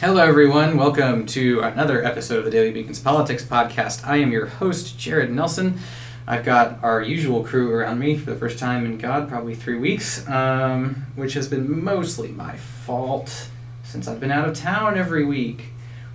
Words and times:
Hello, 0.00 0.24
everyone. 0.24 0.76
Welcome 0.76 1.26
to 1.26 1.58
another 1.58 2.04
episode 2.04 2.38
of 2.38 2.44
the 2.44 2.52
Daily 2.52 2.70
Beacons 2.70 3.00
Politics 3.00 3.44
Podcast. 3.44 4.06
I 4.06 4.18
am 4.18 4.30
your 4.30 4.46
host, 4.46 4.96
Jared 4.96 5.32
Nelson. 5.32 5.80
I've 6.24 6.44
got 6.44 6.84
our 6.84 7.02
usual 7.02 7.42
crew 7.42 7.72
around 7.72 7.98
me 7.98 8.16
for 8.16 8.30
the 8.30 8.36
first 8.36 8.60
time 8.60 8.86
in 8.86 8.96
God, 8.96 9.28
probably 9.28 9.56
three 9.56 9.76
weeks, 9.76 10.24
um, 10.28 11.04
which 11.16 11.32
has 11.34 11.48
been 11.48 11.82
mostly 11.82 12.28
my 12.28 12.56
fault 12.56 13.48
since 13.82 14.06
I've 14.06 14.20
been 14.20 14.30
out 14.30 14.48
of 14.48 14.54
town 14.54 14.96
every 14.96 15.24
week. 15.24 15.70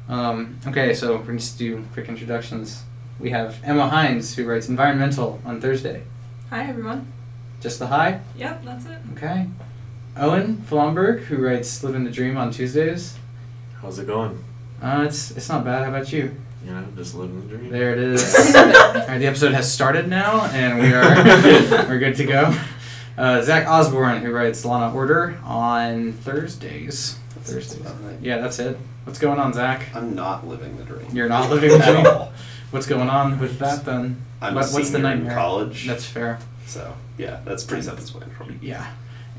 Um, 0.08 0.60
okay, 0.66 0.94
so 0.94 1.18
we're 1.18 1.34
just 1.34 1.58
do 1.58 1.84
quick 1.92 2.08
introductions. 2.08 2.84
We 3.20 3.32
have 3.32 3.60
Emma 3.66 3.90
Hines, 3.90 4.34
who 4.34 4.46
writes 4.46 4.70
Environmental 4.70 5.42
on 5.44 5.60
Thursday. 5.60 6.04
Hi, 6.52 6.70
everyone. 6.70 7.12
Just 7.60 7.80
the 7.80 7.88
hi? 7.88 8.22
Yep, 8.38 8.64
that's 8.64 8.86
it. 8.86 9.00
Okay. 9.18 9.50
Owen 10.16 10.64
Flomberg, 10.70 11.24
who 11.24 11.36
writes 11.36 11.84
Living 11.84 12.06
the 12.06 12.12
Dream 12.12 12.38
on 12.38 12.50
Tuesdays. 12.50 13.18
How's 13.84 14.00
it 14.00 14.08
going? 14.08 14.44
Uh, 14.82 15.04
it's 15.08 15.32
it's 15.32 15.50
not 15.50 15.64
bad. 15.64 15.84
How 15.84 15.90
about 15.90 16.12
you? 16.12 16.36
You 16.66 16.72
know, 16.72 16.86
just 16.96 17.14
living 17.16 17.48
the 17.48 17.58
dream. 17.58 17.70
There 17.70 17.92
it 17.92 18.00
is. 18.00 18.34
All 18.56 18.64
right, 18.64 19.18
the 19.20 19.28
episode 19.28 19.54
has 19.54 19.72
started 19.72 20.08
now, 20.08 20.46
and 20.46 20.80
we 20.80 20.94
are 20.94 21.04
we're 21.88 22.00
good 22.00 22.16
to 22.16 22.26
go. 22.26 22.58
Uh, 23.18 23.42
Zach 23.42 23.68
Osborne, 23.68 24.22
who 24.22 24.32
writes 24.32 24.64
Law 24.66 24.88
and 24.88 24.96
Order 24.96 25.38
on 25.44 26.14
Thursdays. 26.14 27.18
Thursdays. 27.42 27.82
about. 27.82 27.96
Yeah, 28.22 28.38
that's 28.40 28.60
it. 28.60 28.78
What's 29.04 29.20
going 29.20 29.38
on, 29.40 29.52
Zach? 29.54 29.94
I'm 29.94 30.16
not 30.16 30.48
living 30.48 30.78
the 30.78 30.84
dream. 30.86 31.06
You're 31.12 31.28
not 31.30 31.50
living 31.50 31.70
the 31.78 31.84
At 31.86 31.92
dream. 31.92 32.08
all. 32.08 32.32
What's 32.72 32.88
going 32.88 33.10
on 33.10 33.38
with 33.40 33.60
that 33.60 33.84
then? 33.86 34.22
I'm 34.42 34.56
What- 34.56 34.62
a 34.62 34.74
what's 34.74 34.74
the 34.74 34.84
senior 34.86 34.98
in 34.98 35.04
nightmare? 35.20 35.36
college. 35.36 35.86
That's 35.86 36.06
fair. 36.06 36.40
so 36.66 36.96
yeah, 37.18 37.42
that's 37.46 37.64
pretty 37.66 37.84
self-explanatory. 37.84 38.58
Yeah. 38.62 38.88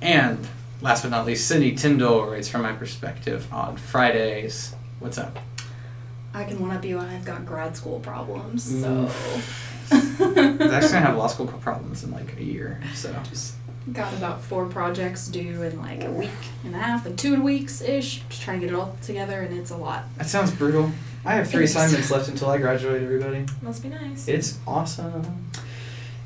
And 0.03 0.47
last 0.85 1.03
but 1.03 1.09
not 1.09 1.25
least, 1.25 1.49
Cindy 1.49 1.75
Tyndall 1.75 2.27
writes 2.27 2.47
From 2.47 2.61
My 2.61 2.73
Perspective 2.73 3.51
on 3.51 3.79
Fridays. 3.79 4.75
What's 5.01 5.17
up? 5.17 5.39
I 6.35 6.45
can 6.45 6.61
one 6.61 6.77
up 6.77 6.85
you. 6.85 6.99
I've 6.99 7.25
got 7.25 7.47
grad 7.47 7.75
school 7.75 8.01
problems, 8.01 8.63
so 8.83 9.11
actually 9.91 10.59
gonna 10.59 11.01
have 11.01 11.17
law 11.17 11.27
school 11.27 11.47
problems 11.47 12.05
in 12.05 12.11
like 12.11 12.39
a 12.39 12.45
year, 12.45 12.83
so. 12.95 13.11
just 13.31 13.55
got 13.95 14.13
about 14.15 14.43
four 14.43 14.67
projects 14.67 15.29
due 15.29 15.63
in 15.63 15.81
like 15.81 16.05
a 16.05 16.11
week 16.11 16.31
and 16.65 16.75
a 16.75 16.79
half, 16.79 17.07
and 17.07 17.19
two 17.19 17.43
weeks 17.43 17.81
ish. 17.81 18.23
Just 18.29 18.43
trying 18.43 18.61
to 18.61 18.67
get 18.67 18.75
it 18.75 18.79
all 18.79 18.95
together, 19.01 19.41
and 19.41 19.57
it's 19.57 19.71
a 19.71 19.77
lot. 19.77 20.05
That 20.19 20.27
sounds 20.27 20.51
brutal. 20.51 20.91
I 21.25 21.37
have 21.37 21.49
three 21.49 21.65
assignments 21.65 22.11
left 22.11 22.29
until 22.29 22.51
I 22.51 22.59
graduate, 22.59 23.03
everybody. 23.03 23.47
Must 23.63 23.83
be 23.83 23.89
nice. 23.89 24.29
It's 24.29 24.59
awesome. 24.67 25.51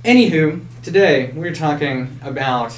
Anywho, 0.05 0.65
today 0.83 1.31
we're 1.33 1.55
talking 1.55 2.19
about 2.23 2.77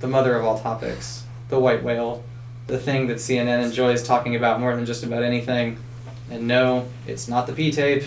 the 0.00 0.06
mother 0.08 0.36
of 0.36 0.44
all 0.44 0.58
topics, 0.58 1.24
the 1.48 1.58
white 1.58 1.82
whale, 1.82 2.22
the 2.66 2.78
thing 2.78 3.06
that 3.08 3.16
CNN 3.16 3.64
enjoys 3.64 4.02
talking 4.02 4.36
about 4.36 4.60
more 4.60 4.74
than 4.76 4.84
just 4.86 5.02
about 5.02 5.22
anything. 5.22 5.78
And 6.30 6.46
no, 6.46 6.86
it's 7.06 7.28
not 7.28 7.46
the 7.46 7.52
P 7.52 7.70
tape. 7.72 8.04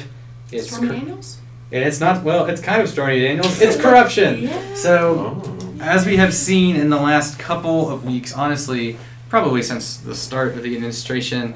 It's 0.51 0.67
Stormy 0.69 0.87
cor- 0.89 0.97
Daniels. 0.97 1.37
and 1.71 1.83
it's 1.83 1.99
not 1.99 2.23
well. 2.23 2.45
It's 2.45 2.61
kind 2.61 2.81
of 2.81 2.89
Stormy 2.89 3.19
Daniels. 3.19 3.59
It's 3.61 3.75
corruption. 3.79 4.43
Yeah. 4.43 4.73
So 4.75 5.43
Oh. 5.43 5.79
as 5.81 6.05
we 6.05 6.17
have 6.17 6.33
seen 6.33 6.75
in 6.75 6.89
the 6.89 6.97
last 6.97 7.39
couple 7.39 7.89
of 7.89 8.05
weeks, 8.05 8.33
honestly, 8.33 8.97
probably 9.29 9.63
since 9.63 9.97
the 9.97 10.13
start 10.13 10.55
of 10.55 10.61
the 10.63 10.75
administration, 10.75 11.55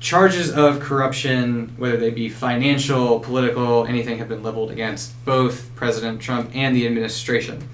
charges 0.00 0.50
of 0.50 0.80
corruption, 0.80 1.72
whether 1.76 1.96
they 1.96 2.10
be 2.10 2.28
financial, 2.28 3.20
political, 3.20 3.86
anything, 3.86 4.18
have 4.18 4.28
been 4.28 4.42
leveled 4.42 4.70
against 4.70 5.12
both 5.24 5.70
President 5.74 6.20
Trump 6.20 6.50
and 6.54 6.74
the 6.76 6.86
administration. 6.86 7.66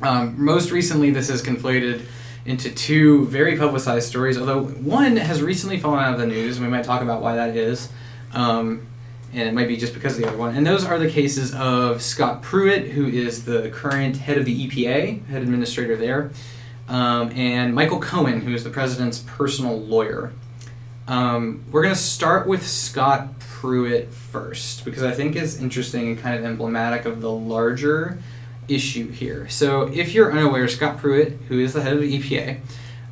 Um, 0.00 0.42
most 0.42 0.70
recently, 0.70 1.10
this 1.10 1.28
has 1.28 1.42
conflated 1.42 2.02
into 2.44 2.70
two 2.70 3.26
very 3.26 3.56
publicized 3.56 4.08
stories, 4.08 4.38
although 4.38 4.64
one 4.64 5.16
has 5.16 5.42
recently 5.42 5.78
fallen 5.78 6.00
out 6.00 6.14
of 6.14 6.20
the 6.20 6.26
news, 6.26 6.56
and 6.56 6.66
we 6.66 6.70
might 6.70 6.84
talk 6.84 7.02
about 7.02 7.20
why 7.20 7.34
that 7.36 7.56
is. 7.56 7.90
Um, 8.32 8.86
and 9.32 9.46
it 9.46 9.52
might 9.52 9.68
be 9.68 9.76
just 9.76 9.92
because 9.92 10.14
of 10.14 10.22
the 10.22 10.28
other 10.28 10.38
one. 10.38 10.56
And 10.56 10.66
those 10.66 10.84
are 10.84 10.98
the 10.98 11.10
cases 11.10 11.54
of 11.54 12.00
Scott 12.00 12.42
Pruitt, 12.42 12.88
who 12.88 13.06
is 13.06 13.44
the 13.44 13.68
current 13.70 14.16
head 14.16 14.38
of 14.38 14.46
the 14.46 14.68
EPA, 14.68 15.26
head 15.26 15.42
administrator 15.42 15.96
there, 15.96 16.30
um, 16.88 17.30
and 17.32 17.74
Michael 17.74 18.00
Cohen, 18.00 18.40
who 18.40 18.54
is 18.54 18.64
the 18.64 18.70
president's 18.70 19.18
personal 19.18 19.78
lawyer. 19.78 20.32
Um, 21.06 21.64
we're 21.70 21.82
going 21.82 21.94
to 21.94 22.00
start 22.00 22.46
with 22.46 22.66
Scott 22.66 23.38
Pruitt 23.40 24.10
first, 24.10 24.84
because 24.84 25.02
I 25.02 25.12
think 25.12 25.36
it's 25.36 25.58
interesting 25.58 26.08
and 26.08 26.18
kind 26.18 26.38
of 26.38 26.44
emblematic 26.44 27.04
of 27.04 27.20
the 27.20 27.30
larger 27.30 28.18
issue 28.68 29.10
here. 29.10 29.48
So, 29.48 29.82
if 29.92 30.14
you're 30.14 30.32
unaware, 30.32 30.68
Scott 30.68 30.98
Pruitt, 30.98 31.32
who 31.48 31.58
is 31.58 31.72
the 31.72 31.82
head 31.82 31.94
of 31.94 32.00
the 32.00 32.18
EPA, 32.18 32.60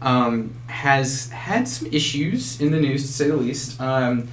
um, 0.03 0.55
has 0.67 1.31
had 1.31 1.67
some 1.67 1.89
issues 1.93 2.61
in 2.61 2.71
the 2.71 2.81
news, 2.81 3.03
to 3.03 3.13
say 3.13 3.29
the 3.29 3.37
least. 3.37 3.81
Um, 3.81 4.29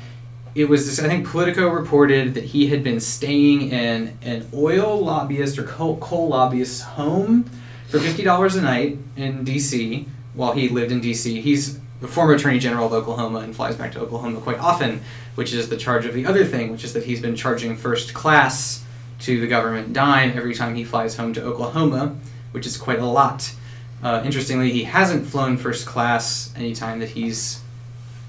it 0.55 0.69
was 0.69 0.85
this, 0.85 1.03
I 1.03 1.07
think 1.07 1.27
Politico 1.27 1.67
reported 1.69 2.35
that 2.35 2.43
he 2.43 2.67
had 2.67 2.83
been 2.83 2.99
staying 2.99 3.71
in 3.71 4.17
an 4.21 4.47
oil 4.53 5.03
lobbyist 5.03 5.57
or 5.57 5.63
coal, 5.63 5.97
coal 5.97 6.27
lobbyist's 6.27 6.81
home 6.81 7.49
for 7.87 7.97
$50 7.97 8.57
a 8.57 8.61
night 8.61 8.97
in 9.15 9.43
D.C. 9.43 10.07
while 10.35 10.51
he 10.53 10.69
lived 10.69 10.91
in 10.91 11.01
D.C. 11.01 11.41
He's 11.41 11.79
the 12.01 12.07
former 12.07 12.33
Attorney 12.33 12.59
General 12.59 12.85
of 12.85 12.93
Oklahoma 12.93 13.39
and 13.39 13.55
flies 13.55 13.75
back 13.75 13.93
to 13.93 13.99
Oklahoma 13.99 14.41
quite 14.41 14.59
often, 14.59 15.01
which 15.35 15.53
is 15.53 15.69
the 15.69 15.77
charge 15.77 16.05
of 16.05 16.13
the 16.13 16.25
other 16.25 16.45
thing, 16.45 16.71
which 16.71 16.83
is 16.83 16.93
that 16.93 17.05
he's 17.05 17.21
been 17.21 17.35
charging 17.35 17.75
first 17.75 18.13
class 18.13 18.82
to 19.19 19.39
the 19.39 19.47
government 19.47 19.93
dime 19.93 20.31
every 20.35 20.53
time 20.53 20.75
he 20.75 20.83
flies 20.83 21.17
home 21.17 21.33
to 21.33 21.43
Oklahoma, 21.43 22.15
which 22.51 22.65
is 22.65 22.77
quite 22.77 22.99
a 22.99 23.05
lot. 23.05 23.53
Uh, 24.01 24.21
interestingly, 24.25 24.71
he 24.71 24.83
hasn't 24.83 25.25
flown 25.25 25.57
first 25.57 25.85
class 25.85 26.53
any 26.55 26.75
time 26.75 26.99
that 26.99 27.09
he's 27.09 27.61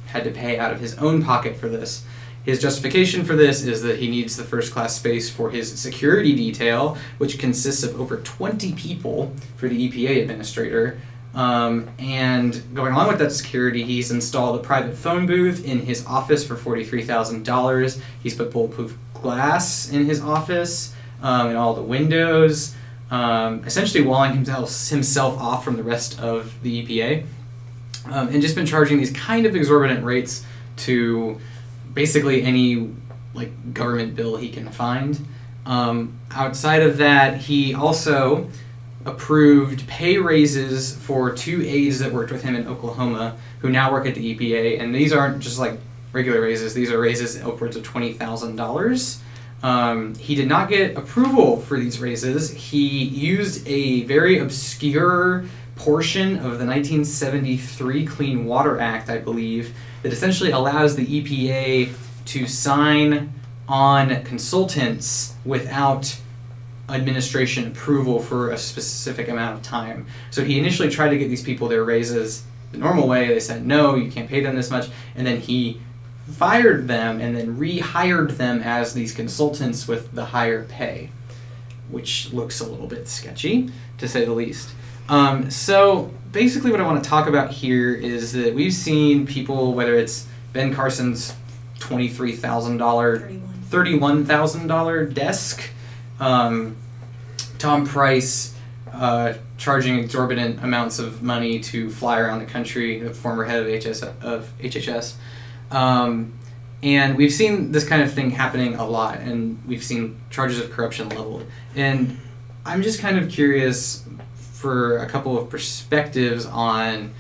had 0.07 0.25
to 0.25 0.31
pay 0.31 0.59
out 0.59 0.73
of 0.73 0.81
his 0.81 0.97
own 0.99 1.23
pocket 1.23 1.57
for 1.57 1.69
this. 1.69 2.05
His 2.45 2.61
justification 2.61 3.25
for 3.25 3.35
this 3.35 3.65
is 3.65 3.83
that 3.83 3.99
he 3.99 4.09
needs 4.09 4.37
the 4.37 4.45
first 4.45 4.73
class 4.73 4.95
space 4.95 5.31
for 5.31 5.51
his 5.51 5.79
security 5.81 6.37
detail, 6.37 6.97
which 7.19 7.39
consists 7.39 7.83
of 7.83 7.99
over 7.99 8.19
20 8.19 8.73
people 8.75 9.35
for 9.57 9.69
the 9.69 9.89
EPA 9.89 10.23
administrator. 10.23 11.01
Um, 11.35 11.89
and 11.99 12.63
going 12.75 12.93
along 12.93 13.09
with 13.09 13.19
that 13.19 13.33
security, 13.33 13.83
he's 13.83 14.11
installed 14.11 14.61
a 14.61 14.63
private 14.63 14.97
phone 14.97 15.27
booth 15.27 15.65
in 15.65 15.81
his 15.81 16.07
office 16.07 16.47
for 16.47 16.55
$43,000. 16.55 18.01
He's 18.23 18.35
put 18.35 18.53
bulletproof 18.53 18.97
glass 19.25 19.89
in 19.91 20.05
his 20.05 20.21
office 20.21 20.95
um, 21.23 21.49
and 21.49 21.57
all 21.57 21.75
the 21.75 21.83
windows, 21.83 22.77
um, 23.11 23.65
essentially 23.65 24.05
walling 24.05 24.35
himself, 24.35 24.89
himself 24.89 25.41
off 25.41 25.65
from 25.65 25.77
the 25.77 25.83
rest 25.83 26.21
of 26.21 26.63
the 26.63 26.87
EPA 26.87 27.25
um, 28.07 28.29
and 28.29 28.43
just 28.43 28.55
been 28.55 28.67
charging 28.67 28.99
these 28.99 29.13
kind 29.13 29.47
of 29.47 29.57
exorbitant 29.57 30.05
rates 30.05 30.45
to 30.77 31.41
basically 31.95 32.43
any 32.43 32.95
like 33.33 33.73
government 33.73 34.15
bill 34.15 34.37
he 34.37 34.51
can 34.51 34.69
find. 34.69 35.27
Um, 35.67 36.19
outside 36.31 36.83
of 36.83 36.99
that, 36.99 37.39
he 37.39 37.75
also 37.75 38.51
approved 39.07 39.87
pay 39.89 40.19
raises 40.19 40.97
for 40.97 41.33
two 41.33 41.63
aides 41.63 41.99
that 41.99 42.13
worked 42.13 42.31
with 42.31 42.43
him 42.43 42.55
in 42.55 42.67
Oklahoma 42.67 43.37
who 43.61 43.71
now 43.71 43.91
work 43.91 44.07
at 44.07 44.15
the 44.15 44.35
EPA, 44.35 44.81
and 44.81 44.95
these 44.95 45.13
aren't 45.13 45.41
just 45.41 45.59
like 45.59 45.79
regular 46.15 46.41
raises; 46.41 46.73
these 46.73 46.91
are 46.91 46.99
raises 46.99 47.41
upwards 47.43 47.77
of 47.77 47.83
twenty 47.83 48.15
thousand 48.15 48.57
dollars. 48.57 49.21
Um, 49.63 50.15
he 50.17 50.35
did 50.35 50.49
not 50.49 50.69
get 50.69 50.97
approval 50.97 51.59
for 51.61 51.79
these 51.79 51.99
raises. 51.99 52.51
He 52.51 53.05
used 53.05 53.67
a 53.67 54.05
very 54.05 54.39
obscure 54.39 55.47
portion 55.75 56.37
of 56.37 56.59
the 56.59 56.67
1973 56.67 58.07
Clean 58.07 58.45
Water 58.45 58.79
Act, 58.79 59.09
I 59.09 59.19
believe, 59.19 59.75
that 60.03 60.13
essentially 60.13 60.51
allows 60.51 60.97
the 60.97 61.07
EPA 61.07 61.95
to 62.27 62.47
sign 62.47 63.33
on 63.67 64.23
consultants 64.25 65.35
without 65.47 66.19
administration 66.91 67.67
approval 67.69 68.21
for 68.21 68.51
a 68.51 68.59
specific 68.59 69.29
amount 69.29 69.57
of 69.57 69.63
time. 69.63 70.07
So 70.31 70.45
he 70.45 70.59
initially 70.59 70.91
tried 70.91 71.09
to 71.09 71.19
get 71.19 71.29
these 71.29 71.43
people 71.43 71.69
their 71.69 71.85
raises 71.85 72.45
the 72.73 72.79
normal 72.79 73.09
way. 73.09 73.29
They 73.29 73.41
said, 73.41 73.67
no, 73.67 73.95
you 73.95 74.11
can't 74.11 74.29
pay 74.29 74.43
them 74.43 74.55
this 74.55 74.71
much. 74.71 74.89
And 75.15 75.27
then 75.27 75.41
he 75.41 75.81
fired 76.27 76.89
them 76.89 77.21
and 77.21 77.37
then 77.37 77.57
rehired 77.57 78.37
them 78.37 78.63
as 78.63 78.95
these 78.95 79.15
consultants 79.15 79.87
with 79.87 80.13
the 80.13 80.27
higher 80.27 80.65
pay, 80.65 81.11
which 81.91 82.33
looks 82.33 82.61
a 82.61 82.67
little 82.67 82.87
bit 82.87 83.09
sketchy, 83.09 83.71
to 83.99 84.09
say 84.09 84.25
the 84.25 84.33
least. 84.33 84.71
Um, 85.09 85.51
so 85.51 86.11
basically, 86.33 86.71
what 86.71 86.81
I 86.81 86.85
want 86.87 87.03
to 87.05 87.09
talk 87.09 87.27
about 87.29 87.51
here 87.51 87.95
is 87.95 88.33
that 88.33 88.55
we've 88.55 88.73
seen 88.73 89.27
people, 89.27 89.75
whether 89.75 89.95
it's 89.95 90.27
Ben 90.53 90.73
Carson's 90.75 91.35
twenty-three 91.79 92.33
thousand 92.33 92.79
dollar, 92.79 93.31
Thirty-one. 93.69 94.25
thousand 94.25 94.67
dollar 94.67 95.05
desk, 95.05 95.63
um, 96.21 96.77
Tom 97.59 97.85
Price 97.87 98.55
uh, 98.93 99.35
charging 99.59 99.99
exorbitant 99.99 100.63
amounts 100.63 100.99
of 100.99 101.23
money 101.23 101.61
to 101.61 101.91
fly 101.91 102.19
around 102.19 102.39
the 102.39 102.47
country, 102.47 103.01
the 103.01 103.13
former 103.13 103.45
head 103.45 103.67
of 103.67 103.85
HS 103.85 104.03
of 104.23 104.53
HHS. 104.61 105.15
Um, 105.71 106.39
and 106.83 107.17
we've 107.17 107.33
seen 107.33 107.73
this 107.73 107.87
kind 107.89 108.03
of 108.03 108.13
thing 108.13 108.31
happening 108.31 108.75
a 108.75 108.87
lot, 108.87 109.19
and 109.19 109.63
we've 109.67 109.83
seen 109.83 110.21
charges 110.31 110.59
of 110.59 110.71
corruption 110.71 111.09
leveled. 111.09 111.47
And 111.75 112.21
I'm 112.67 112.83
just 112.83 113.01
kind 113.01 113.19
of 113.19 113.31
curious 113.31 114.07
for 114.37 114.99
a 114.99 115.07
couple 115.09 115.39
of 115.39 115.49
perspectives 115.49 116.47
on 116.47 117.15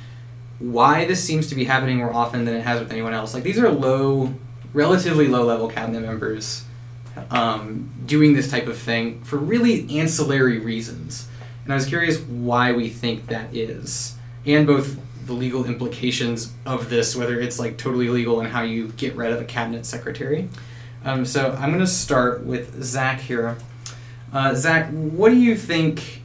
why 0.59 1.05
this 1.05 1.23
seems 1.23 1.49
to 1.49 1.55
be 1.55 1.65
happening 1.65 1.99
more 1.99 2.13
often 2.13 2.45
than 2.45 2.55
it 2.55 2.63
has 2.63 2.81
with 2.81 2.93
anyone 2.93 3.13
else. 3.13 3.35
Like 3.35 3.43
these 3.43 3.59
are 3.59 3.71
low, 3.71 4.35
relatively 4.73 5.29
low 5.29 5.45
level 5.45 5.69
cabinet 5.69 6.01
members 6.01 6.65
um, 7.31 7.93
doing 8.07 8.35
this 8.35 8.51
type 8.51 8.67
of 8.67 8.79
thing 8.79 9.23
for 9.25 9.37
really 9.37 9.99
ancillary 9.99 10.59
reasons. 10.59 11.29
And 11.65 11.73
I 11.73 11.77
was 11.77 11.87
curious 11.87 12.21
why 12.21 12.73
we 12.73 12.89
think 12.89 13.27
that 13.29 13.55
is, 13.55 14.17
and 14.45 14.67
both 14.67 14.99
the 15.27 15.33
legal 15.33 15.65
implications 15.65 16.53
of 16.67 16.91
this, 16.91 17.17
whether 17.17 17.41
it's 17.41 17.59
like 17.59 17.77
totally 17.79 18.09
legal 18.09 18.41
and 18.41 18.49
how 18.49 18.63
you 18.63 18.89
get 18.89 19.15
rid 19.17 19.33
of 19.33 19.41
a 19.41 19.45
cabinet 19.45 19.87
secretary. 19.87 20.49
Um, 21.05 21.25
so 21.25 21.57
I'm 21.59 21.71
going 21.71 21.81
to 21.81 21.87
start 21.87 22.45
with 22.45 22.83
Zach 22.83 23.21
here. 23.21 23.59
Uh, 24.33 24.55
Zach, 24.55 24.91
what 24.91 25.31
do 25.31 25.37
you 25.37 25.57
think? 25.57 26.23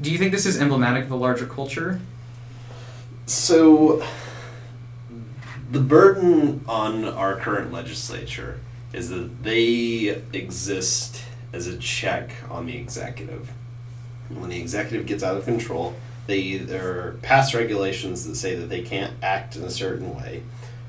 Do 0.00 0.10
you 0.10 0.18
think 0.18 0.32
this 0.32 0.46
is 0.46 0.60
emblematic 0.60 1.04
of 1.04 1.10
a 1.10 1.16
larger 1.16 1.46
culture? 1.46 2.00
So, 3.26 4.04
the 5.70 5.80
burden 5.80 6.64
on 6.66 7.04
our 7.04 7.36
current 7.36 7.72
legislature 7.72 8.60
is 8.92 9.10
that 9.10 9.42
they 9.42 10.22
exist 10.32 11.22
as 11.52 11.66
a 11.66 11.76
check 11.76 12.30
on 12.50 12.66
the 12.66 12.76
executive. 12.76 13.52
When 14.28 14.50
the 14.50 14.60
executive 14.60 15.06
gets 15.06 15.22
out 15.22 15.36
of 15.36 15.44
control, 15.44 15.94
they 16.26 16.38
either 16.38 17.16
pass 17.22 17.54
regulations 17.54 18.26
that 18.26 18.36
say 18.36 18.54
that 18.54 18.68
they 18.68 18.82
can't 18.82 19.14
act 19.22 19.56
in 19.56 19.64
a 19.64 19.70
certain 19.70 20.14
way, 20.14 20.42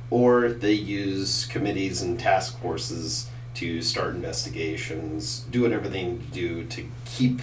or 0.10 0.50
they 0.50 0.74
use 0.74 1.46
committees 1.46 2.02
and 2.02 2.20
task 2.20 2.60
forces 2.62 3.30
to 3.56 3.82
start 3.82 4.16
investigations, 4.16 5.46
do 5.52 5.62
whatever 5.62 5.88
they 5.88 6.04
need 6.04 6.32
to 6.32 6.34
do 6.34 6.64
to 6.66 6.86
keep 7.06 7.42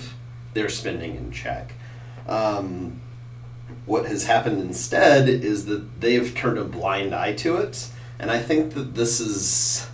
their 0.54 0.68
spending 0.68 1.16
in 1.16 1.30
check. 1.32 1.74
Um, 2.28 3.00
what 3.86 4.06
has 4.06 4.24
happened 4.24 4.60
instead 4.60 5.28
is 5.28 5.66
that 5.66 6.00
they've 6.00 6.34
turned 6.34 6.58
a 6.58 6.64
blind 6.64 7.14
eye 7.14 7.32
to 7.34 7.56
it, 7.56 7.88
and 8.18 8.30
I 8.30 8.38
think 8.38 8.74
that 8.74 8.94
this 8.94 9.20
is. 9.20 9.88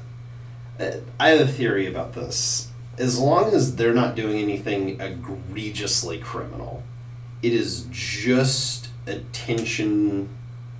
uh, 0.80 0.92
I 1.20 1.30
have 1.30 1.48
a 1.48 1.50
theory 1.50 1.86
about 1.86 2.14
this. 2.14 2.68
As 2.98 3.18
long 3.18 3.52
as 3.52 3.76
they're 3.76 3.94
not 3.94 4.14
doing 4.14 4.38
anything 4.38 5.00
egregiously 5.00 6.18
criminal, 6.18 6.82
it 7.42 7.52
is 7.52 7.86
just 7.90 8.88
attention 9.06 10.28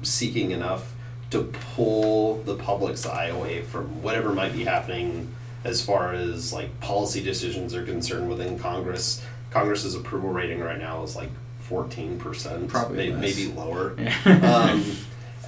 seeking 0.02 0.50
enough 0.50 0.94
to 1.30 1.42
pull 1.74 2.36
the 2.42 2.54
public's 2.56 3.04
eye 3.06 3.26
away 3.26 3.62
from 3.62 4.02
whatever 4.02 4.32
might 4.32 4.52
be 4.52 4.64
happening 4.64 5.32
as 5.64 5.84
far 5.84 6.12
as 6.12 6.52
like 6.52 6.78
policy 6.80 7.22
decisions 7.22 7.74
are 7.74 7.84
concerned 7.84 8.28
within 8.28 8.58
Congress. 8.58 9.24
Congress's 9.50 9.94
approval 9.94 10.30
rating 10.30 10.60
right 10.60 10.78
now 10.78 11.02
is 11.02 11.16
like 11.16 11.30
fourteen 11.60 12.18
percent, 12.18 12.68
Probably 12.68 13.10
less. 13.10 13.20
maybe 13.20 13.52
lower. 13.52 13.94
Yeah. 13.98 14.70
um, 14.72 14.96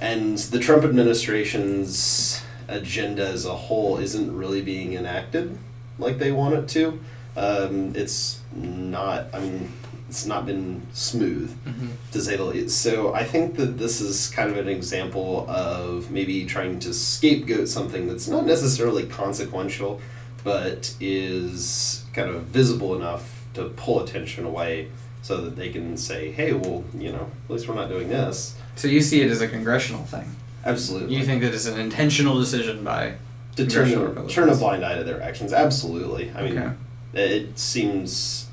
and 0.01 0.37
the 0.37 0.59
Trump 0.59 0.83
administration's 0.83 2.41
agenda 2.67 3.27
as 3.27 3.45
a 3.45 3.55
whole 3.55 3.97
isn't 3.97 4.35
really 4.35 4.61
being 4.61 4.93
enacted 4.93 5.57
like 5.97 6.17
they 6.19 6.31
want 6.31 6.55
it 6.55 6.67
to. 6.69 6.99
Um, 7.35 7.93
it's 7.95 8.41
not. 8.53 9.27
I 9.33 9.39
mean, 9.39 9.71
it's 10.09 10.25
not 10.25 10.43
been 10.45 10.81
smooth 10.91 11.55
Mhm. 11.67 11.89
to 12.11 12.19
say 12.21 12.35
the 12.35 12.43
least. 12.43 12.79
So 12.81 13.13
I 13.13 13.23
think 13.23 13.57
that 13.57 13.77
this 13.77 14.01
is 14.01 14.27
kind 14.29 14.49
of 14.49 14.57
an 14.57 14.67
example 14.67 15.45
of 15.47 16.09
maybe 16.09 16.45
trying 16.45 16.79
to 16.79 16.93
scapegoat 16.95 17.67
something 17.69 18.07
that's 18.07 18.27
not 18.27 18.45
necessarily 18.47 19.03
consequential, 19.05 20.01
but 20.43 20.93
is 20.99 22.01
kind 22.13 22.29
of 22.29 22.43
visible 22.45 22.95
enough 22.95 23.45
to 23.53 23.65
pull 23.75 24.01
attention 24.03 24.45
away 24.45 24.87
so 25.21 25.37
that 25.41 25.55
they 25.55 25.69
can 25.69 25.95
say, 25.95 26.31
hey, 26.31 26.53
well, 26.53 26.83
you 26.97 27.11
know, 27.11 27.27
at 27.47 27.51
least 27.53 27.67
we're 27.67 27.75
not 27.75 27.89
doing 27.89 28.09
this. 28.09 28.55
So 28.75 28.87
you 28.87 29.01
see 29.01 29.21
it 29.21 29.29
as 29.29 29.41
a 29.41 29.47
congressional 29.47 30.05
thing. 30.05 30.25
Absolutely. 30.65 31.15
You 31.15 31.23
think 31.23 31.41
that 31.43 31.53
it's 31.53 31.67
an 31.67 31.79
intentional 31.79 32.39
decision 32.39 32.83
by 32.83 33.13
to 33.57 33.67
turn, 33.67 33.89
a- 34.17 34.27
turn 34.27 34.49
a 34.49 34.55
blind 34.55 34.83
eye 34.83 34.95
to 34.97 35.03
their 35.03 35.21
actions? 35.21 35.53
Absolutely. 35.53 36.31
I 36.35 36.41
mean, 36.43 36.57
Okay. 36.57 36.71
it 37.13 37.59
seems, 37.59 38.45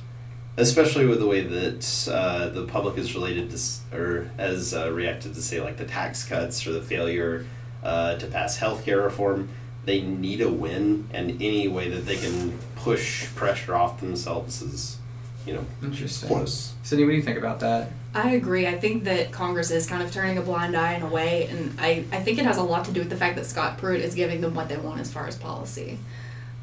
especially 0.56 1.06
with 1.06 1.18
the 1.18 1.26
way 1.26 1.42
that 1.42 2.08
uh, 2.12 2.48
the 2.48 2.64
public 2.64 2.96
is 2.96 3.14
related 3.14 3.50
to, 3.50 3.96
or 3.96 4.30
has 4.36 4.74
uh, 4.74 4.90
reacted 4.92 5.34
to, 5.34 5.42
say, 5.42 5.60
like 5.60 5.76
the 5.76 5.84
tax 5.84 6.24
cuts 6.26 6.66
or 6.66 6.72
the 6.72 6.82
failure 6.82 7.46
uh, 7.82 8.16
to 8.16 8.26
pass 8.26 8.58
healthcare 8.58 9.04
reform. 9.04 9.48
They 9.84 10.00
need 10.00 10.40
a 10.40 10.50
win, 10.50 11.08
and 11.12 11.30
any 11.42 11.68
way 11.68 11.88
that 11.88 12.06
they 12.06 12.16
can 12.16 12.58
push 12.74 13.26
pressure 13.34 13.74
off 13.74 14.00
themselves 14.00 14.60
is, 14.60 14.98
you 15.46 15.54
know, 15.54 15.64
Interesting. 15.82 16.28
close. 16.28 16.74
Sydney, 16.82 17.04
what 17.04 17.10
do 17.10 17.16
you 17.16 17.22
think 17.22 17.38
about 17.38 17.60
that? 17.60 17.90
I 18.12 18.30
agree. 18.30 18.66
I 18.66 18.78
think 18.78 19.04
that 19.04 19.30
Congress 19.30 19.70
is 19.70 19.86
kind 19.86 20.02
of 20.02 20.10
turning 20.10 20.38
a 20.38 20.42
blind 20.42 20.74
eye 20.74 20.94
in 20.94 21.02
a 21.02 21.08
way, 21.08 21.46
and 21.48 21.78
I, 21.78 22.04
I 22.10 22.20
think 22.20 22.38
it 22.38 22.46
has 22.46 22.56
a 22.56 22.62
lot 22.62 22.86
to 22.86 22.92
do 22.92 23.00
with 23.00 23.10
the 23.10 23.16
fact 23.16 23.36
that 23.36 23.44
Scott 23.46 23.78
Pruitt 23.78 24.00
is 24.00 24.14
giving 24.14 24.40
them 24.40 24.54
what 24.54 24.68
they 24.68 24.78
want 24.78 25.00
as 25.00 25.12
far 25.12 25.26
as 25.26 25.36
policy. 25.36 25.98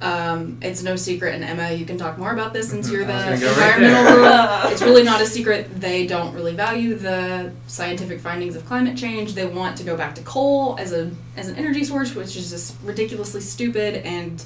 Um, 0.02 0.58
it's 0.62 0.84
no 0.84 0.98
secret, 0.98 1.34
and 1.34 1.44
Emma, 1.46 1.72
you 1.72 1.86
can 1.86 1.98
talk 1.98 2.18
more 2.18 2.34
about 2.34 2.52
this 2.52 2.70
since 2.70 2.90
you're 2.90 3.06
the 3.06 3.14
I 3.14 3.32
was 3.32 3.40
gonna 3.40 3.54
go 3.54 3.62
right 3.62 3.82
environmental 3.82 4.72
It's 4.72 4.82
really 4.82 5.04
not 5.04 5.22
a 5.22 5.26
secret. 5.26 5.80
They 5.80 6.06
don't 6.06 6.34
really 6.34 6.54
value 6.54 6.96
the 6.96 7.54
scientific 7.68 8.20
findings 8.20 8.58
of 8.58 8.66
climate 8.66 8.98
change. 8.98 9.34
They 9.34 9.46
want 9.46 9.78
to 9.78 9.84
go 9.86 9.96
back 9.96 10.16
to 10.16 10.22
coal 10.24 10.76
as 10.78 10.92
a 10.92 11.10
as 11.38 11.48
an 11.48 11.56
energy 11.56 11.86
source, 11.86 12.16
which 12.16 12.36
is 12.36 12.50
just 12.50 12.76
ridiculously 12.84 13.40
stupid 13.40 13.96
and 14.06 14.44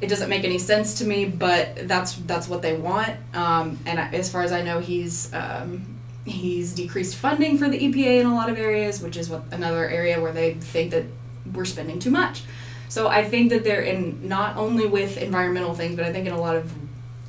it 0.00 0.08
doesn't 0.08 0.28
make 0.28 0.44
any 0.44 0.58
sense 0.58 0.98
to 0.98 1.04
me. 1.04 1.26
But 1.26 1.86
that's 1.88 2.14
that's 2.14 2.48
what 2.48 2.62
they 2.62 2.74
want. 2.74 3.16
Um, 3.34 3.78
and 3.84 4.00
I, 4.00 4.08
as 4.12 4.30
far 4.30 4.42
as 4.42 4.52
I 4.52 4.62
know, 4.62 4.80
he's 4.80 5.32
um, 5.34 5.98
he's 6.24 6.72
decreased 6.72 7.16
funding 7.16 7.58
for 7.58 7.68
the 7.68 7.78
EPA 7.78 8.20
in 8.20 8.26
a 8.26 8.34
lot 8.34 8.48
of 8.48 8.58
areas, 8.58 9.02
which 9.02 9.16
is 9.16 9.28
what 9.28 9.42
another 9.50 9.88
area 9.88 10.20
where 10.20 10.32
they 10.32 10.54
think 10.54 10.92
that 10.92 11.04
we're 11.52 11.64
spending 11.64 11.98
too 11.98 12.10
much. 12.10 12.42
So 12.88 13.08
I 13.08 13.24
think 13.24 13.50
that 13.50 13.64
they're 13.64 13.82
in 13.82 14.28
not 14.28 14.56
only 14.56 14.86
with 14.86 15.16
environmental 15.18 15.74
things, 15.74 15.96
but 15.96 16.04
I 16.04 16.12
think 16.12 16.26
in 16.26 16.32
a 16.32 16.40
lot 16.40 16.56
of 16.56 16.72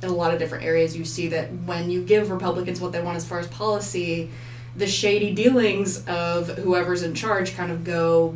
in 0.02 0.08
a 0.08 0.12
lot 0.12 0.32
of 0.32 0.38
different 0.38 0.64
areas 0.64 0.96
you 0.96 1.04
see 1.04 1.28
that 1.28 1.52
when 1.66 1.90
you 1.90 2.02
give 2.02 2.30
Republicans 2.30 2.80
what 2.80 2.92
they 2.92 3.02
want 3.02 3.16
as 3.16 3.26
far 3.26 3.38
as 3.38 3.46
policy, 3.48 4.30
the 4.74 4.86
shady 4.86 5.34
dealings 5.34 6.06
of 6.06 6.48
whoever's 6.48 7.02
in 7.02 7.14
charge 7.14 7.54
kind 7.54 7.70
of 7.70 7.84
go 7.84 8.34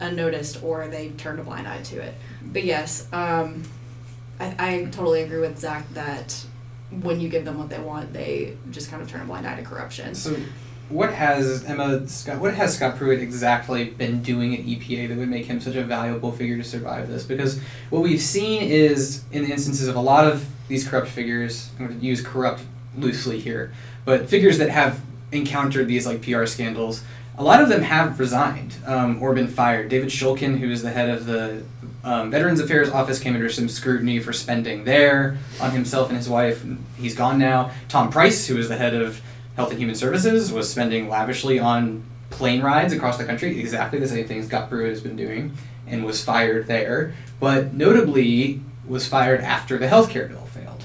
unnoticed 0.00 0.62
or 0.62 0.86
they 0.88 1.08
turn 1.10 1.38
a 1.38 1.42
blind 1.42 1.66
eye 1.66 1.82
to 1.82 2.00
it. 2.00 2.14
But 2.52 2.64
yes, 2.64 3.08
um, 3.12 3.64
I, 4.38 4.54
I 4.58 4.84
totally 4.84 5.22
agree 5.22 5.40
with 5.40 5.58
Zach 5.58 5.88
that 5.94 6.44
when 7.02 7.20
you 7.20 7.28
give 7.28 7.44
them 7.44 7.58
what 7.58 7.68
they 7.68 7.80
want, 7.80 8.12
they 8.12 8.56
just 8.70 8.90
kind 8.90 9.02
of 9.02 9.08
turn 9.08 9.22
a 9.22 9.24
blind 9.24 9.46
eye 9.46 9.56
to 9.56 9.62
corruption. 9.62 10.14
So, 10.14 10.36
what 10.88 11.12
has 11.12 11.64
Emma 11.64 12.06
Scott? 12.08 12.38
What 12.38 12.54
has 12.54 12.76
Scott 12.76 12.96
Pruitt 12.96 13.20
exactly 13.20 13.84
been 13.84 14.22
doing 14.22 14.54
at 14.54 14.60
EPA 14.60 15.08
that 15.08 15.18
would 15.18 15.28
make 15.28 15.46
him 15.46 15.60
such 15.60 15.74
a 15.74 15.82
valuable 15.82 16.30
figure 16.30 16.56
to 16.56 16.64
survive 16.64 17.08
this? 17.08 17.24
Because 17.24 17.60
what 17.90 18.02
we've 18.02 18.20
seen 18.20 18.62
is 18.62 19.24
in 19.32 19.44
the 19.44 19.50
instances 19.50 19.88
of 19.88 19.96
a 19.96 20.00
lot 20.00 20.26
of 20.26 20.46
these 20.68 20.88
corrupt 20.88 21.08
figures. 21.08 21.70
I'm 21.78 21.88
going 21.88 22.00
to 22.00 22.06
use 22.06 22.20
corrupt 22.20 22.62
loosely 22.96 23.40
here, 23.40 23.72
but 24.04 24.28
figures 24.28 24.58
that 24.58 24.70
have 24.70 25.00
encountered 25.32 25.88
these 25.88 26.06
like 26.06 26.22
PR 26.22 26.46
scandals. 26.46 27.02
A 27.38 27.42
lot 27.42 27.60
of 27.60 27.68
them 27.68 27.82
have 27.82 28.18
resigned 28.18 28.76
um, 28.86 29.22
or 29.22 29.34
been 29.34 29.48
fired. 29.48 29.90
David 29.90 30.08
Shulkin, 30.08 30.58
who 30.58 30.70
is 30.70 30.82
the 30.82 30.90
head 30.90 31.10
of 31.10 31.26
the 31.26 31.62
um, 32.02 32.30
Veterans 32.30 32.60
Affairs 32.60 32.88
Office, 32.88 33.18
came 33.18 33.34
under 33.34 33.50
some 33.50 33.68
scrutiny 33.68 34.20
for 34.20 34.32
spending 34.32 34.84
there 34.84 35.36
on 35.60 35.72
himself 35.72 36.08
and 36.08 36.16
his 36.16 36.30
wife. 36.30 36.64
He's 36.96 37.14
gone 37.14 37.38
now. 37.38 37.72
Tom 37.88 38.10
Price, 38.10 38.46
who 38.46 38.56
is 38.56 38.70
the 38.70 38.76
head 38.76 38.94
of 38.94 39.20
Health 39.56 39.70
and 39.70 39.78
Human 39.78 39.94
Services, 39.94 40.52
was 40.52 40.70
spending 40.70 41.08
lavishly 41.08 41.58
on 41.58 42.04
plane 42.30 42.62
rides 42.62 42.92
across 42.92 43.18
the 43.18 43.24
country, 43.24 43.58
exactly 43.58 43.98
the 43.98 44.08
same 44.08 44.26
things 44.26 44.46
Scott 44.46 44.68
Pruitt 44.68 44.90
has 44.90 45.00
been 45.00 45.16
doing, 45.16 45.56
and 45.86 46.04
was 46.04 46.22
fired 46.22 46.66
there. 46.66 47.14
But 47.40 47.72
notably, 47.72 48.60
was 48.86 49.08
fired 49.08 49.40
after 49.40 49.78
the 49.78 49.86
healthcare 49.86 50.28
bill 50.28 50.46
failed. 50.46 50.84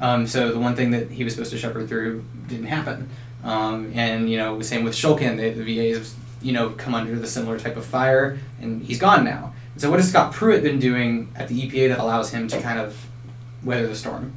Um, 0.00 0.26
so 0.26 0.52
the 0.52 0.58
one 0.58 0.76
thing 0.76 0.90
that 0.90 1.10
he 1.10 1.24
was 1.24 1.32
supposed 1.32 1.50
to 1.52 1.58
shepherd 1.58 1.88
through 1.88 2.24
didn't 2.48 2.66
happen. 2.66 3.08
Um, 3.44 3.92
and 3.94 4.30
you 4.30 4.36
know, 4.36 4.58
the 4.58 4.64
same 4.64 4.84
with 4.84 4.94
Shulkin, 4.94 5.36
the, 5.36 5.50
the 5.50 5.64
VA 5.64 5.98
has 5.98 6.14
you 6.40 6.52
know 6.52 6.70
come 6.70 6.94
under 6.94 7.16
the 7.16 7.26
similar 7.26 7.58
type 7.58 7.76
of 7.76 7.84
fire, 7.84 8.38
and 8.60 8.82
he's 8.82 8.98
gone 8.98 9.24
now. 9.24 9.54
So 9.76 9.90
what 9.90 9.98
has 10.00 10.10
Scott 10.10 10.32
Pruitt 10.32 10.62
been 10.62 10.78
doing 10.78 11.32
at 11.34 11.48
the 11.48 11.60
EPA 11.60 11.88
that 11.88 11.98
allows 11.98 12.30
him 12.30 12.46
to 12.48 12.60
kind 12.60 12.78
of 12.78 13.06
weather 13.64 13.86
the 13.86 13.96
storm? 13.96 14.32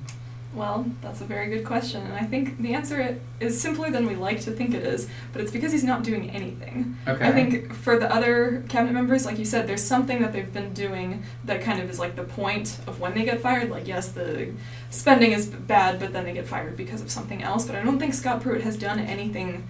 Well, 0.55 0.85
that's 1.01 1.19
a 1.19 1.25
very 1.25 1.49
good 1.49 1.65
question, 1.65 2.01
and 2.01 2.13
I 2.13 2.23
think 2.23 2.61
the 2.61 2.73
answer 2.73 3.19
is 3.41 3.59
simpler 3.59 3.91
than 3.91 4.07
we 4.07 4.15
like 4.15 4.39
to 4.41 4.51
think 4.51 4.73
it 4.73 4.83
is, 4.83 5.09
but 5.33 5.41
it's 5.41 5.51
because 5.51 5.73
he's 5.73 5.83
not 5.83 6.01
doing 6.03 6.29
anything. 6.29 6.95
Okay. 7.05 7.27
I 7.27 7.33
think 7.33 7.73
for 7.73 7.99
the 7.99 8.09
other 8.09 8.63
cabinet 8.69 8.93
members, 8.93 9.25
like 9.25 9.37
you 9.37 9.43
said, 9.43 9.67
there's 9.67 9.83
something 9.83 10.21
that 10.21 10.31
they've 10.31 10.51
been 10.51 10.73
doing 10.73 11.23
that 11.43 11.61
kind 11.61 11.81
of 11.81 11.89
is 11.89 11.99
like 11.99 12.15
the 12.15 12.23
point 12.23 12.79
of 12.87 13.01
when 13.01 13.13
they 13.13 13.25
get 13.25 13.41
fired. 13.41 13.69
Like, 13.69 13.85
yes, 13.85 14.13
the 14.13 14.53
spending 14.89 15.33
is 15.33 15.47
bad, 15.47 15.99
but 15.99 16.13
then 16.13 16.23
they 16.23 16.33
get 16.33 16.47
fired 16.47 16.77
because 16.77 17.01
of 17.01 17.11
something 17.11 17.43
else. 17.43 17.65
But 17.65 17.75
I 17.75 17.83
don't 17.83 17.99
think 17.99 18.13
Scott 18.13 18.41
Pruitt 18.41 18.61
has 18.61 18.77
done 18.77 18.99
anything 18.99 19.67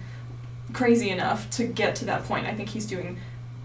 crazy 0.72 1.10
enough 1.10 1.50
to 1.50 1.64
get 1.64 1.96
to 1.96 2.04
that 2.04 2.24
point. 2.24 2.46
I 2.46 2.54
think 2.54 2.68
he's 2.68 2.86
doing 2.86 3.18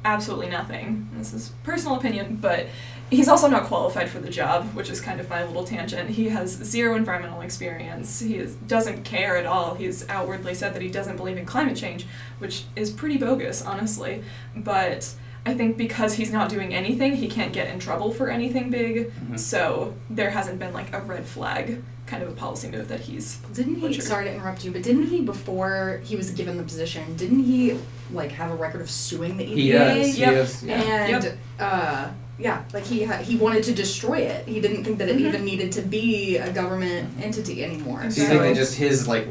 absolutely 0.03 0.49
nothing. 0.49 1.07
This 1.13 1.33
is 1.33 1.51
personal 1.63 1.97
opinion, 1.97 2.37
but 2.41 2.65
he's 3.11 3.27
also 3.27 3.47
not 3.47 3.65
qualified 3.65 4.09
for 4.09 4.19
the 4.19 4.29
job, 4.29 4.65
which 4.73 4.89
is 4.89 4.99
kind 5.01 5.19
of 5.19 5.29
my 5.29 5.43
little 5.45 5.63
tangent. 5.63 6.09
He 6.09 6.29
has 6.29 6.49
zero 6.51 6.95
environmental 6.95 7.41
experience. 7.41 8.19
He 8.21 8.37
is, 8.37 8.55
doesn't 8.55 9.03
care 9.03 9.37
at 9.37 9.45
all. 9.45 9.75
He's 9.75 10.07
outwardly 10.09 10.55
said 10.55 10.73
that 10.73 10.81
he 10.81 10.89
doesn't 10.89 11.17
believe 11.17 11.37
in 11.37 11.45
climate 11.45 11.77
change, 11.77 12.07
which 12.39 12.63
is 12.75 12.89
pretty 12.89 13.17
bogus, 13.17 13.61
honestly. 13.61 14.23
But 14.55 15.13
I 15.45 15.53
think 15.53 15.75
because 15.77 16.13
he's 16.15 16.31
not 16.31 16.49
doing 16.49 16.73
anything, 16.73 17.15
he 17.17 17.27
can't 17.27 17.51
get 17.53 17.67
in 17.67 17.79
trouble 17.79 18.11
for 18.13 18.29
anything 18.29 18.69
big. 18.69 19.11
Mhm. 19.13 19.37
So 19.39 19.93
there 20.09 20.29
hasn't 20.31 20.57
been 20.59 20.73
like 20.73 20.93
a 20.93 21.01
red 21.01 21.25
flag 21.25 21.83
kind 22.07 22.23
of 22.23 22.29
a 22.29 22.33
policy 22.33 22.69
move 22.69 22.89
that 22.89 22.99
he's 22.99 23.37
Didn't 23.53 23.75
he? 23.75 23.81
Butcher. 23.87 24.01
Sorry 24.01 24.25
to 24.25 24.33
interrupt 24.33 24.65
you, 24.65 24.71
but 24.71 24.83
didn't 24.83 25.07
he 25.07 25.21
before 25.21 26.01
he 26.03 26.15
was 26.17 26.31
given 26.31 26.57
the 26.57 26.63
position? 26.63 27.15
Didn't 27.15 27.43
he 27.43 27.77
like 28.11 28.31
have 28.33 28.51
a 28.51 28.55
record 28.55 28.81
of 28.81 28.89
suing 28.89 29.37
the 29.37 29.45
EPA? 29.45 29.55
He 29.55 29.71
does. 29.71 30.15
He 30.15 30.21
Yep. 30.21 30.33
does. 30.33 30.63
Yeah. 30.63 30.73
And 30.81 31.23
Yep. 31.23 31.37
uh, 31.59 32.07
yeah, 32.41 32.63
like 32.73 32.83
he 32.85 33.03
ha- 33.03 33.17
he 33.17 33.37
wanted 33.37 33.63
to 33.65 33.73
destroy 33.73 34.17
it. 34.17 34.47
He 34.47 34.59
didn't 34.59 34.83
think 34.83 34.97
that 34.97 35.07
it 35.09 35.17
Mhm. 35.17 35.27
even 35.27 35.45
needed 35.45 35.71
to 35.73 35.81
be 35.81 36.37
a 36.37 36.51
government 36.51 37.09
entity 37.21 37.63
anymore. 37.63 37.99
Do 38.01 38.21
you 38.21 38.27
think 38.27 38.41
that 38.41 38.55
just 38.55 38.75
his 38.75 39.07
like 39.07 39.27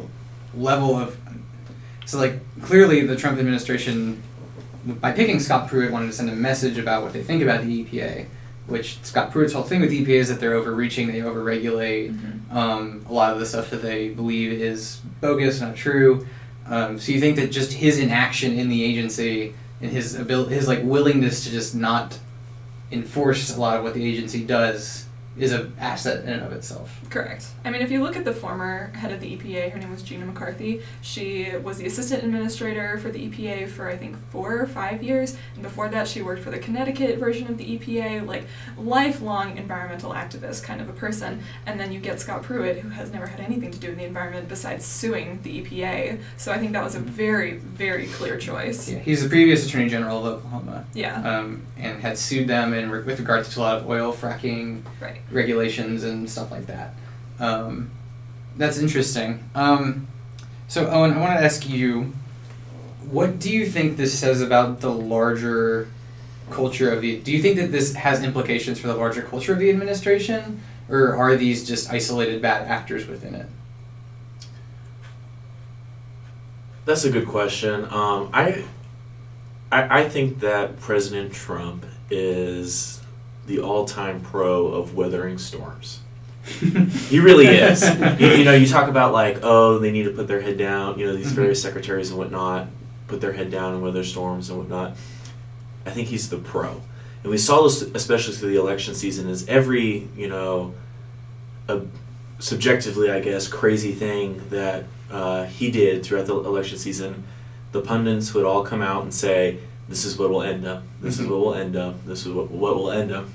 level 0.55 0.97
of 0.97 1.17
so 2.07 2.19
like 2.19 2.41
clearly 2.63 3.07
the 3.07 3.17
Trump 3.17 3.39
administration 3.39 4.23
by 4.87 5.13
picking 5.13 5.39
Scott 5.41 5.69
Pruitt 5.69 5.91
wanted 5.93 6.07
to 6.07 6.13
send 6.13 6.31
a 6.31 6.35
message 6.35 6.79
about 6.79 7.03
what 7.03 7.13
they 7.13 7.23
think 7.23 7.43
about 7.43 7.63
the 7.65 7.85
EPA, 7.85 8.27
which 8.67 8.99
Scott 9.03 9.31
Pruitt's 9.31 9.53
whole 9.53 9.63
thing 9.63 9.81
with 9.81 9.91
the 9.91 9.99
EPA 10.05 10.19
is 10.21 10.29
that 10.29 10.41
they're 10.41 10.55
overreaching, 10.55 11.09
they 11.09 11.21
overregulate. 11.21 12.17
Um, 12.51 13.05
a 13.09 13.13
lot 13.13 13.33
of 13.33 13.39
the 13.41 13.47
stuff 13.47 13.71
that 13.71 13.83
they 13.83 14.09
believe 14.09 14.53
is 14.53 15.01
bogus, 15.21 15.61
not 15.61 15.77
true. 15.77 16.27
Um, 16.67 16.99
so 16.99 17.13
you 17.13 17.21
think 17.21 17.37
that 17.37 17.51
just 17.53 17.73
his 17.75 17.99
inaction 17.99 18.59
in 18.59 18.69
the 18.69 18.83
agency 18.85 19.55
and 19.83 19.91
his 19.91 20.15
ability, 20.15 20.55
his 20.55 20.67
like 20.69 20.81
willingness 20.83 21.45
to 21.45 21.51
just 21.51 21.75
not 21.75 22.19
enforce 22.91 23.55
a 23.55 23.61
lot 23.61 23.77
of 23.77 23.85
what 23.85 23.95
the 23.95 24.05
agency 24.05 24.45
does 24.45 25.07
is 25.39 25.53
an 25.53 25.73
asset 25.79 26.25
in 26.25 26.31
and 26.31 26.43
of 26.43 26.53
itself. 26.53 26.99
Correct. 27.09 27.47
I 27.65 27.71
mean, 27.71 27.83
if 27.83 27.91
you 27.91 28.03
look 28.03 28.17
at 28.17 28.25
the 28.25 28.33
former 28.33 28.89
head 28.95 29.13
of 29.13 29.21
the 29.21 29.37
EPA, 29.37 29.71
her 29.71 29.79
name 29.79 29.91
was 29.91 30.03
Gina 30.03 30.27
McCarthy. 30.27 30.83
She 31.03 31.53
was 31.63 31.79
the 31.79 31.87
assistant 31.87 32.25
administrator 32.25 32.99
for 32.99 33.11
the 33.11 33.29
EPA 33.29 33.69
for 33.69 33.89
I 33.89 33.97
think 33.97 34.17
four 34.31 34.59
or 34.61 34.67
five 34.67 35.03
years, 35.03 35.37
and 35.55 35.63
before 35.63 35.89
that, 35.89 36.09
she 36.09 36.21
worked 36.21 36.43
for 36.43 36.51
the 36.51 36.59
Connecticut 36.59 37.19
version 37.19 37.49
of 37.49 37.59
the 37.59 37.79
EPA. 37.79 38.27
Like 38.27 38.45
lifelong 38.77 39.57
environmental 39.57 40.13
activist 40.13 40.63
kind 40.63 40.81
of 40.81 40.89
a 40.89 40.93
person. 40.93 41.43
And 41.67 41.79
then 41.79 41.93
you 41.93 42.01
get 42.01 42.21
Scott 42.21 42.43
Pruitt, 42.43 42.79
who 42.79 42.89
has 42.91 43.13
never 43.13 43.27
had 43.27 43.41
anything 43.41 43.71
to 43.71 43.79
do 43.79 43.89
with 43.89 43.99
the 43.99 44.05
environment 44.05 44.49
besides 44.49 44.85
suing 44.85 45.41
the 45.43 45.63
EPA. 45.63 46.21
So 46.37 46.53
I 46.53 46.59
think 46.59 46.73
that 46.73 46.83
was 46.85 46.95
a 46.97 47.01
very, 47.01 47.59
very 47.59 48.07
clear 48.09 48.37
choice. 48.37 48.89
Yeah, 48.91 48.99
he's 48.99 49.23
the 49.23 49.29
previous 49.29 49.67
Attorney 49.67 49.89
General 49.89 50.27
of 50.27 50.39
Oklahoma. 50.39 50.85
Yeah. 50.95 51.23
um, 51.23 51.63
and 51.79 52.01
had 52.03 52.19
sued 52.19 52.47
them 52.47 52.75
in 52.75 52.91
re- 52.91 53.03
with 53.03 53.19
regards 53.19 53.55
to 53.55 53.61
a 53.61 53.63
lot 53.63 53.79
of 53.79 53.89
oil 53.89 54.13
fracking 54.13 54.83
Right. 55.01 55.21
Regulations 55.31 56.05
and 56.05 56.29
stuff 56.29 56.51
like 56.51 56.67
that. 56.67 56.95
Um, 57.39 57.91
that's 58.57 58.79
interesting. 58.79 59.45
Um, 59.55 60.07
so, 60.69 60.89
Owen, 60.89 61.13
I 61.13 61.19
want 61.19 61.39
to 61.39 61.45
ask 61.45 61.69
you, 61.69 62.13
what 63.11 63.39
do 63.39 63.51
you 63.51 63.67
think 63.67 63.97
this 63.97 64.17
says 64.17 64.41
about 64.41 64.81
the 64.81 64.91
larger 64.91 65.89
culture 66.51 66.93
of 66.93 67.01
the? 67.01 67.19
Do 67.21 67.33
you 67.33 67.41
think 67.41 67.57
that 67.57 67.73
this 67.73 67.95
has 67.95 68.23
implications 68.23 68.79
for 68.79 68.89
the 68.89 68.95
larger 68.95 69.23
culture 69.23 69.53
of 69.53 69.59
the 69.59 69.71
administration, 69.71 70.61
or 70.89 71.17
are 71.17 71.37
these 71.37 71.67
just 71.67 71.91
isolated 71.91 72.43
bad 72.43 72.69
actors 72.69 73.07
within 73.07 73.35
it? 73.35 73.47
That's 76.85 77.05
a 77.05 77.11
good 77.11 77.27
question. 77.27 77.85
Um, 77.85 78.31
I, 78.33 78.65
I 79.73 80.01
I 80.01 80.09
think 80.09 80.41
that 80.41 80.79
President 80.81 81.33
Trump 81.33 81.87
is 82.11 83.00
the 83.51 83.61
all-time 83.61 84.21
pro 84.21 84.67
of 84.69 84.95
weathering 84.95 85.37
storms. 85.37 85.99
He 87.09 87.19
really 87.19 87.47
is. 87.49 87.83
you, 88.21 88.29
you 88.29 88.45
know, 88.45 88.55
you 88.55 88.67
talk 88.67 88.89
about 88.89 89.13
like, 89.13 89.39
oh, 89.43 89.79
they 89.79 89.91
need 89.91 90.05
to 90.05 90.11
put 90.13 90.29
their 90.29 90.41
head 90.41 90.57
down. 90.57 90.99
You 90.99 91.07
know, 91.09 91.17
these 91.17 91.33
Mhm. 91.33 91.37
various 91.37 91.61
secretaries 91.61 92.11
and 92.11 92.19
whatnot 92.19 92.69
put 93.09 93.21
their 93.21 93.33
head 93.33 93.51
down 93.51 93.75
and 93.75 93.83
weather 93.83 94.05
storms 94.05 94.49
and 94.51 94.59
whatnot. 94.59 94.97
I 95.85 95.91
think 95.91 96.09
he's 96.09 96.29
the 96.31 96.37
pro, 96.39 96.81
and 97.23 97.31
we 97.31 97.39
saw 97.39 97.63
this 97.65 97.83
especially 97.83 98.35
through 98.35 98.51
the 98.51 98.61
election 98.61 98.95
season. 98.95 99.29
Is 99.29 99.47
every 99.49 100.09
you 100.17 100.29
know, 100.29 100.75
a, 101.69 101.81
subjectively, 102.39 103.11
I 103.11 103.19
guess, 103.21 103.49
crazy 103.49 103.93
thing 103.93 104.41
that 104.51 104.85
uh, 105.11 105.45
he 105.47 105.71
did 105.73 106.05
throughout 106.05 106.27
the 106.27 106.37
election 106.37 106.79
season, 106.79 107.25
the 107.73 107.81
pundits 107.81 108.33
would 108.35 108.45
all 108.45 108.63
come 108.65 108.81
out 108.83 109.03
and 109.03 109.13
say, 109.13 109.59
"This 109.89 110.05
is 110.05 110.17
what 110.19 110.31
will 110.31 110.43
end 110.43 110.65
up. 110.67 110.85
This 111.03 111.19
is 111.19 111.27
Mhm. 111.27 111.31
what 111.31 111.41
will 111.41 111.55
end 111.55 111.77
up. 111.77 112.07
This 112.07 112.25
is 112.27 112.33
what, 112.33 112.51
what 112.51 112.77
will 112.77 112.91
end 112.93 113.11
up." 113.13 113.27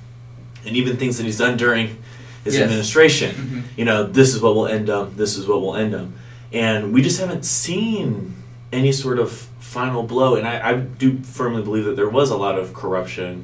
And 0.66 0.76
even 0.76 0.98
things 0.98 1.18
that 1.18 1.24
he's 1.24 1.38
done 1.38 1.58
during 1.58 1.98
his 2.44 2.56
Yes. 2.56 2.64
administration, 2.64 3.36
Mhm. 3.36 3.78
you 3.78 3.86
know, 3.86 4.04
this 4.04 4.34
is 4.36 4.42
what 4.42 4.56
will 4.56 4.68
end 4.68 4.90
up. 4.90 5.16
This 5.18 5.38
is 5.38 5.48
what 5.48 5.62
will 5.62 5.76
end 5.76 5.94
up. 5.96 6.08
And 6.54 6.94
we 6.94 7.02
just 7.02 7.20
haven't 7.20 7.46
seen 7.46 8.34
any 8.72 8.92
sort 8.92 9.20
of 9.20 9.32
final 9.60 10.04
blow. 10.04 10.36
And 10.36 10.48
I, 10.48 10.70
I 10.72 10.74
do 10.76 11.20
firmly 11.24 11.62
believe 11.64 11.86
that 11.86 11.96
there 11.96 12.10
was 12.10 12.30
a 12.30 12.38
lot 12.38 12.58
of 12.58 12.74
corruption 12.74 13.44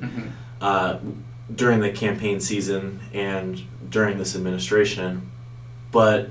Mhm. 0.62 0.66
uh, 0.66 0.98
during 1.54 1.80
the 1.80 1.90
campaign 1.90 2.40
season 2.40 3.00
and 3.14 3.62
during 3.90 4.18
this 4.18 4.36
administration. 4.36 5.24
But 5.92 6.30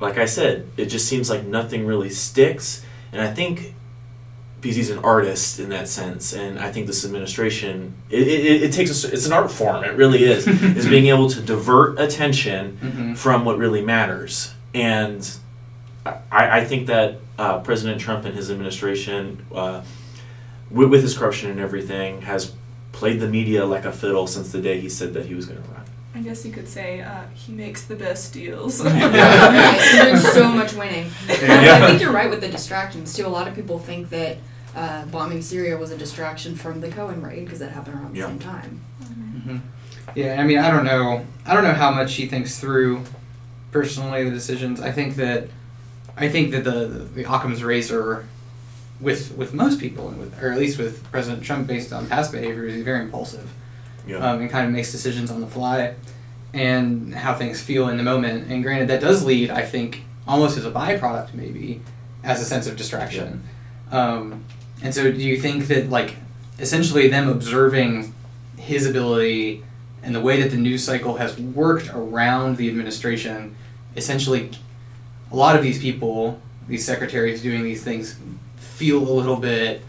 like 0.00 0.18
I 0.18 0.26
said, 0.26 0.66
it 0.76 0.86
just 0.86 1.06
seems 1.08 1.28
like 1.28 1.44
nothing 1.46 1.86
really 1.86 2.10
sticks. 2.10 2.82
And 3.12 3.20
I 3.20 3.32
think 3.32 3.74
because 4.60 4.76
he's 4.76 4.90
an 4.90 4.98
artist 4.98 5.58
in 5.58 5.70
that 5.70 5.88
sense, 5.88 6.32
and 6.34 6.58
I 6.58 6.70
think 6.70 6.86
this 6.86 7.04
administration 7.04 7.94
it, 8.10 8.26
it, 8.28 8.62
it 8.64 8.72
takes 8.72 9.04
a, 9.04 9.12
it's 9.12 9.26
an 9.26 9.32
art 9.32 9.50
form. 9.50 9.84
It 9.84 9.94
really 9.96 10.24
is 10.24 10.46
is 10.80 10.86
being 10.88 11.06
able 11.06 11.30
to 11.30 11.40
divert 11.40 11.98
attention 11.98 12.78
Mhm. 12.82 13.16
from 13.16 13.44
what 13.44 13.56
really 13.58 13.82
matters. 13.82 14.52
And 14.74 15.28
I, 16.06 16.60
I 16.60 16.64
think 16.64 16.86
that 16.88 17.18
uh, 17.38 17.60
President 17.60 18.00
Trump 18.00 18.24
and 18.24 18.34
his 18.34 18.50
administration, 18.50 19.44
uh, 19.54 19.82
with, 20.70 20.90
with 20.90 21.02
his 21.02 21.16
corruption 21.16 21.50
and 21.50 21.58
everything, 21.60 22.22
has 22.22 22.52
played 22.92 23.20
the 23.20 23.28
media 23.28 23.64
like 23.64 23.84
a 23.84 23.92
fiddle 23.92 24.26
since 24.26 24.52
the 24.52 24.60
day 24.60 24.78
he 24.80 24.88
said 24.88 25.14
that 25.14 25.26
he 25.26 25.34
was 25.34 25.46
going 25.46 25.62
to 25.62 25.68
run. 25.70 25.76
I 26.14 26.20
guess 26.20 26.44
you 26.44 26.52
could 26.52 26.68
say 26.68 27.00
uh, 27.00 27.22
he 27.34 27.52
makes 27.52 27.84
the 27.84 27.94
best 27.94 28.32
deals. 28.32 28.80
right. 28.84 29.90
There's 29.92 30.26
so 30.32 30.48
much 30.48 30.74
winning. 30.74 31.08
Yeah. 31.28 31.78
I 31.82 31.86
think 31.86 32.00
you're 32.02 32.12
right 32.12 32.28
with 32.28 32.40
the 32.40 32.48
distractions 32.48 33.14
too. 33.14 33.26
A 33.26 33.28
lot 33.28 33.46
of 33.48 33.54
people 33.54 33.78
think 33.78 34.10
that 34.10 34.36
uh, 34.76 35.04
bombing 35.06 35.42
Syria 35.42 35.76
was 35.76 35.90
a 35.90 35.96
distraction 35.96 36.54
from 36.54 36.80
the 36.80 36.88
Cohen 36.90 37.22
raid 37.22 37.44
because 37.44 37.58
that 37.58 37.72
happened 37.72 37.96
around 37.96 38.12
the 38.14 38.18
Yeah. 38.20 38.26
same 38.28 38.38
time. 38.38 38.80
hmm 39.02 39.56
Yeah, 40.14 40.40
I 40.40 40.44
mean, 40.44 40.58
I 40.58 40.70
don't 40.70 40.84
know. 40.84 41.24
I 41.46 41.54
don't 41.54 41.64
know 41.64 41.72
how 41.74 41.90
much 41.90 42.14
he 42.14 42.26
thinks 42.26 42.58
through 42.58 43.02
personally 43.72 44.24
the 44.24 44.30
decisions. 44.30 44.80
I 44.80 44.90
think 44.92 45.16
that, 45.16 45.48
I 46.16 46.28
think 46.28 46.50
that 46.52 46.64
the 46.64 46.86
the 47.14 47.22
Occam's 47.24 47.62
razor, 47.62 48.24
with 49.00 49.34
with 49.36 49.54
most 49.54 49.78
people, 49.80 50.08
and 50.08 50.18
with, 50.18 50.42
or 50.42 50.50
at 50.52 50.58
least 50.58 50.78
with 50.78 51.02
President 51.10 51.42
Trump, 51.42 51.66
based 51.66 51.92
on 51.92 52.06
past 52.06 52.32
behavior, 52.32 52.66
is 52.66 52.74
he's 52.74 52.84
very 52.84 53.00
impulsive 53.00 53.48
Yeah. 54.06 54.16
um, 54.18 54.40
and 54.40 54.50
kind 54.50 54.66
of 54.66 54.72
makes 54.72 54.90
decisions 54.92 55.30
on 55.30 55.40
the 55.40 55.46
fly, 55.46 55.94
and 56.52 57.14
how 57.14 57.34
things 57.34 57.60
feel 57.62 57.88
in 57.88 57.96
the 57.96 58.02
moment. 58.02 58.50
And 58.50 58.62
granted, 58.62 58.88
that 58.88 59.00
does 59.00 59.24
lead, 59.24 59.50
I 59.50 59.62
think, 59.62 60.02
almost 60.26 60.58
as 60.58 60.64
a 60.66 60.70
byproduct, 60.70 61.32
maybe, 61.34 61.80
as 62.24 62.40
a 62.42 62.44
sense 62.44 62.66
of 62.66 62.76
distraction. 62.76 63.42
Um, 63.92 64.44
and 64.82 64.94
so, 64.94 65.10
do 65.10 65.18
you 65.18 65.38
think 65.38 65.66
that, 65.68 65.90
like, 65.90 66.16
essentially 66.58 67.08
them 67.08 67.28
observing 67.28 68.14
his 68.56 68.86
ability 68.86 69.62
and 70.02 70.14
the 70.14 70.20
way 70.20 70.40
that 70.42 70.50
the 70.50 70.56
news 70.56 70.82
cycle 70.84 71.16
has 71.16 71.38
worked 71.38 71.88
around 71.90 72.56
the 72.56 72.68
administration, 72.68 73.54
essentially, 73.96 74.50
a 75.30 75.36
lot 75.36 75.56
of 75.56 75.62
these 75.62 75.78
people, 75.80 76.40
these 76.68 76.84
secretaries 76.84 77.42
doing 77.42 77.62
these 77.62 77.82
things, 77.84 78.18
feel 78.56 78.98
a 78.98 79.12
little 79.12 79.36
bit 79.36 79.82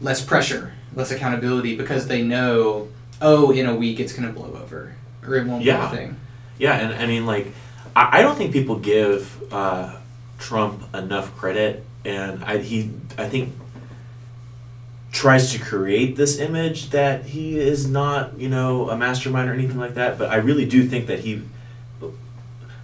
less 0.00 0.24
pressure, 0.24 0.72
less 0.94 1.10
accountability 1.10 1.76
because 1.76 2.06
they 2.06 2.22
know, 2.22 2.88
oh, 3.20 3.50
in 3.50 3.66
a 3.66 3.74
week 3.74 3.98
it's 4.00 4.12
going 4.12 4.26
to 4.26 4.32
blow 4.32 4.52
over 4.62 4.94
or 5.26 5.34
it 5.36 5.46
won't 5.46 5.64
Yeah. 5.64 5.88
be 5.90 5.94
a 5.94 5.98
thing. 5.98 6.16
Yeah, 6.58 6.74
and 6.78 6.94
I 7.02 7.06
mean, 7.06 7.26
like, 7.26 7.48
I, 7.96 8.18
I 8.18 8.22
don't 8.22 8.36
think 8.36 8.52
people 8.52 8.76
give 8.76 9.42
uh, 9.52 9.96
Trump 10.38 10.82
enough 10.94 11.36
credit, 11.36 11.84
and 12.04 12.44
I 12.44 12.58
he 12.58 12.90
I 13.18 13.28
think 13.28 13.52
tries 15.12 15.52
to 15.52 15.58
create 15.58 16.16
this 16.16 16.38
image 16.38 16.90
that 16.90 17.24
he 17.26 17.58
is 17.58 17.86
not, 17.86 18.38
you 18.38 18.48
know, 18.48 18.88
a 18.90 18.96
mastermind 18.96 19.48
or 19.48 19.52
anything 19.52 19.78
like 19.78 19.94
that. 19.94 20.18
But 20.18 20.30
I 20.30 20.36
really 20.36 20.64
do 20.64 20.86
think 20.88 21.06
that 21.06 21.20
he, 21.20 21.42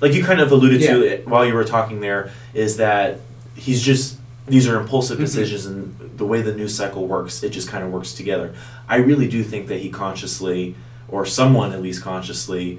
like 0.00 0.12
you 0.12 0.22
kind 0.22 0.38
of 0.40 0.52
alluded 0.52 0.82
to 0.82 1.02
it 1.02 1.26
while 1.26 1.44
you 1.44 1.54
were 1.54 1.64
talking 1.64 2.00
there, 2.00 2.30
is 2.54 2.76
that 2.76 3.18
he's 3.56 3.82
just 3.82 4.16
these 4.46 4.66
are 4.66 4.80
impulsive 4.80 5.18
Mhm. 5.18 5.22
decisions, 5.22 5.66
and 5.66 5.94
the 6.16 6.24
way 6.24 6.40
the 6.40 6.54
news 6.54 6.74
cycle 6.74 7.06
works, 7.06 7.42
it 7.42 7.50
just 7.50 7.68
kind 7.68 7.84
of 7.84 7.90
works 7.92 8.12
together. 8.14 8.54
I 8.88 8.96
really 8.96 9.28
do 9.28 9.42
think 9.42 9.66
that 9.68 9.80
he 9.80 9.90
consciously, 9.90 10.74
or 11.06 11.26
someone 11.26 11.72
at 11.74 11.82
least 11.82 12.02
consciously, 12.02 12.78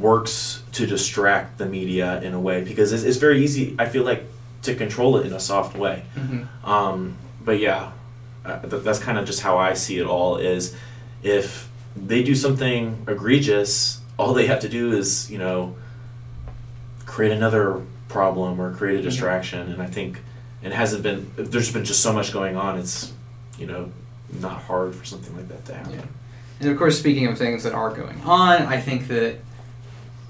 works 0.00 0.62
to 0.72 0.86
distract 0.86 1.58
the 1.58 1.66
media 1.66 2.20
in 2.22 2.32
a 2.34 2.40
way 2.40 2.62
because 2.62 2.92
it's, 2.92 3.02
it's 3.02 3.16
very 3.16 3.42
easy. 3.42 3.74
I 3.78 3.86
feel 3.86 4.04
like 4.04 4.24
to 4.62 4.74
control 4.76 5.16
it 5.16 5.26
in 5.26 5.32
a 5.32 5.40
soft 5.40 5.76
way. 5.76 6.04
Mm-hmm. 6.16 6.70
Um, 6.70 7.16
but 7.44 7.58
yeah, 7.58 7.90
uh, 8.44 8.58
th- 8.60 8.82
that's 8.82 8.98
kind 8.98 9.18
of 9.18 9.24
just 9.26 9.40
how 9.40 9.58
I 9.58 9.74
see 9.74 9.98
it 9.98 10.06
all. 10.06 10.36
Is 10.36 10.74
if 11.22 11.68
they 11.96 12.22
do 12.22 12.34
something 12.34 13.04
egregious, 13.08 14.00
all 14.18 14.34
they 14.34 14.46
have 14.46 14.60
to 14.60 14.68
do 14.68 14.92
is 14.92 15.30
you 15.30 15.38
know 15.38 15.74
create 17.06 17.32
another 17.32 17.80
problem 18.08 18.60
or 18.60 18.72
create 18.72 18.96
a 18.96 19.00
Mhm. 19.00 19.04
distraction. 19.04 19.72
And 19.72 19.82
I 19.82 19.86
think 19.86 20.20
it 20.62 20.72
hasn't 20.72 21.02
been. 21.02 21.30
There's 21.36 21.72
been 21.72 21.84
just 21.84 22.00
so 22.00 22.12
much 22.12 22.32
going 22.32 22.56
on. 22.56 22.78
It's 22.78 23.12
you 23.58 23.66
know 23.66 23.90
not 24.40 24.62
hard 24.62 24.94
for 24.94 25.04
something 25.04 25.34
like 25.36 25.48
that 25.48 25.64
to 25.66 25.74
happen. 25.74 25.92
Yeah. 25.92 26.00
And 26.60 26.70
of 26.70 26.78
course, 26.78 26.98
speaking 26.98 27.26
of 27.26 27.36
things 27.38 27.62
that 27.64 27.72
are 27.72 27.90
going 27.90 28.20
on, 28.24 28.62
I 28.62 28.80
think 28.80 29.08
that 29.08 29.36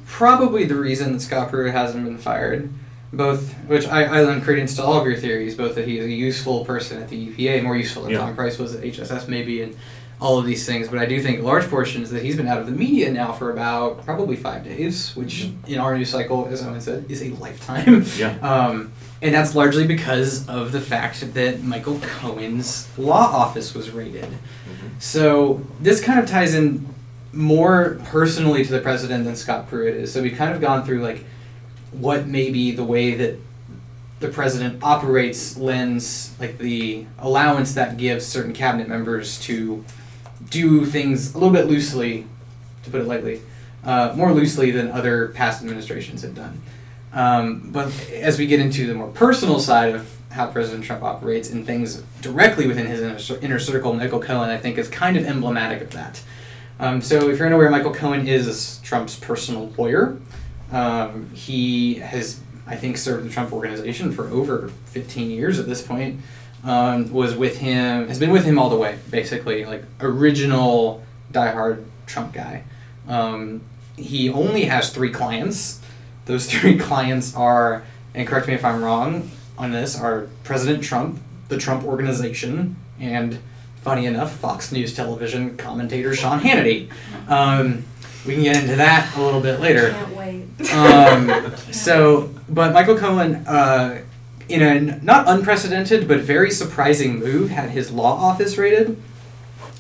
probably 0.07 0.65
the 0.65 0.75
reason 0.75 1.13
that 1.13 1.21
Scott 1.21 1.51
Pruitt 1.51 1.73
hasn't 1.73 2.05
been 2.05 2.19
fired, 2.19 2.71
both 3.17 3.53
which 3.67 3.87
I, 3.87 4.05
I 4.05 4.23
lend 4.23 4.43
credence 4.43 4.77
to 4.77 4.83
all 4.85 5.01
of 5.01 5.07
your 5.07 5.17
theories, 5.17 5.55
both 5.55 5.75
that 5.77 5.87
he 5.87 5.99
is 5.99 6.07
a 6.07 6.11
useful 6.11 6.65
person 6.65 7.03
at 7.03 7.09
the 7.09 7.29
EPA, 7.29 7.63
more 7.63 7.77
useful 7.77 8.03
than 8.03 8.13
Yeah. 8.13 8.19
Tom 8.19 8.35
Price 8.35 8.59
was 8.59 8.75
at 8.75 8.83
HSS 8.83 9.29
maybe, 9.29 9.63
and 9.63 9.77
all 10.21 10.39
of 10.39 10.47
these 10.47 10.65
things. 10.65 10.89
But 10.89 10.99
I 11.01 11.07
do 11.07 11.21
think 11.21 11.43
large 11.43 11.69
portions 11.69 12.11
that 12.11 12.23
he's 12.23 12.37
been 12.37 12.47
out 12.47 12.59
of 12.59 12.67
the 12.67 12.73
media 12.73 13.11
now 13.13 13.33
for 13.33 13.51
about 13.51 14.05
probably 14.05 14.37
five 14.37 14.65
days, 14.65 15.15
which 15.17 15.51
in 15.67 15.79
our 15.79 15.97
news 15.97 16.09
cycle, 16.11 16.47
as 16.51 16.63
Owen 16.65 16.81
said, 16.81 17.05
is 17.09 17.23
a 17.23 17.31
lifetime. 17.31 18.05
Yeah. 18.17 18.37
Um, 18.41 18.93
and 19.23 19.35
that's 19.35 19.55
largely 19.55 19.87
because 19.87 20.47
of 20.49 20.71
the 20.73 20.81
fact 20.81 21.33
that 21.35 21.63
Michael 21.63 21.99
Cohen's 22.03 22.87
law 22.99 23.25
office 23.27 23.75
was 23.75 23.91
raided. 23.91 24.25
Mhm. 24.27 25.01
So 25.01 25.63
this 25.81 26.03
kind 26.03 26.19
of 26.21 26.27
ties 26.27 26.55
in 26.55 26.87
more 27.33 27.99
personally 28.05 28.65
to 28.65 28.71
the 28.73 28.81
president 28.81 29.25
than 29.25 29.35
Scott 29.35 29.69
Pruitt 29.69 29.97
is. 29.97 30.13
So 30.13 30.23
we've 30.23 30.37
kind 30.37 30.55
of 30.55 30.61
gone 30.61 30.85
through 30.85 31.03
like 31.03 31.25
what 31.95 32.27
maybe 32.27 32.73
the 32.73 32.85
way 32.85 33.15
that 33.15 33.39
the 34.21 34.29
president 34.29 34.83
operates 34.83 35.57
lends 35.57 36.35
like 36.41 36.59
the 36.59 37.07
allowance 37.19 37.75
that 37.75 37.97
gives 37.97 38.25
certain 38.25 38.53
cabinet 38.53 38.89
members 38.89 39.39
to 39.41 39.85
do 40.51 40.87
things 40.87 41.35
a 41.35 41.39
little 41.39 41.53
bit 41.53 41.67
loosely, 41.67 42.27
to 42.83 42.91
put 42.91 43.01
it 43.01 43.07
lightly, 43.07 43.43
uh, 43.85 44.13
more 44.17 44.33
loosely 44.33 44.71
than 44.71 44.91
other 44.91 45.29
past 45.29 45.63
administrations 45.63 46.23
have 46.23 46.35
done. 46.35 46.61
Um, 47.13 47.71
but 47.71 47.93
as 48.11 48.39
we 48.39 48.47
get 48.47 48.61
into 48.61 48.87
the 48.87 48.95
more 48.95 49.09
personal 49.09 49.61
side 49.61 49.95
of 49.95 50.11
how 50.31 50.49
President 50.49 50.85
Trump 50.85 51.03
operates 51.05 51.51
and 51.51 51.65
things 51.65 52.03
directly 52.21 52.67
within 52.67 52.87
his 52.87 53.01
inner, 53.01 53.41
inner 53.41 53.59
circle, 53.59 53.93
Michael 53.93 54.21
Cohen, 54.21 54.51
I 54.51 54.57
think, 54.57 54.79
is 54.79 54.89
kind 54.89 55.17
of 55.17 55.25
emblematic 55.25 55.81
of 55.81 55.91
that. 55.93 56.23
Um, 56.81 57.01
so, 57.01 57.29
if 57.29 57.39
you're 57.39 57.47
unaware, 57.47 57.71
Michael 57.71 57.95
Cohen 57.95 58.27
is 58.27 58.81
Trump's 58.83 59.17
personal 59.17 59.73
lawyer. 59.79 60.19
Um, 60.75 61.31
he 61.33 61.95
has, 61.95 62.41
I 62.67 62.75
think, 62.75 62.99
served 62.99 63.25
the 63.25 63.31
Trump 63.31 63.53
organization 63.53 64.11
for 64.11 64.27
over 64.29 64.69
15 64.87 65.31
years 65.31 65.61
at 65.61 65.67
this 65.67 65.81
point. 65.81 66.21
Um, 66.65 67.13
was 67.13 67.37
with 67.37 67.59
him, 67.59 68.09
has 68.09 68.19
been 68.19 68.33
with 68.33 68.45
him 68.45 68.59
all 68.59 68.71
the 68.71 68.77
way, 68.77 68.99
basically, 69.11 69.65
like 69.67 69.85
original 70.01 71.05
diehard 71.31 71.85
Trump 72.07 72.33
guy. 72.33 72.65
Um, 73.07 73.61
he 73.97 74.31
only 74.31 74.65
has 74.65 74.91
three 74.91 75.11
clients. 75.11 75.81
Those 76.25 76.47
three 76.51 76.77
clients 76.79 77.37
are, 77.37 77.85
and 78.15 78.27
correct 78.27 78.49
me 78.49 78.55
if 78.55 78.65
I'm 78.65 78.83
wrong 78.83 79.31
on 79.57 79.71
this, 79.71 80.01
are 80.01 80.29
President 80.43 80.83
Trump, 80.83 81.21
the 81.49 81.59
Trump 81.59 81.85
Organization, 81.85 82.77
and 82.99 83.39
funny 83.83 84.07
enough, 84.07 84.35
Fox 84.37 84.73
News 84.73 84.95
television 84.95 85.57
commentator 85.57 86.15
Sean 86.15 86.41
Hannity. 86.41 86.91
Um, 87.29 87.85
we 88.27 88.35
can 88.35 88.43
get 88.43 88.63
into 88.63 88.77
that 88.77 89.17
a 89.17 89.23
little 89.23 89.41
bit 89.41 89.61
later. 89.61 89.91
Can't 89.91 90.17
wait. 90.17 90.73
Um, 90.73 91.55
so, 91.73 92.31
but 92.49 92.73
Michael 92.73 92.97
Cohen, 92.97 93.47
uh, 93.47 94.03
in 94.49 94.63
a 94.63 94.67
n- 94.67 95.01
not 95.03 95.29
unprecedented 95.29 96.07
but 96.07 96.21
very 96.21 96.51
surprising 96.51 97.19
move, 97.19 97.51
had 97.51 97.71
his 97.71 97.91
law 97.91 98.13
office 98.15 98.57
raided. 98.59 99.01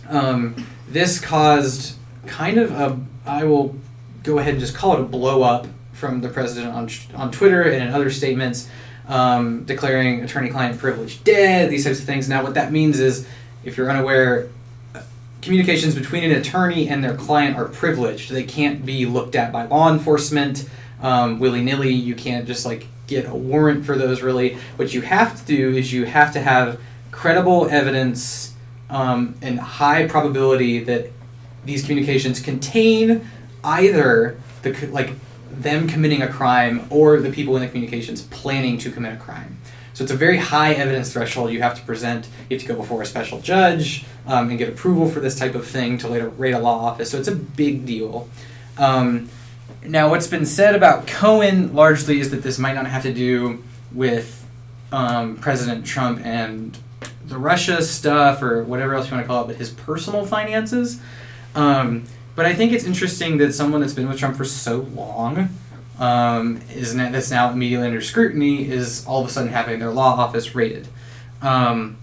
Um, 0.08 0.66
this 0.88 1.20
caused 1.20 1.96
kind 2.26 2.58
of 2.58 2.70
a, 2.72 2.98
I 3.26 3.44
will 3.44 3.76
go 4.22 4.38
ahead 4.38 4.52
and 4.54 4.60
just 4.60 4.74
call 4.74 4.94
it 4.94 5.00
a 5.00 5.04
blow 5.04 5.42
up 5.42 5.66
from 5.92 6.20
the 6.20 6.28
president 6.28 6.74
on, 6.74 6.88
on 7.14 7.30
Twitter 7.30 7.62
and 7.62 7.82
in 7.82 7.88
other 7.94 8.10
statements, 8.10 8.68
um, 9.06 9.64
declaring 9.64 10.22
attorney-client 10.22 10.78
privilege 10.78 11.22
dead. 11.24 11.70
These 11.70 11.84
types 11.84 12.00
of 12.00 12.04
things. 12.04 12.28
Now, 12.28 12.42
what 12.42 12.54
that 12.54 12.72
means 12.72 13.00
is, 13.00 13.26
if 13.64 13.76
you're 13.76 13.90
unaware, 13.90 14.48
communications 15.44 15.94
between 15.94 16.24
an 16.24 16.32
attorney 16.32 16.88
and 16.88 17.04
their 17.04 17.16
client 17.16 17.56
are 17.56 17.66
privileged. 17.66 18.30
They 18.30 18.44
can't 18.44 18.84
be 18.84 19.06
looked 19.06 19.36
at 19.36 19.52
by 19.52 19.66
law 19.66 19.92
enforcement 19.92 20.68
um, 21.00 21.38
willy 21.38 21.62
nilly. 21.62 21.92
You 21.92 22.14
can't 22.14 22.46
just 22.46 22.64
like 22.64 22.86
get 23.06 23.26
a 23.26 23.34
warrant 23.34 23.84
for 23.84 23.96
those. 23.96 24.22
Really, 24.22 24.56
what 24.76 24.94
you 24.94 25.02
have 25.02 25.38
to 25.38 25.44
do 25.44 25.70
is 25.70 25.92
you 25.92 26.06
have 26.06 26.32
to 26.32 26.40
have 26.40 26.80
credible 27.10 27.68
evidence 27.68 28.54
um, 28.90 29.34
and 29.42 29.60
high 29.60 30.08
probability 30.08 30.82
that 30.84 31.10
these 31.64 31.82
communications 31.82 32.40
contain 32.40 33.28
either 33.62 34.38
the 34.62 34.86
like 34.88 35.12
them 35.50 35.86
committing 35.86 36.22
a 36.22 36.28
crime 36.28 36.86
or 36.90 37.20
the 37.20 37.30
people 37.30 37.54
in 37.56 37.62
the 37.62 37.68
communications 37.68 38.22
planning 38.22 38.78
to 38.78 38.90
commit 38.90 39.12
a 39.12 39.16
crime. 39.16 39.58
So 39.94 40.02
it's 40.02 40.12
a 40.12 40.16
very 40.16 40.36
high 40.36 40.72
evidence 40.74 41.12
threshold 41.12 41.52
you 41.52 41.62
have 41.62 41.76
to 41.76 41.82
present. 41.82 42.26
You 42.50 42.56
have 42.56 42.66
to 42.66 42.68
go 42.68 42.76
before 42.76 43.00
a 43.00 43.06
special 43.06 43.40
judge 43.40 44.04
um, 44.26 44.50
and 44.50 44.58
get 44.58 44.68
approval 44.68 45.08
for 45.08 45.20
this 45.20 45.38
type 45.38 45.54
of 45.54 45.66
thing 45.66 45.98
to 45.98 46.08
later 46.08 46.28
raid 46.30 46.52
a 46.52 46.58
law 46.58 46.84
office. 46.84 47.10
So 47.10 47.18
it's 47.18 47.28
a 47.28 47.34
big 47.34 47.86
deal. 47.86 48.28
Um, 48.76 49.28
now, 49.86 50.10
what's 50.10 50.26
been 50.26 50.46
said 50.46 50.74
about 50.74 51.06
Cohen 51.06 51.74
largely 51.74 52.18
is 52.18 52.30
that 52.32 52.42
this 52.42 52.58
might 52.58 52.74
not 52.74 52.86
have 52.86 53.02
to 53.02 53.14
do 53.14 53.62
with 53.92 54.44
um, 54.90 55.36
President 55.36 55.86
Trump 55.86 56.20
and 56.24 56.76
the 57.26 57.38
Russia 57.38 57.80
stuff 57.82 58.42
or 58.42 58.64
whatever 58.64 58.94
else 58.94 59.08
you 59.08 59.14
want 59.14 59.24
to 59.24 59.28
call 59.28 59.44
it, 59.44 59.46
but 59.46 59.56
his 59.56 59.70
personal 59.70 60.26
finances. 60.26 61.00
Um, 61.54 62.04
but 62.34 62.46
I 62.46 62.54
think 62.54 62.72
it's 62.72 62.84
interesting 62.84 63.38
that 63.38 63.52
someone 63.52 63.80
that's 63.80 63.92
been 63.92 64.08
with 64.08 64.18
Trump 64.18 64.36
for 64.36 64.44
so 64.44 64.78
long 64.94 65.50
um, 65.98 66.60
is 66.72 66.94
now, 66.94 67.10
that's 67.10 67.30
now 67.30 67.50
immediately 67.50 67.86
under 67.86 68.00
scrutiny 68.00 68.68
is 68.68 69.06
all 69.06 69.22
of 69.22 69.28
a 69.28 69.30
sudden 69.30 69.50
having 69.50 69.78
their 69.78 69.92
law 69.92 70.14
office 70.14 70.54
raided, 70.54 70.88
um, 71.42 71.96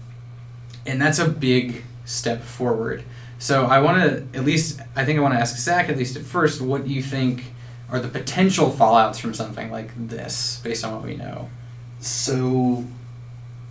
and 0.86 1.00
that's 1.00 1.18
a 1.18 1.28
big 1.28 1.84
step 2.04 2.42
forward. 2.42 3.04
So 3.38 3.64
I 3.64 3.80
want 3.80 4.02
to 4.02 4.38
at 4.38 4.44
least 4.44 4.80
I 4.94 5.04
think 5.04 5.18
I 5.18 5.22
want 5.22 5.34
to 5.34 5.40
ask 5.40 5.56
Zach 5.56 5.88
at 5.88 5.96
least 5.96 6.16
at 6.16 6.22
first 6.22 6.60
what 6.60 6.86
do 6.86 6.92
you 6.92 7.02
think 7.02 7.52
are 7.92 8.00
the 8.00 8.08
potential 8.08 8.70
fallouts 8.70 9.20
from 9.20 9.34
something 9.34 9.70
like 9.70 9.90
this 10.08 10.60
based 10.64 10.84
on 10.84 10.94
what 10.94 11.04
we 11.04 11.14
know. 11.14 11.50
So, 12.00 12.84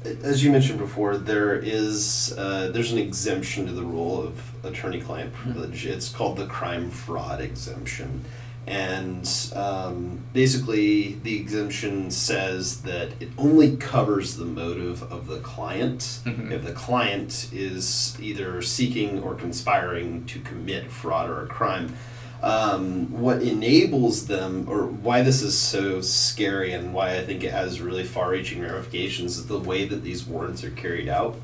as 0.06 0.44
you 0.44 0.52
mentioned 0.52 0.78
before, 0.78 1.18
there 1.18 1.56
is 1.56 2.34
uh, 2.38 2.70
there's 2.70 2.92
an 2.92 3.00
exemption 3.00 3.66
to 3.66 3.72
the 3.74 3.82
rule 3.82 4.22
of 4.22 4.40
attorney-client 4.64 5.34
privilege. 5.34 5.86
It's 5.88 6.08
called 6.08 6.38
the 6.38 6.46
crime 6.46 6.92
fraud 6.92 7.42
exemption, 7.42 8.24
and 8.68 9.28
um, 9.56 10.20
basically 10.34 11.14
the 11.24 11.36
exemption 11.36 12.12
says 12.12 12.82
that 12.84 13.10
it 13.20 13.30
only 13.38 13.76
covers 13.78 14.38
the 14.38 14.46
motive 14.46 15.02
of 15.12 15.28
the 15.28 15.40
client 15.40 16.20
Mhm. 16.26 16.52
if 16.52 16.64
the 16.64 16.72
client 16.72 17.50
is 17.52 18.16
either 18.22 18.62
seeking 18.62 19.22
or 19.24 19.34
conspiring 19.34 20.26
to 20.26 20.40
commit 20.40 20.92
fraud 20.92 21.30
or 21.30 21.44
a 21.44 21.48
crime 21.48 21.96
um, 22.44 23.22
what 23.22 23.44
enables 23.44 24.26
them, 24.26 24.66
or 24.68 24.88
why 24.88 25.22
this 25.22 25.44
is 25.44 25.56
so 25.56 26.02
scary, 26.02 26.72
and 26.74 26.92
why 26.92 27.16
I 27.16 27.24
think 27.24 27.44
it 27.44 27.52
has 27.52 27.80
really 27.80 28.04
far-reaching 28.04 28.64
ramifications, 28.64 29.38
is 29.38 29.46
the 29.46 29.60
way 29.60 29.86
that 29.88 30.04
these 30.04 30.26
warrants 30.26 30.64
are 30.64 30.72
carried 30.72 31.08
out. 31.08 31.36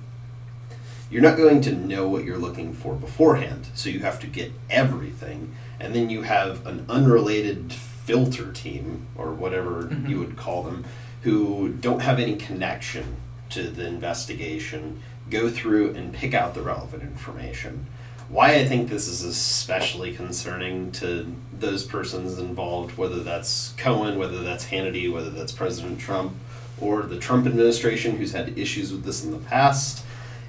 You're 1.12 1.21
not 1.21 1.38
going 1.38 1.62
to 1.62 1.71
know 1.71 2.08
what 2.10 2.23
you're 2.23 2.39
looking 2.39 2.73
for 2.73 2.95
beforehand, 2.95 3.67
so 3.75 3.89
you 3.91 3.99
have 3.99 4.19
to 4.21 4.25
get 4.27 4.51
everything, 4.71 5.53
and 5.79 5.93
then 5.93 6.09
you 6.09 6.23
have 6.23 6.65
an 6.65 6.85
unrelated 6.89 7.71
filter 7.73 8.51
team, 8.51 9.05
or 9.15 9.31
whatever 9.33 9.83
Mhm. 9.83 10.09
you 10.09 10.19
would 10.19 10.37
call 10.37 10.63
them, 10.63 10.85
who 11.23 11.69
don't 11.69 12.01
have 12.01 12.19
any 12.19 12.35
connection 12.35 13.17
to 13.49 13.63
the 13.63 13.85
investigation, 13.85 15.01
go 15.29 15.49
through 15.49 15.93
and 15.95 16.13
pick 16.13 16.33
out 16.33 16.53
the 16.53 16.61
relevant 16.61 17.03
information 17.03 17.85
why 18.29 18.55
I 18.55 18.65
think 18.65 18.89
this 18.89 19.07
is 19.07 19.23
especially 19.23 20.13
concerning 20.13 20.91
to 20.93 21.33
those 21.57 21.83
persons 21.85 22.37
involved, 22.37 22.97
whether 22.97 23.23
that's 23.23 23.73
Cohen, 23.77 24.19
whether 24.19 24.43
that's 24.43 24.65
Hannity, 24.65 25.11
whether 25.11 25.29
that's 25.29 25.53
President 25.53 25.97
Trump, 25.99 26.33
or 26.79 27.03
the 27.03 27.17
Trump 27.17 27.47
administration 27.47 28.17
who's 28.17 28.33
had 28.33 28.57
issues 28.57 28.91
with 28.91 29.05
this 29.05 29.23
in 29.23 29.31
the 29.31 29.37
past, 29.37 30.03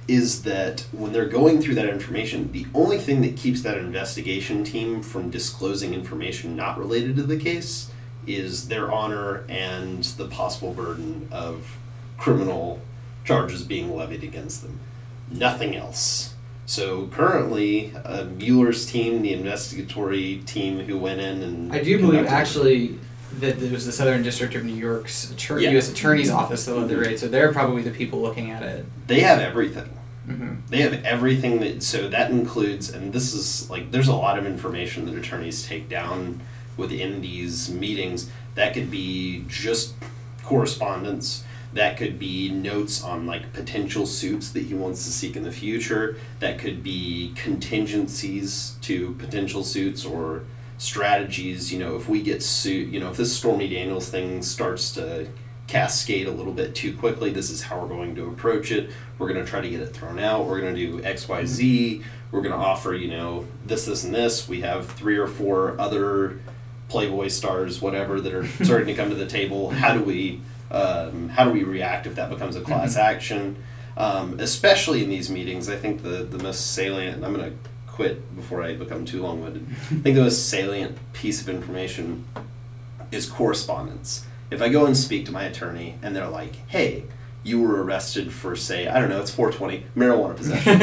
is 0.07 0.43
that 0.43 0.85
when 0.91 1.13
they're 1.13 1.27
going 1.27 1.61
through 1.61 1.75
that 1.75 1.87
information, 1.87 2.51
the 2.51 2.65
only 2.73 2.97
thing 2.97 3.21
that 3.21 3.37
keeps 3.37 3.61
that 3.61 3.77
investigation 3.77 4.63
team 4.63 5.01
from 5.01 5.29
disclosing 5.29 5.93
information 5.93 6.55
not 6.55 6.77
related 6.77 7.15
to 7.15 7.23
the 7.23 7.37
case 7.37 7.91
is 8.25 8.67
their 8.67 8.91
honor 8.91 9.43
and 9.47 10.03
the 10.03 10.27
possible 10.27 10.73
burden 10.73 11.27
of 11.31 11.77
criminal 12.17 12.81
charges 13.23 13.63
being 13.63 13.95
levied 13.95 14.23
against 14.23 14.61
them. 14.61 14.79
Nothing 15.31 15.75
else. 15.75 16.33
So 16.65 17.07
currently, 17.07 17.93
uh, 18.05 18.25
Mueller's 18.25 18.85
team, 18.85 19.23
the 19.23 19.33
investigatory 19.33 20.43
team 20.45 20.79
who 20.81 20.97
went 20.97 21.19
in 21.19 21.41
and 21.41 21.73
I 21.73 21.81
do 21.81 21.97
believe 21.99 22.27
actually 22.27 22.99
that 23.39 23.61
it 23.61 23.71
was 23.71 23.85
the 23.85 23.91
Southern 23.91 24.23
District 24.23 24.55
of 24.55 24.63
New 24.65 24.73
York's 24.73 25.33
Yeah. 25.47 25.69
U.S. 25.71 25.91
Attorney's 25.91 26.29
Office 26.31 26.65
that 26.65 26.75
led 26.75 26.89
the 26.89 26.97
raid, 26.97 27.19
so 27.19 27.27
they're 27.27 27.53
probably 27.53 27.81
the 27.83 27.91
people 27.91 28.21
looking 28.21 28.49
at 28.51 28.63
it. 28.63 28.85
they 29.07 29.19
have 29.21 29.39
everything. 29.39 29.89
Mm-hmm. 30.27 30.55
They 30.69 30.81
have 30.81 31.03
everything 31.05 31.59
that 31.61 31.81
so 31.81 32.07
that 32.09 32.29
includes 32.29 32.89
and 32.91 33.11
this 33.13 33.33
is 33.33 33.69
like 33.69 33.89
there's 33.91 34.07
a 34.07 34.15
lot 34.15 34.37
of 34.37 34.45
information 34.45 35.05
that 35.05 35.15
attorneys 35.15 35.65
take 35.65 35.89
down 35.89 36.41
within 36.77 37.21
these 37.21 37.69
meetings 37.71 38.29
that 38.55 38.73
could 38.75 38.91
be 38.91 39.43
just 39.47 39.95
correspondence 40.43 41.43
that 41.73 41.97
could 41.97 42.17
be 42.19 42.49
notes 42.49 43.03
on 43.03 43.25
like 43.25 43.53
potential 43.53 44.05
suits 44.05 44.51
that 44.51 44.63
he 44.63 44.73
wants 44.73 45.03
to 45.05 45.11
seek 45.11 45.35
in 45.35 45.43
the 45.43 45.51
future 45.51 46.17
that 46.39 46.57
could 46.59 46.83
be 46.83 47.33
contingencies 47.35 48.75
to 48.81 49.13
potential 49.15 49.63
suits 49.63 50.05
or 50.05 50.43
strategies 50.79 51.71
you 51.71 51.77
know 51.77 51.95
if 51.95 52.09
we 52.09 52.21
get 52.21 52.41
sued 52.41 52.91
you 52.91 52.99
know 52.99 53.11
if 53.11 53.17
this 53.17 53.35
stormy 53.35 53.67
daniels 53.67 54.09
thing 54.09 54.41
starts 54.41 54.93
to 54.93 55.27
cascade 55.69 56.25
a 56.25 56.31
little 56.31 56.53
bit 56.53 56.73
too 56.73 56.97
quickly 56.97 57.29
this 57.29 57.51
is 57.51 57.61
how 57.61 57.79
we're 57.79 57.87
going 57.87 58.15
to 58.15 58.27
approach 58.27 58.71
it. 58.71 58.89
We're 59.19 59.31
going 59.31 59.43
to 59.43 59.49
try 59.49 59.61
to 59.61 59.69
get 59.69 59.81
it 59.81 59.87
thrown 59.87 60.17
out. 60.17 60.45
We're 60.45 60.59
going 60.61 60.73
to 60.73 60.79
do 60.79 60.99
xyz 61.01 62.03
we're 62.31 62.41
going 62.41 62.53
to 62.53 62.57
offer 62.57 62.93
you 62.93 63.09
know 63.09 63.45
this 63.65 63.85
this 63.85 64.03
and 64.03 64.13
this. 64.13 64.47
We 64.47 64.61
have 64.61 64.89
three 64.91 65.17
or 65.17 65.27
four 65.27 65.79
other 65.79 66.39
playboy 66.87 67.27
stars 67.27 67.81
whatever 67.81 68.19
that 68.19 68.33
are 68.33 68.47
starting 68.63 68.87
to 68.87 68.95
come 68.95 69.09
to 69.09 69.15
the 69.15 69.27
table. 69.27 69.69
How 69.69 69.93
do 69.93 70.03
we 70.03 70.41
um, 70.71 71.29
how 71.29 71.45
do 71.45 71.51
we 71.51 71.63
react 71.63 72.07
if 72.07 72.15
that 72.15 72.29
becomes 72.29 72.55
a 72.55 72.61
class 72.61 72.95
action? 72.95 73.63
Um, 73.97 74.39
especially 74.39 75.03
in 75.03 75.09
these 75.09 75.29
meetings 75.29 75.67
i 75.67 75.75
think 75.75 76.03
the, 76.03 76.23
the 76.23 76.41
most 76.41 76.73
salient 76.73 77.17
and 77.17 77.25
i'm 77.25 77.33
going 77.33 77.51
to 77.51 77.68
quit 77.99 78.33
before 78.33 78.63
i 78.63 78.73
become 78.73 79.03
too 79.03 79.21
long-winded 79.21 79.67
i 79.69 79.73
think 79.73 80.15
the 80.15 80.21
most 80.21 80.47
salient 80.47 80.97
piece 81.11 81.41
of 81.41 81.49
information 81.49 82.25
is 83.11 83.25
correspondence 83.25 84.25
if 84.49 84.61
i 84.61 84.69
go 84.69 84.85
and 84.85 84.95
speak 84.95 85.25
to 85.25 85.33
my 85.33 85.43
attorney 85.43 85.95
and 86.01 86.15
they're 86.15 86.29
like 86.29 86.55
hey 86.69 87.03
you 87.43 87.61
were 87.61 87.83
arrested 87.83 88.31
for 88.31 88.55
say 88.55 88.87
i 88.87 89.01
don't 89.01 89.09
know 89.09 89.19
it's 89.19 89.31
420 89.31 89.85
marijuana 89.97 90.33
possession 90.33 90.79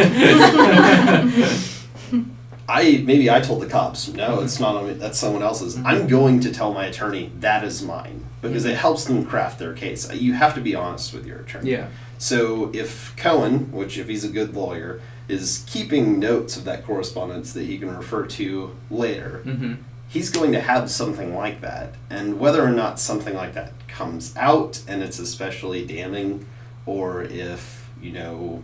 I 2.69 3.03
maybe 3.07 3.31
I 3.31 3.41
told 3.41 3.63
the 3.63 3.69
cops, 3.69 4.09
no, 4.09 4.41
it's 4.41 4.59
not 4.59 4.75
on 4.75 4.89
me. 4.89 4.95
That's 4.95 5.21
someone 5.21 5.41
else's. 5.41 5.77
Mm-hmm. 5.77 5.87
I'm 5.87 6.09
going 6.09 6.41
to 6.41 6.53
tell 6.53 6.75
my 6.75 6.87
attorney 6.87 7.31
that 7.39 7.63
is 7.63 7.81
mine 7.81 8.25
because 8.43 8.65
it 8.65 8.77
helps 8.77 9.05
them 9.05 9.25
craft 9.25 9.61
their 9.61 9.73
case. 9.73 10.13
You 10.13 10.33
have 10.33 10.53
to 10.57 10.61
be 10.61 10.75
honest 10.75 11.15
with 11.15 11.27
your 11.27 11.39
attorney. 11.39 11.71
Yeah. 11.71 11.91
So 12.19 12.73
if 12.75 13.15
Cohen, 13.17 13.71
which 13.71 13.99
if 13.99 14.09
he's 14.09 14.25
a 14.25 14.29
good 14.29 14.57
lawyer, 14.57 15.01
is 15.29 15.65
keeping 15.69 16.19
notes 16.19 16.57
of 16.57 16.65
that 16.65 16.85
correspondence 16.87 17.53
that 17.53 17.65
he 17.65 17.79
can 17.79 17.95
refer 17.97 18.27
to 18.27 18.75
later, 18.91 19.43
Mm-hmm. 19.45 19.75
he's 20.09 20.31
going 20.31 20.53
to 20.53 20.61
have 20.61 20.91
something 20.91 21.35
like 21.35 21.61
that. 21.63 21.95
And 22.11 22.39
whether 22.39 22.63
or 22.65 22.71
not 22.71 23.01
something 23.01 23.35
like 23.35 23.55
that 23.55 23.73
comes 23.89 24.35
out 24.37 24.83
and 24.87 25.03
it's 25.03 25.19
especially 25.19 25.85
damning, 25.87 26.47
or 26.87 27.23
if, 27.23 27.89
you 28.01 28.13
know, 28.13 28.63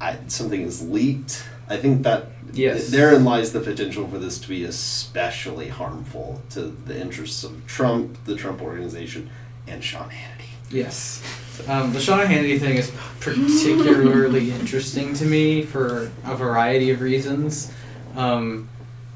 I, 0.00 0.16
something 0.28 0.62
is 0.62 0.88
leaked, 0.88 1.44
I 1.68 1.76
think 1.76 2.02
that 2.04 2.28
Yes. 2.54 2.88
therein 2.90 3.24
lies 3.24 3.52
the 3.52 3.60
potential 3.60 4.06
for 4.08 4.18
this 4.18 4.38
to 4.40 4.48
be 4.48 4.64
especially 4.64 5.68
harmful 5.68 6.42
to 6.50 6.62
the 6.62 6.98
interests 7.00 7.44
of 7.44 7.66
Trump, 7.66 8.18
the 8.24 8.34
Trump 8.36 8.60
organization, 8.60 9.30
and 9.66 9.82
Sean 9.82 10.10
Hannity. 10.10 10.48
Yes. 10.70 11.22
Um, 11.68 11.92
the 11.92 12.00
Sean 12.00 12.26
Hannity 12.26 12.58
thing 12.58 12.76
is 12.76 12.90
particularly 13.20 14.50
interesting 14.60 15.14
to 15.14 15.24
me 15.24 15.62
for 15.62 16.10
a 16.24 16.34
variety 16.34 16.90
of 16.90 17.00
reasons. 17.00 17.72
Um, 18.16 18.68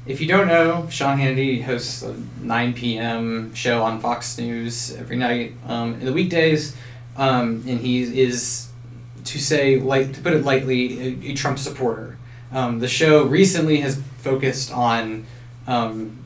if 0.05 0.21
you 0.21 0.27
don't 0.27 0.47
know, 0.47 0.87
Sean 0.89 1.17
Hannity 1.17 1.63
hosts 1.63 2.03
a 2.03 2.15
9 2.41 2.73
p.m. 2.73 3.53
show 3.53 3.83
on 3.83 3.99
Fox 3.99 4.37
News 4.37 4.95
every 4.95 5.17
night 5.17 5.53
um, 5.65 5.95
in 5.95 6.05
the 6.05 6.13
weekdays, 6.13 6.75
um, 7.17 7.63
and 7.67 7.79
he 7.79 8.21
is, 8.21 8.69
to 9.25 9.39
say 9.39 9.79
light, 9.79 10.13
to 10.13 10.21
put 10.21 10.33
it 10.33 10.45
lightly, 10.45 10.99
a, 11.01 11.31
a 11.31 11.33
Trump 11.33 11.59
supporter. 11.59 12.17
Um, 12.53 12.79
the 12.79 12.87
show 12.87 13.25
recently 13.25 13.81
has 13.81 14.01
focused 14.19 14.71
on 14.71 15.25
um, 15.67 16.17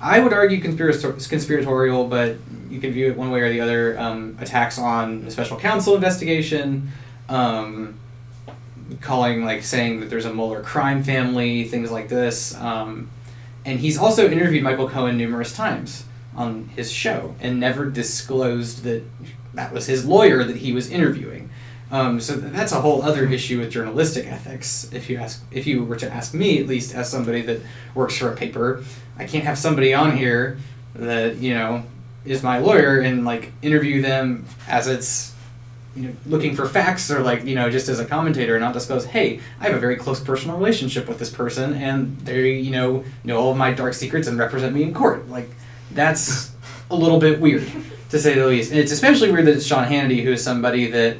I 0.00 0.20
would 0.20 0.34
argue 0.34 0.60
conspirator- 0.60 1.12
conspiratorial, 1.12 2.06
but 2.06 2.36
you 2.70 2.80
can 2.80 2.92
view 2.92 3.08
it 3.10 3.16
one 3.16 3.30
way 3.30 3.40
or 3.40 3.50
the 3.50 3.60
other. 3.60 3.98
Um, 3.98 4.36
attacks 4.40 4.78
on 4.78 5.24
the 5.24 5.30
special 5.30 5.58
counsel 5.58 5.94
investigation, 5.94 6.90
um, 7.28 7.98
calling 9.00 9.44
like 9.44 9.62
saying 9.62 10.00
that 10.00 10.10
there's 10.10 10.24
a 10.24 10.32
Mueller 10.32 10.62
crime 10.62 11.02
family, 11.02 11.64
things 11.64 11.90
like 11.90 12.08
this. 12.08 12.54
Um, 12.56 13.10
and 13.64 13.80
he's 13.80 13.98
also 13.98 14.30
interviewed 14.30 14.62
Michael 14.62 14.88
Cohen 14.88 15.16
numerous 15.16 15.54
times 15.54 16.04
on 16.36 16.68
his 16.76 16.90
show 16.90 17.34
and 17.40 17.60
never 17.60 17.86
disclosed 17.86 18.82
that 18.84 19.04
that 19.54 19.72
was 19.72 19.86
his 19.86 20.04
lawyer 20.04 20.44
that 20.44 20.56
he 20.56 20.72
was 20.72 20.90
interviewing. 20.90 21.50
Um, 21.90 22.20
so 22.20 22.34
that's 22.34 22.72
a 22.72 22.80
whole 22.80 23.02
other 23.02 23.24
issue 23.26 23.60
with 23.60 23.70
journalistic 23.70 24.26
ethics. 24.26 24.90
If 24.92 25.08
you 25.08 25.18
ask, 25.18 25.44
if 25.52 25.66
you 25.66 25.84
were 25.84 25.96
to 25.96 26.10
ask 26.10 26.34
me, 26.34 26.58
at 26.58 26.66
least 26.66 26.94
as 26.94 27.08
somebody 27.08 27.42
that 27.42 27.60
works 27.94 28.18
for 28.18 28.32
a 28.32 28.36
paper, 28.36 28.82
I 29.16 29.26
can't 29.26 29.44
have 29.44 29.58
somebody 29.58 29.94
on 29.94 30.16
here 30.16 30.58
that 30.94 31.36
you 31.36 31.54
know 31.54 31.84
is 32.24 32.42
my 32.42 32.58
lawyer 32.58 33.00
and 33.00 33.24
like 33.24 33.52
interview 33.62 34.02
them 34.02 34.44
as 34.68 34.86
it's 34.86 35.34
you 35.94 36.08
know 36.08 36.14
looking 36.26 36.56
for 36.56 36.66
facts 36.66 37.10
or 37.10 37.20
like 37.20 37.44
you 37.44 37.54
know 37.54 37.70
just 37.70 37.88
as 37.88 38.00
a 38.00 38.04
commentator 38.04 38.56
and 38.56 38.64
not 38.64 38.72
disclose 38.72 39.04
hey 39.04 39.38
i 39.60 39.64
have 39.64 39.74
a 39.74 39.78
very 39.78 39.94
close 39.94 40.18
personal 40.18 40.56
relationship 40.56 41.06
with 41.06 41.20
this 41.20 41.30
person 41.30 41.72
and 41.74 42.18
they 42.20 42.50
you 42.52 42.72
know 42.72 43.04
know 43.24 43.38
all 43.38 43.50
of 43.50 43.56
my 43.56 43.72
dark 43.72 43.94
secrets 43.94 44.28
and 44.28 44.38
represent 44.38 44.74
me 44.74 44.82
in 44.82 44.94
court. 44.94 45.28
Like 45.28 45.48
that's 45.92 46.52
a 46.90 46.96
little 46.96 47.18
bit 47.18 47.40
weird 47.40 47.70
to 48.10 48.18
say 48.18 48.34
the 48.34 48.46
least. 48.46 48.70
And 48.70 48.78
it's 48.78 48.92
especially 48.92 49.30
weird 49.32 49.46
that 49.46 49.56
it's 49.56 49.66
sean 49.66 49.86
hannity 49.86 50.22
who 50.22 50.32
is 50.32 50.44
somebody 50.44 50.90
that 50.90 51.16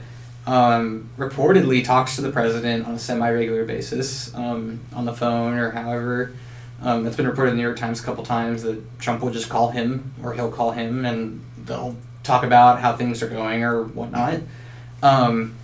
um, 0.46 1.08
reportedly 1.16 1.82
talks 1.82 2.16
to 2.16 2.22
the 2.22 2.30
president 2.30 2.86
on 2.86 2.94
a 2.94 2.98
semi-regular 2.98 3.64
basis 3.64 4.34
um, 4.34 4.80
on 4.92 5.06
the 5.06 5.14
phone 5.14 5.54
or 5.54 5.70
however 5.70 6.34
um, 6.84 7.06
it's 7.06 7.16
been 7.16 7.26
reported 7.26 7.52
in 7.52 7.56
the 7.56 7.62
New 7.62 7.66
York 7.66 7.78
Times 7.78 8.00
a 8.00 8.04
couple 8.04 8.24
times 8.24 8.62
that 8.62 9.00
Trump 9.00 9.22
will 9.22 9.30
just 9.30 9.48
call 9.48 9.70
him 9.70 10.12
or 10.22 10.34
he'll 10.34 10.52
call 10.52 10.72
him 10.72 11.06
and 11.06 11.42
they'll 11.64 11.96
talk 12.22 12.44
about 12.44 12.80
how 12.80 12.94
things 12.94 13.22
are 13.22 13.28
going 13.28 13.64
or 13.64 13.84
whatnot. 13.84 14.40
Um, 15.02 15.54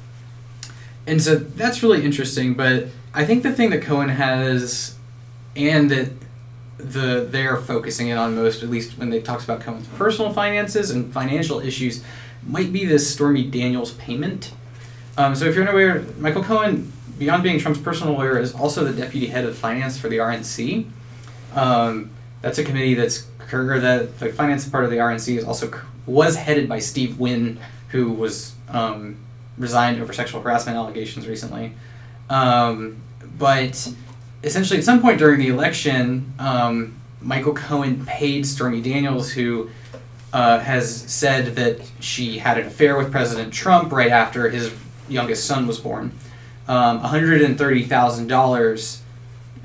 and 1.07 1.21
so 1.21 1.37
that's 1.37 1.83
really 1.83 2.05
interesting. 2.05 2.55
But 2.55 2.87
I 3.13 3.27
think 3.27 3.43
the 3.43 3.53
thing 3.53 3.69
that 3.71 3.83
Cohen 3.83 4.09
has 4.09 4.97
and 5.55 5.91
that 5.91 6.11
the 6.79 7.27
they're 7.29 7.59
focusing 7.59 8.09
in 8.09 8.17
on 8.17 8.35
most, 8.35 8.63
at 8.63 8.71
least 8.71 8.97
when 8.97 9.11
they 9.11 9.21
talks 9.21 9.45
about 9.45 9.61
Cohen's 9.61 9.89
personal 9.89 10.33
finances 10.33 10.91
and 10.91 11.13
financial 11.13 11.61
issues, 11.61 12.03
might 12.47 12.73
be 12.73 12.87
this 12.87 13.13
Stormy 13.13 13.45
Daniels 13.45 13.93
payment. 13.93 14.53
Um, 15.19 15.35
so 15.35 15.45
if 15.45 15.55
you're 15.55 15.65
unaware, 15.65 16.03
Michael 16.19 16.43
Cohen, 16.43 16.91
beyond 17.19 17.43
being 17.43 17.59
Trump's 17.59 17.81
personal 17.81 18.15
lawyer, 18.15 18.39
is 18.39 18.55
also 18.55 18.85
the 18.85 18.99
deputy 18.99 19.27
head 19.27 19.45
of 19.45 19.59
finance 19.59 19.99
for 19.99 20.09
the 20.09 20.17
RNC. 20.17 20.87
Um, 21.55 22.11
that's 22.43 22.59
a 22.59 22.65
committee 22.65 22.95
that's 22.95 23.27
or 23.53 23.81
the, 23.81 24.09
the 24.19 24.33
finance 24.33 24.69
part 24.69 24.85
of 24.85 24.91
the 24.91 24.99
RNC 24.99 25.39
is 25.39 25.45
also 25.45 25.73
was 26.07 26.37
headed 26.37 26.69
by 26.69 26.79
Steve 26.79 27.19
Wynn, 27.19 27.59
who 27.89 28.13
was 28.13 28.55
um, 28.69 29.17
resigned 29.59 30.01
over 30.01 30.13
sexual 30.13 30.41
harassment 30.41 30.77
allegations 30.77 31.27
recently. 31.27 31.73
Um, 32.29 32.99
but 33.39 33.93
essentially, 34.43 34.79
at 34.79 34.85
some 34.85 35.01
point 35.01 35.19
during 35.19 35.41
the 35.41 35.49
election, 35.49 36.33
um, 36.39 37.01
Michael 37.21 37.55
Cohen 37.55 38.05
paid 38.07 38.47
Stormy 38.47 38.81
Daniels, 38.81 39.33
who 39.33 39.71
uh, 40.33 40.61
has 40.61 41.03
said 41.13 41.57
that 41.57 41.81
she 42.01 42.39
had 42.39 42.59
an 42.59 42.67
affair 42.67 42.97
with 42.97 43.11
President 43.11 43.53
Trump 43.53 43.93
right 43.93 44.11
after 44.11 44.49
his 44.49 44.73
youngest 45.09 45.45
son 45.45 45.67
was 45.67 45.79
born, 45.81 46.13
um, 46.69 47.01
$130,000 47.03 48.99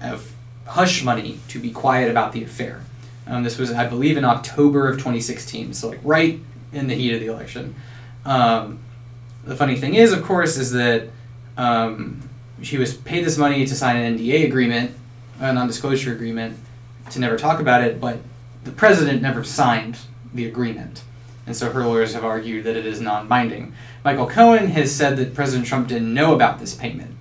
of 0.01 0.34
hush 0.65 1.03
money 1.03 1.39
to 1.49 1.59
be 1.59 1.71
quiet 1.71 2.09
about 2.09 2.31
the 2.31 2.43
affair. 2.43 2.81
Um, 3.27 3.43
this 3.43 3.57
was, 3.57 3.71
I 3.71 3.87
believe, 3.87 4.17
in 4.17 4.25
October 4.25 4.87
of 4.87 4.97
2016, 4.97 5.73
so 5.73 5.89
like 5.89 5.99
right 6.03 6.39
in 6.73 6.87
the 6.87 6.95
heat 6.95 7.13
of 7.13 7.19
the 7.19 7.27
election. 7.27 7.75
Um, 8.25 8.79
the 9.43 9.55
funny 9.55 9.75
thing 9.75 9.95
is, 9.95 10.11
of 10.11 10.23
course, 10.23 10.57
is 10.57 10.71
that 10.71 11.09
um, 11.57 12.27
she 12.61 12.77
was 12.77 12.95
paid 12.95 13.25
this 13.25 13.37
money 13.37 13.65
to 13.65 13.75
sign 13.75 13.97
an 13.97 14.17
NDA 14.17 14.45
agreement, 14.45 14.91
a 15.39 15.53
non-disclosure 15.53 16.13
agreement, 16.13 16.57
to 17.11 17.19
never 17.19 17.37
talk 17.37 17.59
about 17.59 17.83
it, 17.83 17.99
but 17.99 18.19
the 18.63 18.71
president 18.71 19.21
never 19.21 19.43
signed 19.43 19.97
the 20.33 20.45
agreement. 20.45 21.03
And 21.47 21.55
so 21.55 21.71
her 21.71 21.85
lawyers 21.85 22.13
have 22.13 22.25
argued 22.25 22.63
that 22.63 22.75
it 22.75 22.85
is 22.85 22.99
non 22.99 23.27
binding. 23.27 23.73
Michael 24.03 24.27
Cohen 24.27 24.67
has 24.69 24.93
said 24.93 25.17
that 25.17 25.35
President 25.35 25.67
Trump 25.67 25.87
didn't 25.87 26.13
know 26.13 26.33
about 26.33 26.59
this 26.59 26.73
payment, 26.73 27.15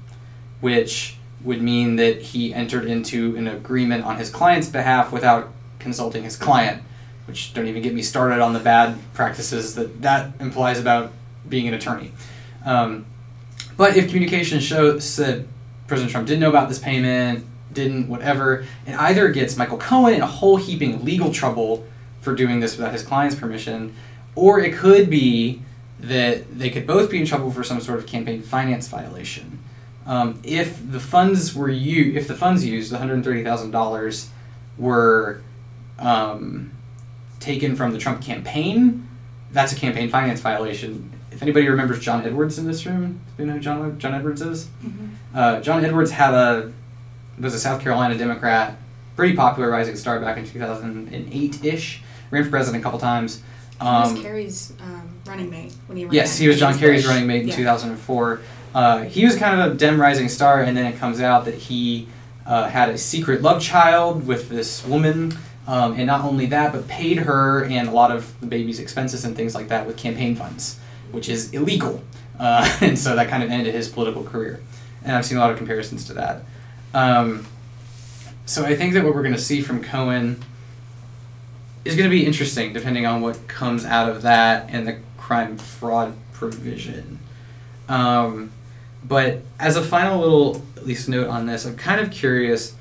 which 0.61 1.17
would 1.45 1.61
mean 1.61 1.97
that 1.97 2.21
he 2.21 2.53
entered 2.53 2.87
into 2.87 3.37
an 3.37 3.47
agreement 3.47 4.05
on 4.05 4.17
his 4.17 4.31
client's 4.31 4.69
behalf 4.69 5.13
without 5.13 5.53
consulting 5.79 6.25
his 6.25 6.37
client, 6.37 6.83
which 7.27 7.53
don't 7.55 7.67
even 7.67 7.83
get 7.83 7.95
me 7.95 8.03
started 8.03 8.41
on 8.41 8.55
the 8.55 8.59
bad 8.59 8.97
practices 9.13 9.75
that 9.75 10.03
that 10.03 10.33
implies 10.41 10.81
about 10.81 11.13
being 11.49 11.69
an 11.69 11.75
attorney. 11.75 12.11
Um, 12.65 13.05
but 13.77 13.97
if 13.97 14.09
communication 14.09 14.61
shows 14.61 15.17
that 15.17 15.45
President 15.87 16.11
Trump 16.11 16.27
didn't 16.27 16.41
know 16.41 16.49
about 16.49 16.69
this 16.69 16.79
payment, 16.79 17.45
didn't 17.73 18.09
whatever, 18.09 18.65
it 18.87 18.95
either 18.99 19.29
gets 19.31 19.57
Michael 19.57 19.79
Cohen 19.79 20.15
in 20.15 20.23
a 20.23 20.27
whole 20.27 20.57
heaping 20.57 21.05
legal 21.05 21.33
trouble 21.33 21.87
for 22.21 22.35
doing 22.35 22.61
this 22.61 22.77
without 22.77 22.93
his 22.93 23.03
client's 23.03 23.37
permission, 23.37 23.95
or 24.35 24.61
it 24.61 24.75
could 24.75 25.11
be 25.11 25.61
that 26.01 26.59
they 26.59 26.71
could 26.71 26.87
both 26.87 27.11
be 27.11 27.19
in 27.19 27.27
trouble 27.27 27.51
for 27.51 27.63
some 27.63 27.81
sort 27.81 27.99
of 27.99 28.07
campaign 28.07 28.43
finance 28.43 28.89
violation. 28.89 29.59
Um, 30.07 30.41
if 30.45 30.79
the 30.91 31.01
funds 31.01 31.55
were 31.55 31.69
u- 31.71 32.15
if 32.15 32.29
the 32.29 32.35
funds 32.35 32.65
used, 32.65 32.93
one 32.93 33.01
hundred 33.01 33.25
thirty 33.25 33.43
thousand 33.45 33.71
dollars, 33.71 34.29
were 34.79 35.41
um, 35.99 36.71
taken 37.41 37.77
from 37.77 37.93
the 37.93 37.99
Trump 37.99 38.23
campaign, 38.23 39.09
that's 39.53 39.73
a 39.73 39.77
campaign 39.77 40.11
finance 40.11 40.41
violation. 40.41 41.11
If 41.31 41.43
anybody 41.43 41.69
remembers 41.69 41.99
John 42.01 42.25
Edwards 42.25 42.59
in 42.59 42.67
this 42.67 42.87
room, 42.87 43.21
do 43.37 43.43
you 43.43 43.47
know 43.49 43.55
who 43.55 43.61
John 43.61 43.99
John 43.99 44.15
Edwards 44.15 44.41
is? 44.43 44.69
Uh, 45.35 45.61
John 45.61 45.85
Edwards 45.85 46.11
had 46.13 46.35
a 46.35 46.73
was 47.41 47.55
a 47.55 47.59
South 47.59 47.81
Carolina 47.83 48.17
Democrat, 48.17 48.77
pretty 49.17 49.35
popular 49.35 49.69
rising 49.71 49.97
star 49.97 50.21
back 50.21 50.37
in 50.39 50.47
two 50.47 50.59
thousand 50.59 51.09
and 51.13 51.33
eight 51.33 51.65
ish. 51.65 52.03
Ran 52.31 52.45
for 52.45 52.51
president 52.51 52.81
a 52.81 52.85
couple 52.85 52.99
times. 52.99 53.43
He 53.81 53.85
was 53.85 54.13
Um, 54.13 54.23
Kerry's 54.23 54.73
um, 54.81 55.09
running 55.27 55.51
mate 55.51 55.75
when 55.87 55.97
he 55.99 56.05
ran. 56.05 56.15
Yes, 56.15 56.39
he 56.39 56.47
was 56.47 56.59
John 56.59 56.79
Kerry's 56.79 57.07
running 57.07 57.27
mate 57.27 57.43
in 57.43 57.49
Yeah. 57.49 57.57
2004. 57.57 58.41
Uh, 58.75 59.03
he 59.03 59.25
was 59.25 59.37
kind 59.37 59.61
of 59.61 59.73
a 59.73 59.75
Dem 59.77 60.01
rising 60.01 60.29
star, 60.29 60.63
and 60.63 60.77
then 60.77 60.87
it 60.87 60.99
comes 60.99 61.21
out 61.21 61.45
that 61.45 61.55
he 61.55 62.09
uh, 62.45 62.69
had 62.69 62.89
a 62.89 62.99
secret 62.99 63.41
love 63.41 63.63
child 63.63 64.27
with 64.27 64.49
this 64.49 64.85
woman, 64.85 65.37
um, 65.67 65.93
and 65.93 66.07
not 66.07 66.25
only 66.25 66.47
that, 66.47 66.73
but 66.73 66.89
paid 66.89 67.19
her 67.19 67.65
and 67.65 67.89
a 67.89 67.93
lot 67.93 68.11
of 68.11 68.39
the 68.41 68.47
baby's 68.47 68.81
expenses 68.81 69.25
and 69.25 69.37
things 69.37 69.55
like 69.55 69.69
that 69.69 69.87
with 69.87 69.97
campaign 69.97 70.35
funds, 70.35 70.79
which 71.13 71.29
is 71.29 71.53
illegal. 71.53 72.03
Uh, 72.39 72.69
and 72.81 72.99
so 72.99 73.15
that 73.15 73.29
kind 73.29 73.43
of 73.43 73.51
ended 73.51 73.73
his 73.75 73.89
political 73.89 74.25
career. 74.25 74.61
And 75.05 75.17
I've 75.17 75.25
seen 75.25 75.39
a 75.39 75.41
lot 75.41 75.51
of 75.51 75.57
comparisons 75.57 76.05
to 76.07 76.15
that. 76.15 76.43
Um, 76.93 77.47
so 78.47 78.65
I 78.65 78.77
think 78.77 78.95
that 78.95 79.05
what 79.05 79.15
we're 79.15 79.23
going 79.23 79.35
to 79.35 79.41
see 79.41 79.63
from 79.63 79.83
Cohen 79.83 80.43
is 81.85 81.97
going 81.97 82.09
to 82.09 82.15
be 82.15 82.27
interesting 82.27 82.73
depending 82.73 83.07
on 83.07 83.21
what 83.21 83.47
comes 83.47 83.85
out 83.85 84.09
of 84.09 84.23
that 84.23 84.69
and 84.71 84.87
the 84.87 84.99
crime 85.17 85.57
fraud 85.57 86.15
provision. 86.33 87.19
Um, 87.89 88.51
but 89.05 89.43
as 89.59 89.77
a 89.77 89.83
final 89.83 90.21
little, 90.21 90.63
at 90.77 90.87
least 90.87 91.09
note 91.09 91.29
on 91.29 91.47
this, 91.47 91.67
I'm 91.67 91.77
kind 91.77 92.01
of 92.01 92.11
curious. 92.11 92.75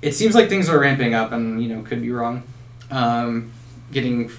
It 0.00 0.12
seems 0.12 0.34
like 0.34 0.48
things 0.48 0.68
are 0.68 0.78
ramping 0.78 1.14
up, 1.14 1.32
and 1.32 1.62
you 1.62 1.68
know, 1.74 1.82
could 1.82 2.00
be 2.00 2.12
wrong. 2.12 2.42
Um, 2.90 3.52
getting 3.92 4.30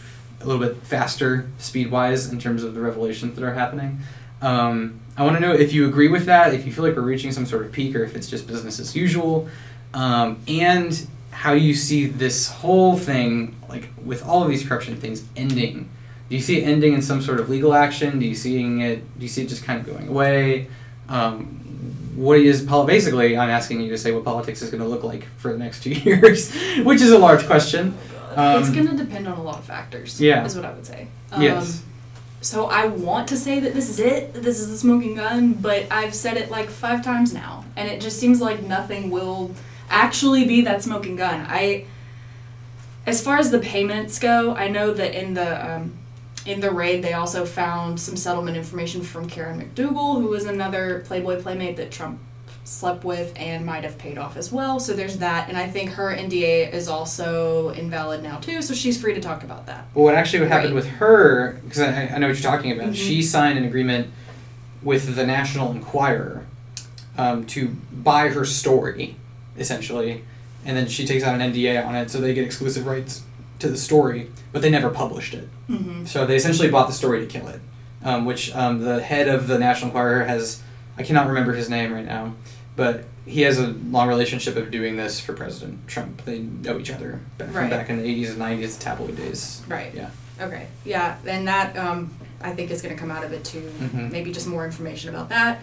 a 0.42 0.46
little 0.46 0.66
bit 0.66 0.78
faster 0.84 1.50
speed 1.58 1.92
wise 1.92 2.32
in 2.32 2.40
terms 2.40 2.64
of 2.64 2.74
the 2.74 2.82
revelations 2.82 3.36
that 3.36 3.44
are 3.44 3.54
happening. 3.54 4.00
Um, 4.42 5.00
I 5.18 5.24
want 5.24 5.38
to 5.38 5.42
know 5.42 5.54
if 5.54 5.74
you 5.74 5.88
agree 5.88 6.08
with 6.08 6.26
that, 6.26 6.54
if 6.54 6.66
you 6.66 6.72
feel 6.72 6.86
like 6.86 6.96
we're 6.96 7.02
reaching 7.02 7.32
some 7.32 7.46
sort 7.46 7.66
of 7.66 7.72
peak, 7.72 7.96
or 7.96 8.04
if 8.04 8.16
it's 8.16 8.30
just 8.30 8.48
business 8.48 8.80
as 8.80 8.96
usual, 8.96 9.50
um, 9.94 10.38
and 10.48 11.08
how 11.32 11.54
you 11.54 11.74
see 11.74 12.06
this 12.06 12.50
whole 12.50 12.98
thing, 12.98 13.56
like 13.68 13.90
with 14.04 14.26
all 14.26 14.44
of 14.44 14.50
these 14.50 14.66
corruption 14.66 14.96
things, 14.96 15.24
ending. 15.36 15.90
Do 16.30 16.36
you 16.36 16.42
see 16.42 16.62
it 16.62 16.64
ending 16.64 16.94
in 16.94 17.02
some 17.02 17.22
sort 17.22 17.40
of 17.40 17.50
legal 17.50 17.74
action? 17.74 18.20
Do 18.20 18.26
you 18.26 18.36
seeing 18.36 18.82
it? 18.82 19.00
Do 19.20 19.24
you 19.24 19.30
see 19.30 19.44
it 19.44 19.50
just 19.50 19.64
kind 19.64 19.80
of 19.80 19.86
going 19.86 20.08
away? 20.08 20.68
Um, 21.10 21.62
what 22.16 22.40
is 22.40 22.62
basically? 22.62 23.38
I'm 23.38 23.50
asking 23.50 23.82
you 23.82 23.90
to 23.90 23.98
say 23.98 24.12
what 24.12 24.24
politics 24.24 24.62
is 24.62 24.70
going 24.70 24.82
to 24.82 24.88
look 24.88 25.04
like 25.04 25.26
for 25.38 25.52
the 25.52 25.58
next 25.60 25.84
two 25.84 25.92
years, 25.92 26.54
which 26.84 27.02
is 27.02 27.12
a 27.12 27.18
large 27.18 27.46
question. 27.46 27.98
Um, 28.36 28.62
it's 28.62 28.70
going 28.70 28.88
to 28.88 28.98
depend 28.98 29.28
on 29.28 29.38
a 29.38 29.44
lot 29.44 29.60
of 29.60 29.66
factors. 29.66 30.20
Yeah. 30.20 30.46
is 30.46 30.56
what 30.56 30.66
I 30.66 30.74
would 30.74 30.86
say. 30.86 31.08
Um, 31.32 31.42
Yes. 31.42 31.84
So 32.42 32.68
I 32.68 32.86
want 32.86 33.28
to 33.30 33.38
say 33.38 33.60
that 33.60 33.74
this 33.74 33.90
is 33.90 34.00
it, 34.00 34.34
this 34.36 34.60
is 34.60 34.70
the 34.70 34.78
smoking 34.78 35.16
gun, 35.16 35.54
but 35.54 35.88
I've 35.90 36.14
said 36.14 36.38
it 36.38 36.52
like 36.52 36.70
five 36.70 37.04
times 37.04 37.34
now, 37.34 37.66
and 37.76 37.90
it 37.90 38.00
just 38.00 38.20
seems 38.20 38.40
like 38.40 38.62
nothing 38.62 39.10
will 39.10 39.50
actually 39.90 40.46
be 40.46 40.62
that 40.62 40.84
smoking 40.84 41.16
gun. 41.16 41.44
I, 41.50 41.86
as 43.08 43.24
far 43.24 43.38
as 43.38 43.50
the 43.50 43.58
payments 43.58 44.20
go, 44.20 44.54
I 44.54 44.68
know 44.68 44.94
that 44.94 45.20
in 45.20 45.34
the 45.34 45.76
um, 45.76 45.94
in 46.46 46.60
the 46.60 46.72
raid 46.72 47.04
they 47.04 47.14
also 47.14 47.46
found 47.46 48.00
some 48.00 48.16
settlement 48.16 48.56
information 48.58 49.02
from 49.02 49.28
Karen 49.28 49.60
McDougal, 49.60 50.22
who 50.22 50.28
was 50.28 50.46
another 50.46 51.04
Playboy 51.06 51.42
playmate 51.42 51.78
that 51.78 51.92
Trump 51.92 52.20
slept 52.64 53.04
with 53.04 53.32
and 53.36 53.64
might 53.66 53.84
have 53.84 53.98
paid 53.98 54.18
off 54.18 54.38
as 54.38 54.52
well. 54.52 54.80
So 54.80 54.94
there's 54.94 55.18
that, 55.18 55.50
and 55.50 55.58
I 55.58 55.68
think 55.68 55.92
her 55.92 56.16
NDA 56.16 56.72
is 56.74 56.88
also 56.88 57.70
invalid 57.70 58.24
now 58.24 58.38
too, 58.38 58.62
so 58.62 58.74
she's 58.74 59.00
free 59.00 59.14
to 59.14 59.22
talk 59.22 59.44
about 59.44 59.68
that. 59.68 59.86
Well, 59.94 60.06
what 60.06 60.16
actually 60.16 60.40
what 60.42 60.50
happened 60.50 60.74
Right. 60.74 60.84
with 60.84 60.88
her, 60.94 61.60
because 61.64 61.82
I, 61.82 62.08
I 62.08 62.18
know 62.18 62.28
what 62.28 62.36
you're 62.42 62.52
talking 62.52 62.72
about, 62.72 62.90
Mhm. 62.94 62.96
she 62.96 63.22
signed 63.22 63.58
an 63.60 63.66
agreement 63.66 64.08
with 64.82 65.16
the 65.16 65.26
National 65.26 65.72
Enquirer 65.72 66.46
um, 67.18 67.46
to 67.46 67.70
buy 67.94 68.30
her 68.30 68.46
story, 68.46 69.16
essentially, 69.58 70.24
and 70.66 70.76
then 70.76 70.88
she 70.88 71.06
takes 71.06 71.24
out 71.24 71.34
an 71.40 71.42
NDA 71.42 71.86
on 71.86 71.96
it, 71.96 72.10
so 72.10 72.20
they 72.20 72.34
get 72.34 72.44
exclusive 72.44 72.86
rights 72.88 73.22
to 73.60 73.68
the 73.70 73.78
story, 73.78 74.30
but 74.52 74.62
they 74.62 74.70
never 74.70 74.90
published 74.90 75.34
it. 75.34 75.48
Mm-hmm. 75.70 76.06
So 76.06 76.26
they 76.26 76.36
essentially 76.36 76.70
bought 76.70 76.88
the 76.88 76.94
story 76.94 77.20
to 77.22 77.26
kill 77.26 77.48
it, 77.48 77.62
um, 78.04 78.26
which 78.26 78.54
um, 78.56 78.80
the 78.82 79.02
head 79.02 79.28
of 79.28 79.48
the 79.48 79.58
National 79.58 79.88
Enquirer 79.90 80.26
has, 80.26 80.62
I 80.98 81.04
cannot 81.04 81.28
remember 81.28 81.54
his 81.54 81.70
name 81.70 81.94
right 81.94 82.06
now, 82.06 82.36
but 82.76 83.06
he 83.26 83.42
has 83.42 83.58
a 83.58 83.68
long 83.90 84.08
relationship 84.08 84.56
of 84.56 84.70
doing 84.72 84.98
this 84.98 85.20
for 85.20 85.34
President 85.34 85.88
Trump. 85.88 86.24
They 86.26 86.40
know 86.40 86.78
each 86.78 86.92
other 86.92 87.20
back 87.38 87.48
from 87.48 87.58
Right. 87.58 87.70
back 87.70 87.90
in 87.90 87.98
the 87.98 88.04
80s 88.04 88.30
and 88.32 88.38
90s, 88.40 88.78
tabloid 88.80 89.16
days. 89.16 89.62
Right. 89.68 89.92
Yeah. 89.96 90.10
Okay. 90.40 90.68
Yeah, 90.84 91.16
and 91.26 91.48
that 91.48 91.78
um, 91.78 92.14
I 92.42 92.52
think 92.52 92.70
is 92.70 92.82
going 92.82 92.94
to 92.94 93.00
come 93.00 93.10
out 93.10 93.24
of 93.24 93.32
it 93.32 93.44
too. 93.46 93.72
Mhm. 93.80 94.12
Maybe 94.12 94.32
just 94.34 94.48
more 94.48 94.66
information 94.66 95.10
about 95.10 95.30
that. 95.30 95.60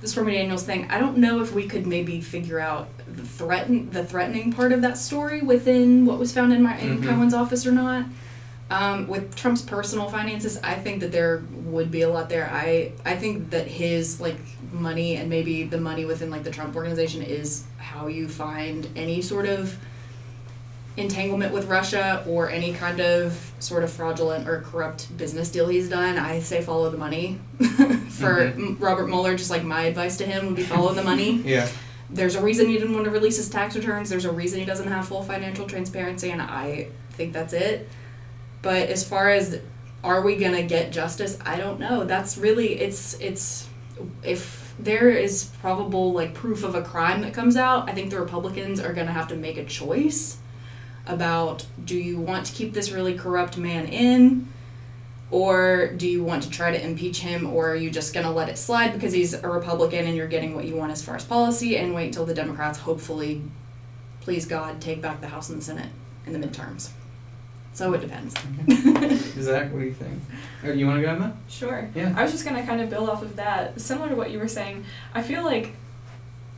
The 0.00 0.08
Stormy 0.08 0.32
Daniels 0.34 0.62
thing. 0.62 0.86
I 0.90 0.98
don't 0.98 1.16
know 1.18 1.40
if 1.40 1.54
we 1.54 1.66
could 1.66 1.86
maybe 1.86 2.20
figure 2.20 2.60
out 2.60 2.88
the 3.08 3.22
threaten 3.22 3.90
the 3.90 4.04
threatening 4.04 4.52
part 4.52 4.72
of 4.72 4.82
that 4.82 4.98
story 4.98 5.40
within 5.40 6.04
what 6.04 6.18
was 6.18 6.32
found 6.32 6.52
in 6.52 6.62
my 6.62 6.78
in 6.78 6.98
Mhm. 6.98 7.04
Cohen's 7.08 7.34
office 7.34 7.66
or 7.66 7.72
not. 7.72 8.04
Um, 8.68 9.06
with 9.06 9.34
Trump's 9.36 9.62
personal 9.62 10.08
finances, 10.10 10.58
I 10.62 10.74
think 10.74 11.00
that 11.00 11.12
there 11.12 11.42
would 11.66 11.90
be 11.90 12.02
a 12.02 12.08
lot 12.10 12.28
there. 12.28 12.50
I 12.52 12.90
I 13.04 13.14
think 13.16 13.50
that 13.50 13.66
his 13.68 14.20
like 14.20 14.38
money 14.72 15.16
and 15.16 15.30
maybe 15.30 15.62
the 15.62 15.80
money 15.80 16.04
within 16.04 16.30
like 16.30 16.42
the 16.44 16.50
Trump 16.50 16.76
organization 16.76 17.22
is 17.22 17.62
how 17.78 18.08
you 18.08 18.28
find 18.28 18.88
any 18.96 19.22
sort 19.22 19.46
of 19.46 19.76
entanglement 20.96 21.52
with 21.52 21.66
Russia 21.66 22.24
or 22.26 22.48
any 22.50 22.72
kind 22.72 23.00
of 23.00 23.52
sort 23.58 23.84
of 23.84 23.92
fraudulent 23.92 24.48
or 24.48 24.60
corrupt 24.62 25.14
business 25.16 25.50
deal 25.50 25.68
he's 25.68 25.88
done, 25.88 26.18
I 26.18 26.40
say 26.40 26.62
follow 26.62 26.90
the 26.90 26.98
money. 26.98 27.38
For 27.58 28.50
Mhm. 28.52 28.80
Robert 28.80 29.06
Mueller, 29.08 29.36
just 29.36 29.50
like 29.50 29.62
my 29.64 29.82
advice 29.82 30.16
to 30.18 30.24
him 30.26 30.46
would 30.46 30.56
be 30.56 30.62
follow 30.62 30.92
the 30.94 31.02
money. 31.02 31.42
Yeah. 31.44 31.68
There's 32.08 32.36
a 32.36 32.40
reason 32.42 32.68
he 32.68 32.74
didn't 32.78 32.94
want 32.94 33.04
to 33.06 33.10
release 33.10 33.36
his 33.36 33.48
tax 33.50 33.74
returns. 33.74 34.08
There's 34.10 34.24
a 34.24 34.30
reason 34.32 34.60
he 34.60 34.64
doesn't 34.64 34.86
have 34.86 35.08
full 35.08 35.22
financial 35.24 35.66
transparency, 35.66 36.30
and 36.30 36.40
I 36.40 36.86
think 37.10 37.32
that's 37.32 37.52
it. 37.52 37.88
But 38.62 38.88
as 38.88 39.02
far 39.06 39.30
as 39.30 39.58
are 40.04 40.22
we 40.22 40.36
gonna 40.36 40.62
get 40.62 40.92
justice, 40.92 41.36
I 41.44 41.56
don't 41.56 41.80
know. 41.80 42.04
That's 42.04 42.38
really 42.38 42.78
it's 42.80 43.14
it's 43.20 43.68
if 44.22 44.72
there 44.78 45.08
is 45.10 45.46
probable 45.60 46.12
like 46.12 46.32
proof 46.32 46.62
of 46.62 46.74
a 46.76 46.82
crime 46.82 47.22
that 47.22 47.34
comes 47.34 47.56
out, 47.56 47.88
I 47.90 47.92
think 47.92 48.10
the 48.10 48.20
Republicans 48.20 48.78
are 48.78 48.92
gonna 48.92 49.12
have 49.12 49.26
to 49.28 49.36
make 49.36 49.56
a 49.56 49.64
choice 49.64 50.38
about 51.06 51.66
do 51.84 51.96
you 51.96 52.18
want 52.18 52.46
to 52.46 52.52
keep 52.52 52.72
this 52.72 52.90
really 52.90 53.16
corrupt 53.16 53.56
man 53.56 53.86
in 53.86 54.48
or 55.30 55.88
do 55.96 56.08
you 56.08 56.22
want 56.22 56.42
to 56.42 56.50
try 56.50 56.70
to 56.70 56.84
impeach 56.84 57.20
him 57.20 57.46
or 57.46 57.70
are 57.70 57.76
you 57.76 57.90
just 57.90 58.14
going 58.14 58.24
to 58.24 58.32
let 58.32 58.48
it 58.48 58.56
slide 58.56 58.92
because 58.92 59.12
he's 59.12 59.34
a 59.34 59.48
republican 59.48 60.06
and 60.06 60.16
you're 60.16 60.26
getting 60.26 60.54
what 60.54 60.64
you 60.64 60.74
want 60.74 60.92
as 60.92 61.02
far 61.02 61.16
as 61.16 61.24
policy 61.24 61.76
and 61.76 61.94
wait 61.94 62.06
until 62.06 62.26
the 62.26 62.34
democrats 62.34 62.80
hopefully 62.80 63.42
please 64.20 64.46
god 64.46 64.80
take 64.80 65.00
back 65.00 65.20
the 65.20 65.28
house 65.28 65.48
and 65.48 65.58
the 65.58 65.64
senate 65.64 65.90
in 66.26 66.32
the 66.32 66.46
midterms 66.46 66.90
so 67.72 67.92
it 67.92 68.00
depends 68.00 68.34
Zach, 69.38 69.70
what 69.70 69.80
do 69.80 69.84
you 69.84 69.92
think? 69.92 70.18
Or 70.64 70.72
you 70.72 70.86
want 70.86 70.98
to 70.98 71.02
go 71.02 71.10
on 71.10 71.20
that? 71.20 71.34
Sure. 71.48 71.88
Yeah. 71.94 72.14
I 72.16 72.22
was 72.22 72.32
just 72.32 72.44
gonna 72.44 72.64
kind 72.64 72.80
of 72.80 72.88
build 72.88 73.10
off 73.10 73.22
of 73.22 73.36
that. 73.36 73.78
Similar 73.78 74.08
to 74.08 74.16
what 74.16 74.30
you 74.30 74.38
were 74.38 74.48
saying, 74.48 74.86
I 75.12 75.22
feel 75.22 75.44
like 75.44 75.74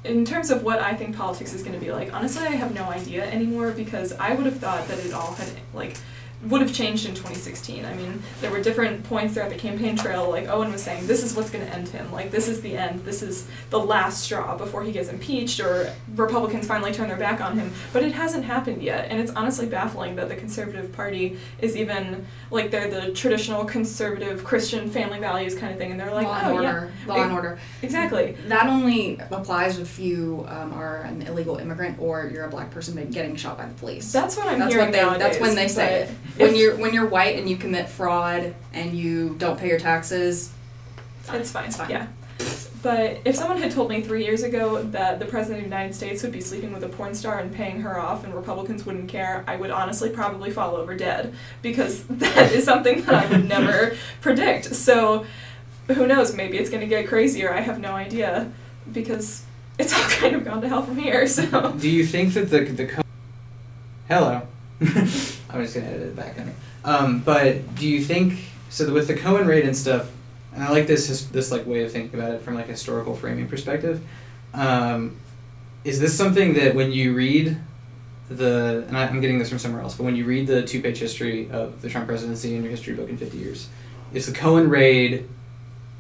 in 0.05 0.25
terms 0.25 0.51
of 0.51 0.63
what 0.63 0.79
I 0.79 0.95
think 0.95 1.17
politics 1.17 1.53
is 1.53 1.63
gonna 1.63 1.79
be 1.79 1.93
like, 1.93 2.13
honestly 2.15 2.47
I 2.47 2.53
have 2.53 2.75
no 2.75 2.85
idea 2.85 3.25
anymore 3.25 3.73
because 3.73 4.13
I 4.13 4.35
would 4.35 4.47
have 4.47 4.59
thought 4.59 4.87
that 4.89 4.99
it 4.99 5.13
all 5.13 5.33
had 5.35 5.49
like 5.75 5.97
would 6.45 6.61
have 6.61 6.73
changed 6.73 7.05
in 7.07 7.15
2016. 7.15 7.85
I 7.85 7.95
mean, 7.95 8.23
there 8.41 8.51
were 8.51 8.63
different 8.63 9.03
points 9.05 9.35
throughout 9.35 9.51
the 9.51 9.57
campaign 9.57 9.97
trail, 9.97 10.31
like 10.31 10.49
Owen 10.49 10.71
was 10.71 10.83
saying, 10.83 11.07
this 11.07 11.25
is 11.25 11.35
what's 11.35 11.51
going 11.51 11.67
to 11.67 11.73
end 11.75 11.89
him. 11.89 12.13
Like, 12.13 12.31
this 12.31 12.47
is 12.49 12.61
the 12.61 12.77
end. 12.77 13.05
This 13.05 13.23
is 13.23 13.49
the 13.71 13.79
last 13.81 14.23
straw 14.23 14.57
before 14.57 14.85
he 14.85 14.93
gets 14.93 15.09
impeached 15.09 15.59
or 15.59 15.93
Republicans 16.15 16.67
finally 16.67 16.93
turn 16.93 17.09
their 17.09 17.17
back 17.17 17.41
on 17.41 17.59
him. 17.59 17.73
But 17.93 18.05
it 18.05 18.13
hasn't 18.13 18.45
happened 18.45 18.83
yet. 18.83 19.07
And 19.11 19.21
it's 19.21 19.33
honestly 19.33 19.67
baffling 19.67 20.15
that 20.17 20.29
the 20.29 20.37
Conservative 20.37 20.93
Party 20.93 21.39
is 21.61 21.77
even, 21.77 22.25
like, 22.53 22.71
they're 22.71 22.89
the 22.89 23.13
traditional 23.13 23.65
conservative 23.65 24.45
Christian 24.45 24.89
family 24.91 25.19
values 25.19 25.57
kind 25.57 25.73
of 25.73 25.79
thing. 25.79 25.91
And 25.91 25.99
they're 25.99 26.15
like, 26.15 26.27
law 26.27 26.41
oh, 26.45 26.55
and 26.55 26.63
yeah. 26.63 26.73
order 26.75 26.93
law 27.07 27.23
and 27.23 27.33
order 27.33 27.59
Exactly. 27.83 28.37
that 28.47 28.67
only 28.67 29.19
applies 29.31 29.79
if 29.79 29.99
you 29.99 30.45
um, 30.49 30.73
are 30.73 30.99
an 30.99 31.23
illegal 31.23 31.57
immigrant 31.57 31.99
or 31.99 32.31
you're 32.33 32.45
a 32.45 32.49
black 32.51 32.71
person 32.71 32.95
getting 33.11 33.35
shot 33.37 33.57
by 33.59 33.67
the 33.67 33.75
police 33.75 34.13
That's 34.13 34.37
what 34.37 34.47
I'm 34.49 34.59
that's 34.59 34.73
hearing 34.73 34.89
what 34.89 34.93
they 34.93 35.03
nowadays. 35.03 35.21
that's 35.21 35.41
when 35.41 35.55
they 35.55 35.69
say 35.69 36.03
it. 36.03 36.11
But 36.37 36.47
when 36.49 36.55
you're 36.57 36.77
when 36.77 36.93
you're 36.95 37.07
white 37.07 37.37
and 37.39 37.49
you 37.49 37.57
commit 37.57 37.89
fraud 37.89 38.55
and 38.73 38.97
you 38.97 39.35
don't 39.39 39.59
pay 39.59 39.69
your 39.69 39.79
taxes 39.79 40.53
It's 41.33 41.51
fine. 41.51 41.65
It's 41.67 41.77
fine. 41.77 41.91
Yeah. 41.91 42.07
But 42.81 43.19
if 43.25 43.35
someone 43.35 43.61
had 43.61 43.73
told 43.73 43.91
me 43.91 44.03
three 44.03 44.25
years 44.25 44.45
ago 44.45 44.81
that 44.85 45.19
the 45.19 45.25
president 45.27 45.65
of 45.65 45.69
the 45.71 45.77
United 45.77 45.95
States 45.97 46.23
would 46.23 46.31
be 46.31 46.41
sleeping 46.41 46.73
with 46.73 46.85
a 46.85 46.89
porn 46.89 47.13
star 47.13 47.41
and 47.41 47.53
paying 47.53 47.81
her 47.81 47.99
off 47.99 48.23
and 48.25 48.33
Republicans 48.33 48.87
wouldn't 48.87 49.09
care, 49.09 49.43
I 49.49 49.57
would 49.57 49.73
honestly 49.73 50.11
probably 50.11 50.53
fall 50.53 50.77
over 50.77 50.95
dead 50.97 51.35
because 51.61 52.05
that 52.09 52.53
is 52.53 52.65
something 52.65 53.03
that 53.03 53.15
I 53.15 53.27
would 53.31 53.49
never 53.49 53.97
predict. 54.21 54.77
So 54.77 55.27
who 55.89 56.07
knows? 56.07 56.35
Maybe 56.37 56.57
it's 56.57 56.71
going 56.71 56.83
to 56.83 56.87
get 56.87 57.09
crazier. 57.09 57.53
I 57.53 57.61
have 57.61 57.81
no 57.81 57.93
idea. 57.93 58.53
because 58.93 59.43
it's 59.79 59.93
all 59.93 60.09
kind 60.21 60.37
of 60.37 60.45
gone 60.45 60.61
to 60.63 60.69
hell 60.69 60.83
from 60.85 60.99
here. 60.99 61.27
So 61.27 61.73
Do 61.73 61.91
you 61.91 62.07
think 62.07 62.35
that 62.35 62.49
the 62.51 62.61
the 62.61 62.87
co- 62.87 63.03
hello? 64.09 64.43
I'm 65.59 65.65
just 65.65 65.75
gonna 65.75 65.89
edit 65.89 66.03
it 66.03 66.17
back 66.17 66.37
in. 66.37 66.55
Um, 66.85 67.21
but 67.21 67.75
do 67.75 67.89
you 67.89 68.03
think 68.03 68.39
so? 68.71 68.93
With 68.93 69.09
the 69.09 69.15
Cohen 69.15 69.47
raid 69.47 69.65
and 69.65 69.77
stuff, 69.77 70.11
and 70.55 70.63
I 70.63 70.71
like 70.71 70.87
this 70.87 71.25
this 71.27 71.51
like 71.51 71.67
way 71.67 71.85
of 71.85 71.93
thinking 71.93 72.19
about 72.19 72.33
it 72.33 72.43
from 72.43 72.55
like 72.55 72.67
a 72.67 72.73
historical 72.73 73.15
framing 73.15 73.49
perspective. 73.49 74.03
Um, 74.55 75.17
is 75.85 76.01
this 76.01 76.17
something 76.17 76.55
that 76.55 76.75
when 76.75 76.93
you 76.93 77.15
read 77.15 77.57
the 78.29 78.85
and 78.89 78.97
I, 78.97 79.07
I'm 79.07 79.21
getting 79.21 79.39
this 79.39 79.49
from 79.49 79.59
somewhere 79.59 79.83
else, 79.83 79.95
but 79.95 80.05
when 80.05 80.17
you 80.17 80.25
read 80.25 80.47
the 80.47 80.63
two 80.63 80.81
page 80.83 80.99
history 80.99 81.51
of 81.51 81.83
the 81.83 81.89
Trump 81.89 82.07
presidency 82.07 82.55
in 82.55 82.63
your 82.63 82.71
history 82.71 82.95
book 82.95 83.09
in 83.09 83.17
50 83.17 83.39
years, 83.39 83.69
is 84.13 84.27
the 84.27 84.33
Cohen 84.33 84.69
raid 84.69 85.29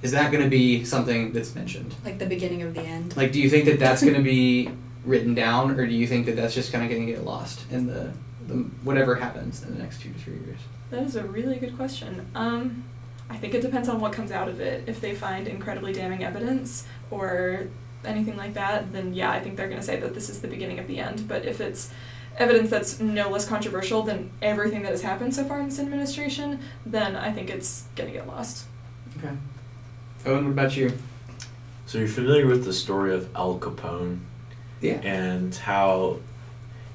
is 0.02 0.12
that 0.12 0.30
going 0.30 0.44
to 0.44 0.50
be 0.50 0.84
something 0.84 1.32
that's 1.32 1.54
mentioned? 1.54 1.94
Like 2.04 2.18
the 2.18 2.26
beginning 2.26 2.62
of 2.62 2.74
the 2.74 2.82
end. 2.82 3.16
Like, 3.16 3.32
do 3.32 3.40
you 3.40 3.50
think 3.50 3.64
that 3.64 3.78
that's 3.78 4.02
going 4.02 4.14
to 4.22 4.22
be 4.22 4.70
written 5.04 5.34
down, 5.34 5.78
or 5.78 5.86
do 5.86 5.94
you 5.94 6.06
think 6.06 6.26
that 6.26 6.36
that's 6.36 6.54
just 6.54 6.72
kind 6.72 6.84
of 6.84 6.90
going 6.90 7.06
to 7.06 7.12
get 7.12 7.24
lost 7.24 7.60
in 7.70 7.86
the, 7.86 8.12
the 8.48 8.54
whatever 8.82 9.14
happens 9.14 9.62
in 9.62 9.72
the 9.74 9.78
next 9.82 10.00
two 10.02 10.12
to 10.12 10.18
three 10.18 10.34
years? 10.34 10.58
that 10.90 11.02
is 11.02 11.16
a 11.16 11.22
really 11.24 11.56
good 11.58 11.76
question. 11.76 12.26
Um, 12.34 12.82
I 13.30 13.36
think 13.36 13.52
it 13.54 13.60
depends 13.60 13.88
on 13.90 14.00
what 14.00 14.12
comes 14.14 14.32
out 14.32 14.48
of 14.48 14.58
it. 14.58 14.84
If 14.88 15.00
they 15.02 15.14
find 15.14 15.46
incredibly 15.46 15.92
damning 15.92 16.24
evidence 16.24 16.86
or 17.10 17.66
anything 18.06 18.36
like 18.38 18.54
that, 18.54 18.90
then 18.92 19.12
yeah, 19.12 19.30
I 19.30 19.38
think 19.40 19.56
they're 19.56 19.68
going 19.68 19.80
to 19.80 19.84
say 19.86 20.00
that 20.00 20.14
this 20.14 20.30
is 20.30 20.40
the 20.40 20.48
beginning 20.48 20.78
of 20.78 20.86
the 20.86 20.98
end. 20.98 21.28
But 21.28 21.44
if 21.44 21.60
it's 21.60 21.90
evidence 22.38 22.70
that's 22.70 23.00
no 23.00 23.28
less 23.28 23.46
controversial 23.46 24.02
than 24.02 24.30
everything 24.40 24.82
that 24.82 24.92
has 24.92 25.02
happened 25.02 25.34
so 25.34 25.44
far 25.44 25.60
in 25.60 25.66
this 25.68 25.78
administration, 25.78 26.60
then 26.86 27.16
I 27.16 27.32
think 27.32 27.50
it's 27.50 27.84
going 27.96 28.10
to 28.10 28.16
get 28.16 28.26
lost. 28.26 28.64
Okay. 29.18 29.34
Owen, 30.24 30.44
what 30.44 30.52
about 30.52 30.76
you? 30.76 30.92
So 31.86 31.98
you're 31.98 32.08
familiar 32.08 32.46
with 32.46 32.64
the 32.64 32.72
story 32.72 33.12
of 33.14 33.28
Al 33.36 33.58
Capone 33.58 34.20
Yeah. 34.80 35.00
and 35.02 35.54
how, 35.54 36.20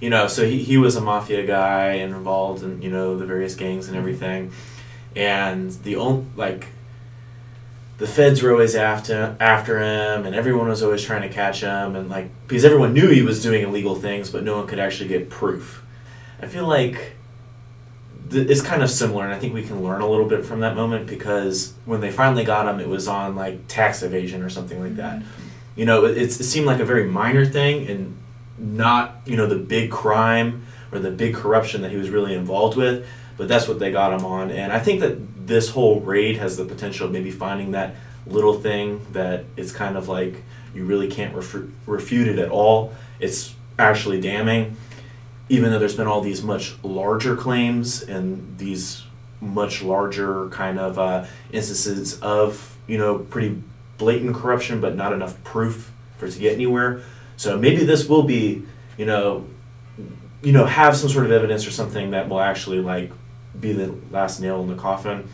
you 0.03 0.09
know, 0.09 0.27
so 0.27 0.45
he, 0.45 0.61
he 0.61 0.75
was 0.75 0.97
a 0.97 1.01
mafia 1.01 1.47
guy 1.47 1.93
and 1.93 2.13
involved 2.13 2.61
in, 2.61 2.81
you 2.81 2.89
know, 2.89 3.17
the 3.17 3.25
various 3.25 3.55
gangs 3.55 3.87
and 3.87 3.95
mm-hmm. 3.95 4.05
everything. 4.05 4.51
And 5.15 5.71
the 5.71 5.95
only, 5.95 6.25
like, 6.35 6.67
the 7.99 8.05
feds 8.05 8.41
were 8.41 8.51
always 8.51 8.75
after 8.75 9.37
after 9.39 9.79
him 9.79 10.25
and 10.25 10.35
everyone 10.35 10.67
was 10.67 10.83
always 10.83 11.01
trying 11.01 11.21
to 11.21 11.29
catch 11.29 11.61
him 11.61 11.95
and 11.95 12.09
like 12.09 12.27
because 12.47 12.65
everyone 12.65 12.91
knew 12.91 13.07
he 13.07 13.21
was 13.21 13.41
doing 13.41 13.63
illegal 13.63 13.95
things 13.95 14.29
but 14.29 14.43
no 14.43 14.57
one 14.57 14.67
could 14.67 14.79
actually 14.79 15.07
get 15.07 15.29
proof. 15.29 15.85
I 16.41 16.47
feel 16.47 16.67
like 16.67 17.13
th- 18.29 18.49
it's 18.49 18.61
kind 18.61 18.81
of 18.83 18.89
similar 18.89 19.23
and 19.23 19.33
i 19.33 19.39
think 19.39 19.53
we 19.53 19.63
can 19.63 19.81
learn 19.83 20.01
a 20.01 20.09
little 20.09 20.27
bit 20.27 20.43
from 20.43 20.61
that 20.61 20.75
moment 20.75 21.07
because 21.07 21.75
when 21.85 22.01
they 22.01 22.11
finally 22.11 22.43
got 22.43 22.67
him 22.67 22.81
it 22.81 22.89
was 22.89 23.07
on 23.07 23.37
like 23.37 23.67
tax 23.69 24.03
evasion 24.03 24.41
or 24.41 24.49
something 24.49 24.81
like 24.81 24.97
that. 24.97 25.19
Mm-hmm. 25.19 25.79
You 25.79 25.85
know 25.85 26.05
it, 26.05 26.17
it 26.17 26.31
seemed 26.33 26.65
like 26.65 26.81
a 26.81 26.85
very 26.85 27.05
minor 27.05 27.45
thing 27.45 27.87
and 27.87 28.17
not 28.63 29.21
you 29.25 29.35
know 29.35 29.45
the 29.45 29.57
big 29.57 29.91
crime 29.91 30.65
or 30.91 30.99
the 30.99 31.11
big 31.11 31.35
corruption 31.35 31.81
that 31.81 31.91
he 31.91 31.97
was 31.97 32.09
really 32.09 32.33
involved 32.33 32.77
with 32.77 33.05
but 33.35 33.47
that's 33.47 33.67
what 33.67 33.79
they 33.79 33.91
got 33.91 34.13
him 34.13 34.25
on. 34.25 34.51
And 34.51 34.71
i 34.71 34.79
think 34.79 35.01
that 35.01 35.47
this 35.47 35.69
whole 35.69 35.99
raid 35.99 36.37
has 36.37 36.57
the 36.57 36.65
potential 36.65 37.05
of 37.07 37.11
maybe 37.11 37.31
finding 37.31 37.71
that 37.71 37.95
little 38.25 38.53
thing 38.53 39.05
that 39.11 39.43
it's 39.57 39.71
kind 39.71 39.97
of 39.97 40.07
like 40.07 40.43
you 40.73 40.85
really 40.85 41.07
can't 41.07 41.35
refu- 41.35 41.69
refute 41.85 42.27
it 42.27 42.39
at 42.39 42.49
all. 42.49 42.93
It's 43.19 43.53
actually 43.77 44.21
damning. 44.21 44.77
Even 45.49 45.71
though 45.71 45.79
there's 45.79 45.95
been 45.95 46.07
all 46.07 46.21
these 46.21 46.41
much 46.41 46.73
larger 46.83 47.35
claims 47.35 48.01
and 48.01 48.57
these 48.57 49.03
much 49.41 49.83
larger 49.83 50.47
kind 50.49 50.79
of 50.79 50.97
uh, 50.97 51.25
instances 51.51 52.19
of 52.21 52.77
you 52.87 52.97
know 52.97 53.19
pretty 53.19 53.61
blatant 53.97 54.35
corruption 54.35 54.81
but 54.81 54.95
not 54.95 55.13
enough 55.13 55.41
proof 55.43 55.91
for 56.17 56.25
it 56.25 56.31
to 56.31 56.39
get 56.39 56.53
anywhere 56.53 57.01
so 57.43 57.57
maybe 57.57 57.83
this 57.83 58.07
will 58.07 58.23
be 58.23 58.63
you 58.97 59.05
know 59.05 59.45
you 60.41 60.53
know 60.53 60.65
have 60.65 60.95
some 60.95 61.09
sort 61.09 61.25
of 61.25 61.31
evidence 61.31 61.67
or 61.67 61.71
something 61.71 62.11
that 62.11 62.29
will 62.29 62.39
actually 62.39 62.79
like 62.79 63.11
be 63.59 63.73
the 63.73 63.93
last 64.11 64.39
nail 64.39 64.61
in 64.61 64.67
the 64.67 64.75
coffin. 64.75 65.27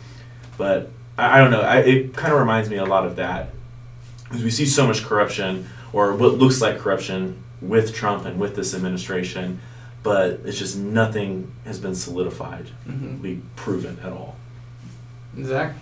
But 0.58 0.90
i, 1.16 1.36
I 1.36 1.38
don't 1.38 1.52
know. 1.52 1.62
I, 1.62 1.78
it 1.78 2.14
kind 2.14 2.32
of 2.32 2.40
reminds 2.40 2.68
me 2.68 2.76
a 2.78 2.84
lot 2.84 3.06
of 3.06 3.16
that. 3.16 3.50
Because 4.24 4.42
we 4.42 4.50
see 4.50 4.66
so 4.66 4.86
much 4.86 5.04
corruption 5.04 5.68
or 5.92 6.14
what 6.14 6.34
looks 6.34 6.60
like 6.60 6.78
corruption 6.78 7.42
with 7.60 7.94
trump 7.94 8.24
and 8.24 8.40
with 8.40 8.56
this 8.56 8.74
administration 8.74 9.60
but 10.02 10.40
it's 10.44 10.58
just 10.58 10.78
nothing 10.78 11.52
has 11.66 11.78
been 11.78 11.94
solidified. 11.94 12.70
Mm-hmm. 12.88 13.16
be 13.16 13.42
proven 13.54 13.98
at 14.02 14.12
all. 14.12 14.36
Zach. 15.42 15.74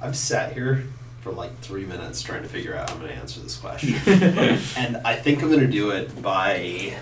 I've 0.00 0.16
sat 0.16 0.52
here 0.52 0.84
for 1.26 1.32
like 1.32 1.58
three 1.58 1.84
minutes 1.84 2.22
trying 2.22 2.42
to 2.42 2.48
figure 2.48 2.76
out 2.76 2.88
how 2.88 2.94
I'm 2.94 3.02
going 3.02 3.12
to 3.12 3.18
answer 3.18 3.40
this 3.40 3.56
question. 3.56 3.94
and 4.76 4.96
I 4.98 5.16
think 5.16 5.42
I'm 5.42 5.48
going 5.48 5.58
to 5.58 5.66
do 5.66 5.90
it 5.90 6.22
by 6.22 6.96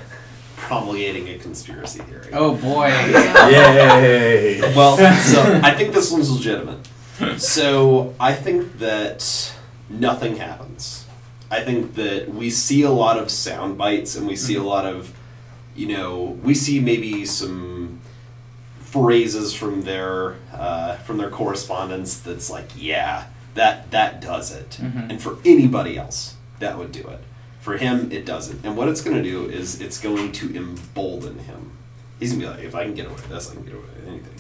promulgating 0.57 1.29
a 1.29 1.37
conspiracy 1.37 1.99
theory. 2.01 2.31
Oh 2.33 2.57
boy. 2.57 2.87
yay 2.87 4.61
Well, 4.75 4.97
so 4.97 5.43
I 5.63 5.75
think 5.75 5.93
this 5.93 6.11
one's 6.11 6.31
legitimate. 6.31 6.89
So 7.39 8.15
I 8.19 8.33
think 8.33 8.79
that 8.79 9.53
nothing 9.91 10.37
happens. 10.37 11.05
I 11.51 11.61
think 11.61 11.95
that 11.97 12.31
we 12.31 12.49
see 12.49 12.81
a 12.81 12.91
lot 12.91 13.19
of 13.19 13.31
sound 13.31 13.77
bites 13.77 14.17
and 14.17 14.27
we 14.27 14.37
see 14.37 14.57
a 14.57 14.63
lot 14.63 14.87
of, 14.87 15.13
you 15.77 15.87
know, 15.87 16.39
we 16.43 16.55
see 16.55 16.81
maybe 16.81 17.27
some 17.27 18.01
phrases 18.81 19.53
from 19.53 19.83
their 19.83 20.37
uh, 20.55 20.97
from 20.97 21.19
their 21.19 21.29
correspondence 21.29 22.19
that's 22.21 22.49
like, 22.49 22.71
yeah, 22.75 23.27
that 23.55 23.91
that 23.91 24.21
does 24.21 24.53
it. 24.53 24.79
Mhm. 24.81 25.11
And 25.11 25.23
for 25.23 25.39
anybody 25.45 25.97
else, 25.97 26.35
that 26.59 26.79
would 26.79 26.93
do 26.93 27.01
it. 27.09 27.21
For 27.61 27.77
him, 27.77 28.11
it 28.13 28.27
doesn't. 28.27 28.65
And 28.65 28.77
what 28.77 28.89
it's 28.89 29.01
going 29.01 29.17
to 29.17 29.23
do 29.23 29.47
is 29.47 29.81
it's 29.81 29.99
going 29.99 30.33
to 30.33 30.55
embolden 30.55 31.39
him. 31.41 31.71
He's 32.21 32.33
going 32.33 32.43
to 32.43 32.47
be 32.49 32.55
like, 32.57 32.65
if 32.65 32.75
I 32.75 32.85
can 32.85 32.95
get 32.95 33.07
away 33.07 33.15
with 33.15 33.29
this, 33.29 33.51
I 33.51 33.55
can 33.55 33.65
get 33.65 33.75
away 33.75 33.85
with 33.97 34.09
anything. 34.09 34.35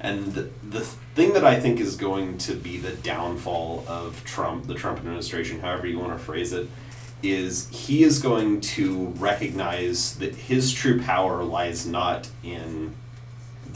And 0.00 0.34
the, 0.34 0.50
the 0.68 0.80
thing 1.14 1.32
that 1.32 1.44
I 1.44 1.58
think 1.58 1.80
is 1.80 1.96
going 1.96 2.36
to 2.38 2.54
be 2.54 2.76
the 2.76 2.92
downfall 2.92 3.84
of 3.88 4.22
Trump, 4.24 4.66
the 4.66 4.74
Trump 4.74 4.98
administration, 4.98 5.60
however 5.60 5.86
you 5.86 5.98
want 5.98 6.12
to 6.12 6.18
phrase 6.18 6.52
it, 6.52 6.68
is 7.22 7.68
he 7.70 8.02
is 8.04 8.18
going 8.20 8.60
to 8.60 9.06
recognize 9.18 10.16
that 10.16 10.34
his 10.34 10.72
true 10.72 11.00
power 11.00 11.42
lies 11.42 11.86
not 11.86 12.28
in 12.44 12.94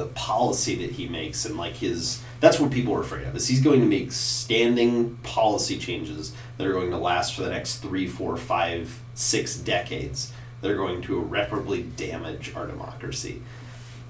the 0.01 0.07
policy 0.07 0.75
that 0.77 0.93
he 0.93 1.07
makes 1.07 1.45
and 1.45 1.59
like 1.59 1.75
his 1.75 2.23
that's 2.41 2.59
what 2.59 2.71
people 2.71 2.95
are 2.95 3.03
afraid 3.03 3.27
of 3.27 3.37
is 3.37 3.47
he's 3.47 3.63
going 3.63 3.81
to 3.81 3.87
make 3.87 4.11
standing 4.11 5.15
policy 5.17 5.77
changes 5.77 6.35
that 6.57 6.67
are 6.67 6.73
going 6.73 6.91
to 6.91 6.97
last 6.97 7.35
for 7.35 7.43
the 7.43 7.51
next 7.51 7.77
three 7.77 8.07
four 8.07 8.35
five 8.39 8.99
six 9.13 9.59
decades 9.59 10.33
that 10.63 10.71
are 10.71 10.77
going 10.77 11.03
to 11.03 11.19
irreparably 11.19 11.83
damage 11.83 12.55
our 12.55 12.67
democracy. 12.67 13.43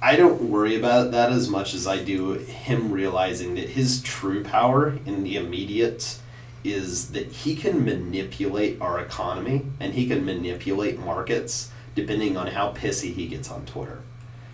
I 0.00 0.14
don't 0.14 0.42
worry 0.42 0.76
about 0.76 1.10
that 1.10 1.32
as 1.32 1.48
much 1.48 1.74
as 1.74 1.88
i 1.88 2.02
do 2.02 2.34
him 2.34 2.92
realizing 2.92 3.56
that 3.56 3.70
his 3.70 4.00
true 4.00 4.44
power 4.44 4.96
in 5.04 5.24
the 5.24 5.34
immediate 5.34 6.20
is 6.62 7.10
that 7.10 7.26
he 7.26 7.56
can 7.56 7.84
manipulate 7.84 8.80
our 8.80 9.00
economy 9.00 9.66
and 9.80 9.94
he 9.94 10.06
can 10.06 10.24
manipulate 10.24 11.00
markets 11.00 11.72
depending 11.96 12.36
on 12.36 12.46
how 12.46 12.72
pissy 12.72 13.12
he 13.12 13.26
gets 13.26 13.50
on 13.50 13.66
twitter 13.66 14.02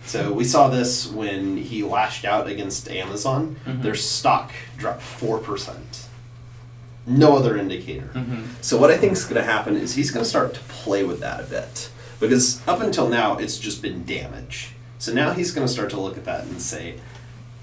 so 0.07 0.33
we 0.33 0.43
saw 0.43 0.67
this 0.69 1.05
when 1.07 1.57
he 1.57 1.83
lashed 1.83 2.25
out 2.25 2.47
against 2.47 2.89
Amazon. 2.89 3.57
Mhm. 3.65 3.81
Their 3.83 3.95
stock 3.95 4.51
dropped 4.77 5.01
four 5.03 5.37
percent. 5.37 6.07
No 7.05 7.37
other 7.37 7.55
indicator. 7.57 8.09
Mm-hmm. 8.13 8.41
So 8.61 8.77
what 8.77 8.91
I 8.91 8.97
think 8.97 9.13
is 9.13 9.23
going 9.23 9.35
to 9.41 9.43
happen 9.43 9.77
is 9.77 9.95
he's 9.95 10.11
going 10.11 10.23
to 10.23 10.29
start 10.29 10.53
to 10.55 10.59
play 10.61 11.03
with 11.05 11.19
that 11.21 11.39
a 11.39 11.43
bit 11.43 11.89
because 12.19 12.59
up 12.67 12.81
until 12.81 13.07
now 13.07 13.37
it's 13.37 13.57
just 13.57 13.81
been 13.81 14.03
damage. 14.03 14.71
So 14.99 15.13
now 15.13 15.31
he's 15.31 15.51
going 15.51 15.65
to 15.65 15.71
start 15.71 15.89
to 15.91 15.99
look 16.01 16.17
at 16.17 16.25
that 16.25 16.43
and 16.45 16.61
say, 16.61 16.95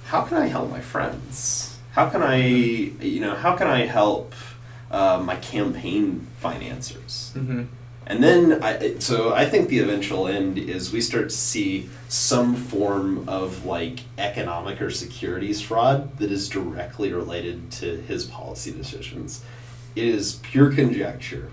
how 0.06 0.22
can 0.22 0.38
I 0.38 0.46
help 0.46 0.70
my 0.70 0.80
friends? 0.80 1.76
How 1.92 2.08
can 2.08 2.22
I, 2.22 2.36
you 2.36 3.20
know, 3.20 3.34
how 3.34 3.54
can 3.54 3.66
I 3.66 3.80
help 3.86 4.34
uh, 4.90 5.20
my 5.22 5.36
campaign 5.36 6.26
financiers? 6.40 7.32
Mm-hmm. 7.34 7.64
And 8.06 8.22
then, 8.22 8.62
I, 8.62 8.98
so 8.98 9.32
I 9.32 9.46
think 9.46 9.68
the 9.68 9.78
eventual 9.78 10.28
end 10.28 10.58
is 10.58 10.92
we 10.92 11.00
start 11.00 11.30
to 11.30 11.34
see 11.34 11.88
some 12.08 12.54
form 12.54 13.26
of 13.28 13.64
like 13.64 14.00
economic 14.18 14.82
or 14.82 14.90
securities 14.90 15.62
fraud 15.62 16.18
that 16.18 16.30
is 16.30 16.48
directly 16.48 17.12
related 17.12 17.70
to 17.72 17.96
his 17.96 18.24
policy 18.24 18.72
decisions. 18.72 19.42
It 19.96 20.04
is 20.04 20.34
pure 20.42 20.70
conjecture. 20.70 21.50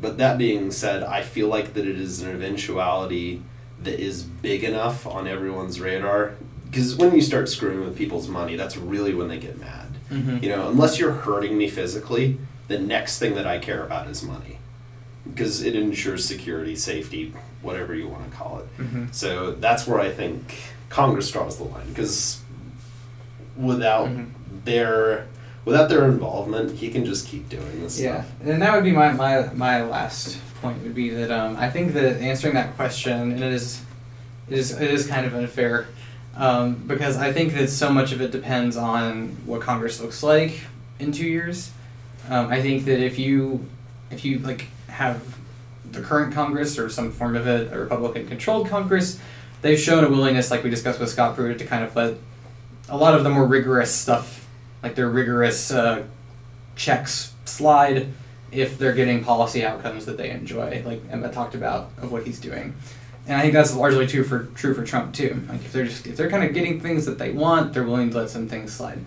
But 0.00 0.18
that 0.18 0.38
being 0.38 0.70
said, 0.70 1.02
I 1.02 1.22
feel 1.22 1.48
like 1.48 1.74
that 1.74 1.86
it 1.86 2.00
is 2.00 2.22
an 2.22 2.30
eventuality 2.30 3.42
that 3.82 4.00
is 4.00 4.22
big 4.22 4.64
enough 4.64 5.06
on 5.06 5.28
everyone's 5.28 5.78
radar. 5.78 6.34
Because 6.70 6.96
when 6.96 7.14
you 7.14 7.20
start 7.20 7.50
screwing 7.50 7.80
with 7.84 7.98
people's 7.98 8.28
money, 8.28 8.56
that's 8.56 8.76
really 8.78 9.14
when 9.14 9.28
they 9.28 9.38
get 9.38 9.60
mad. 9.60 9.88
Mhm. 10.10 10.42
You 10.42 10.48
know, 10.48 10.70
unless 10.70 10.98
you're 10.98 11.12
hurting 11.12 11.56
me 11.58 11.68
physically, 11.68 12.38
the 12.68 12.78
next 12.78 13.18
thing 13.18 13.34
that 13.34 13.46
I 13.46 13.58
care 13.58 13.84
about 13.84 14.08
is 14.08 14.22
money 14.22 14.58
because 15.34 15.62
it 15.62 15.74
ensures 15.74 16.24
security, 16.24 16.76
safety, 16.76 17.32
whatever 17.62 17.94
you 17.94 18.08
want 18.08 18.30
to 18.30 18.36
call 18.36 18.58
it. 18.60 18.78
Mm-hmm. 18.78 19.04
So 19.12 19.52
that's 19.52 19.86
where 19.86 20.00
I 20.00 20.10
think 20.10 20.54
Congress 20.88 21.30
draws 21.30 21.56
the 21.58 21.64
line 21.64 21.88
because 21.88 22.40
without 23.56 24.08
Mhm. 24.08 24.26
their 24.64 25.26
without 25.64 25.88
their 25.88 26.06
involvement, 26.06 26.72
he 26.78 26.90
can 26.90 27.04
just 27.04 27.28
keep 27.28 27.48
doing 27.48 27.80
this 27.82 28.00
Yeah, 28.00 28.22
stuff. 28.22 28.32
and 28.44 28.60
that 28.60 28.74
would 28.74 28.82
be 28.82 28.90
my, 28.90 29.12
my, 29.12 29.48
my 29.54 29.84
last 29.84 30.38
point 30.60 30.82
would 30.82 30.92
be 30.94 31.10
that 31.10 31.30
um, 31.30 31.56
I 31.56 31.70
think 31.70 31.92
that 31.94 32.20
answering 32.20 32.54
that 32.54 32.74
question 32.74 33.12
and 33.30 33.40
it 33.44 33.52
is 33.52 33.80
it 34.50 34.58
is 34.58 34.72
it 34.72 34.90
is 34.90 35.06
kind 35.06 35.24
of 35.24 35.34
unfair 35.36 35.86
um, 36.36 36.74
because 36.74 37.16
I 37.16 37.32
think 37.32 37.54
that 37.54 37.68
so 37.68 37.90
much 37.92 38.10
of 38.10 38.20
it 38.20 38.32
depends 38.32 38.76
on 38.76 39.36
what 39.46 39.60
Congress 39.60 40.00
looks 40.00 40.22
like 40.24 40.60
in 40.98 41.12
two 41.12 41.26
years. 41.28 41.70
Um, 42.28 42.48
I 42.48 42.60
think 42.60 42.84
that 42.86 42.98
if 42.98 43.16
you 43.18 43.64
if 44.10 44.24
you 44.24 44.40
like 44.40 44.66
have 44.92 45.38
the 45.90 46.00
current 46.00 46.32
Congress 46.32 46.78
or 46.78 46.88
some 46.88 47.10
form 47.10 47.36
of 47.36 47.46
it, 47.46 47.72
a 47.72 47.78
Republican 47.78 48.26
controlled 48.26 48.68
Congress, 48.68 49.20
they've 49.60 49.78
shown 49.78 50.04
a 50.04 50.08
willingness, 50.08 50.50
like 50.50 50.62
we 50.62 50.70
discussed 50.70 51.00
with 51.00 51.10
Scott 51.10 51.36
Pruitt, 51.36 51.58
to 51.58 51.66
kind 51.66 51.84
of 51.84 51.94
let 51.96 52.14
a 52.88 52.96
lot 52.96 53.14
of 53.14 53.24
the 53.24 53.30
more 53.30 53.46
rigorous 53.46 53.94
stuff, 53.94 54.48
like 54.82 54.94
their 54.94 55.08
rigorous 55.08 55.70
uh, 55.70 56.04
checks, 56.76 57.32
slide 57.44 58.08
if 58.50 58.78
they're 58.78 58.92
getting 58.92 59.24
policy 59.24 59.64
outcomes 59.64 60.06
that 60.06 60.18
they 60.18 60.30
enjoy, 60.30 60.82
like 60.84 61.00
Emma 61.10 61.32
talked 61.32 61.54
about 61.54 61.90
of 61.98 62.12
what 62.12 62.26
he's 62.26 62.38
doing. 62.38 62.74
And 63.26 63.36
I 63.36 63.42
think 63.42 63.54
that's 63.54 63.74
largely 63.74 64.06
true 64.06 64.24
for 64.24 64.44
true 64.54 64.74
for 64.74 64.84
Trump 64.84 65.14
too. 65.14 65.42
Like 65.48 65.64
if 65.64 65.72
they're 65.72 65.86
just 65.86 66.06
if 66.06 66.16
they're 66.16 66.30
kind 66.30 66.44
of 66.44 66.52
getting 66.52 66.80
things 66.80 67.06
that 67.06 67.18
they 67.18 67.30
want, 67.30 67.72
they're 67.72 67.84
willing 67.84 68.10
to 68.10 68.16
let 68.18 68.30
some 68.30 68.48
things 68.48 68.72
slide. 68.72 68.98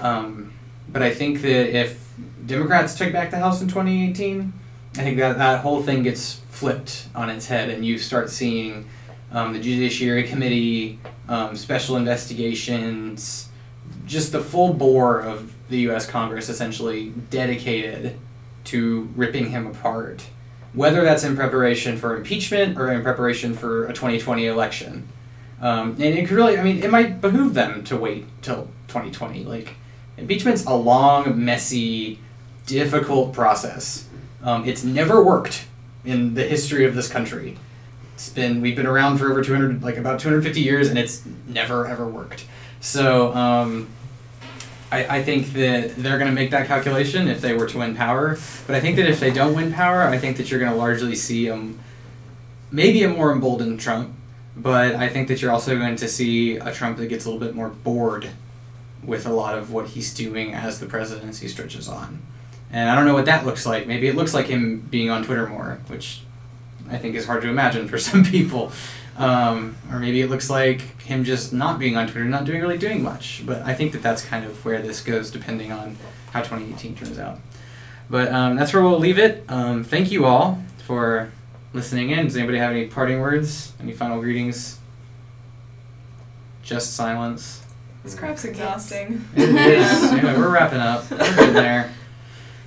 Um, 0.00 0.52
but 0.88 1.02
I 1.02 1.14
think 1.14 1.40
that 1.42 1.74
if 1.74 2.12
Democrats 2.44 2.96
take 2.98 3.12
back 3.12 3.30
the 3.30 3.38
House 3.38 3.62
in 3.62 3.68
2018, 3.68 4.52
I 4.96 5.02
think 5.02 5.16
that 5.18 5.38
that 5.38 5.60
whole 5.60 5.82
thing 5.82 6.04
gets 6.04 6.34
flipped 6.50 7.08
on 7.16 7.28
its 7.28 7.48
head, 7.48 7.68
and 7.68 7.84
you 7.84 7.98
start 7.98 8.30
seeing 8.30 8.88
um, 9.32 9.52
the 9.52 9.58
Judiciary 9.58 10.22
Committee, 10.22 11.00
um, 11.28 11.56
special 11.56 11.96
investigations, 11.96 13.48
just 14.06 14.30
the 14.30 14.40
full 14.40 14.72
bore 14.72 15.20
of 15.20 15.52
the 15.68 15.78
U.S. 15.80 16.06
Congress 16.06 16.48
essentially 16.48 17.10
dedicated 17.30 18.16
to 18.64 19.08
ripping 19.16 19.50
him 19.50 19.66
apart, 19.66 20.26
whether 20.72 21.02
that's 21.02 21.24
in 21.24 21.34
preparation 21.34 21.96
for 21.96 22.16
impeachment 22.16 22.78
or 22.78 22.92
in 22.92 23.02
preparation 23.02 23.54
for 23.54 23.86
a 23.86 23.92
2020 23.92 24.46
election. 24.46 25.08
Um, 25.60 25.92
and 25.92 26.02
it 26.02 26.28
could 26.28 26.36
really, 26.36 26.56
I 26.56 26.62
mean, 26.62 26.82
it 26.82 26.90
might 26.90 27.20
behoove 27.20 27.54
them 27.54 27.82
to 27.84 27.96
wait 27.96 28.26
till 28.42 28.68
2020. 28.88 29.42
Like, 29.42 29.74
impeachment's 30.16 30.64
a 30.66 30.74
long, 30.74 31.44
messy, 31.44 32.20
difficult 32.66 33.32
process. 33.32 34.08
Um, 34.44 34.68
it's 34.68 34.84
never 34.84 35.24
worked 35.24 35.66
in 36.04 36.34
the 36.34 36.44
history 36.44 36.84
of 36.84 36.94
this 36.94 37.08
country. 37.08 37.56
It's 38.14 38.28
been 38.28 38.60
we've 38.60 38.76
been 38.76 38.86
around 38.86 39.18
for 39.18 39.30
over 39.30 39.42
200, 39.42 39.82
like 39.82 39.96
about 39.96 40.20
250 40.20 40.60
years, 40.60 40.88
and 40.88 40.98
it's 40.98 41.24
never 41.48 41.86
ever 41.86 42.06
worked. 42.06 42.46
So 42.80 43.34
um, 43.34 43.88
I, 44.92 45.18
I 45.18 45.22
think 45.22 45.54
that 45.54 45.96
they're 45.96 46.18
going 46.18 46.30
to 46.30 46.34
make 46.34 46.50
that 46.50 46.66
calculation 46.66 47.26
if 47.26 47.40
they 47.40 47.54
were 47.54 47.66
to 47.66 47.78
win 47.78 47.96
power. 47.96 48.38
But 48.66 48.76
I 48.76 48.80
think 48.80 48.96
that 48.96 49.08
if 49.08 49.18
they 49.18 49.32
don't 49.32 49.54
win 49.54 49.72
power, 49.72 50.02
I 50.02 50.18
think 50.18 50.36
that 50.36 50.50
you're 50.50 50.60
going 50.60 50.70
to 50.70 50.78
largely 50.78 51.16
see 51.16 51.50
um, 51.50 51.80
maybe 52.70 53.02
a 53.02 53.08
more 53.08 53.32
emboldened 53.32 53.80
Trump. 53.80 54.14
But 54.56 54.94
I 54.94 55.08
think 55.08 55.26
that 55.28 55.42
you're 55.42 55.50
also 55.50 55.76
going 55.76 55.96
to 55.96 56.06
see 56.06 56.58
a 56.58 56.72
Trump 56.72 56.98
that 56.98 57.06
gets 57.06 57.24
a 57.24 57.30
little 57.30 57.44
bit 57.44 57.56
more 57.56 57.70
bored 57.70 58.28
with 59.02 59.26
a 59.26 59.32
lot 59.32 59.58
of 59.58 59.72
what 59.72 59.88
he's 59.88 60.14
doing 60.14 60.54
as 60.54 60.78
the 60.78 60.86
presidency 60.86 61.48
stretches 61.48 61.88
on. 61.88 62.22
And 62.74 62.90
I 62.90 62.96
don't 62.96 63.06
know 63.06 63.14
what 63.14 63.26
that 63.26 63.46
looks 63.46 63.64
like. 63.64 63.86
Maybe 63.86 64.08
it 64.08 64.16
looks 64.16 64.34
like 64.34 64.46
him 64.46 64.80
being 64.80 65.08
on 65.08 65.22
Twitter 65.22 65.46
more, 65.46 65.78
which 65.86 66.22
I 66.90 66.98
think 66.98 67.14
is 67.14 67.24
hard 67.24 67.42
to 67.42 67.48
imagine 67.48 67.86
for 67.86 67.98
some 68.10 68.24
people. 68.24 68.72
Um, 69.16 69.76
or 69.92 70.00
maybe 70.00 70.20
it 70.20 70.28
looks 70.28 70.50
like 70.50 70.80
him 71.02 71.22
just 71.22 71.52
not 71.52 71.78
being 71.78 71.96
on 71.96 72.08
Twitter, 72.08 72.24
not 72.24 72.44
doing 72.44 72.60
really 72.60 72.76
doing 72.76 73.00
much. 73.00 73.44
But 73.46 73.62
I 73.62 73.74
think 73.74 73.92
that 73.92 74.02
that's 74.02 74.24
kind 74.24 74.44
of 74.44 74.64
where 74.64 74.82
this 74.82 75.00
goes, 75.00 75.30
depending 75.30 75.70
on 75.70 75.96
how 76.32 76.40
2018 76.40 76.96
turns 76.96 77.16
out. 77.16 77.38
But 78.10 78.32
um, 78.32 78.56
that's 78.56 78.72
where 78.72 78.82
we'll 78.82 78.98
leave 78.98 79.20
it. 79.20 79.44
Um, 79.48 79.84
thank 79.84 80.10
you 80.10 80.24
all 80.24 80.60
for 80.84 81.30
listening 81.72 82.10
in. 82.10 82.24
Does 82.24 82.36
anybody 82.36 82.58
have 82.58 82.72
any 82.72 82.88
parting 82.88 83.20
words? 83.20 83.72
Any 83.80 83.92
final 83.92 84.20
greetings? 84.20 84.80
Just 86.64 86.94
silence. 86.94 87.62
This 88.02 88.16
crap's 88.16 88.44
exhausting. 88.44 89.24
It 89.36 89.50
is. 89.50 90.02
Anyway, 90.12 90.36
we're 90.36 90.50
wrapping 90.50 90.80
up. 90.80 91.08
We're 91.08 91.18
getting 91.18 91.54
there. 91.54 91.93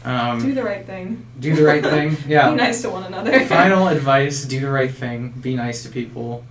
Um, 0.07 0.39
Do 0.41 0.53
the 0.53 0.63
right 0.63 0.85
thing. 0.85 1.25
do 1.39 1.53
the 1.55 1.63
right 1.65 1.83
thing. 1.83 2.15
Yeah. 2.27 2.49
Be 2.51 2.55
nice 2.55 2.81
to 2.83 2.89
one 2.89 3.03
another. 3.03 3.39
Final 3.45 3.87
advice: 3.89 4.45
do 4.45 4.59
the 4.61 4.69
right 4.69 4.89
thing. 4.91 5.29
Be 5.41 5.55
nice 5.55 5.83
to 5.83 5.89
people. 5.89 6.45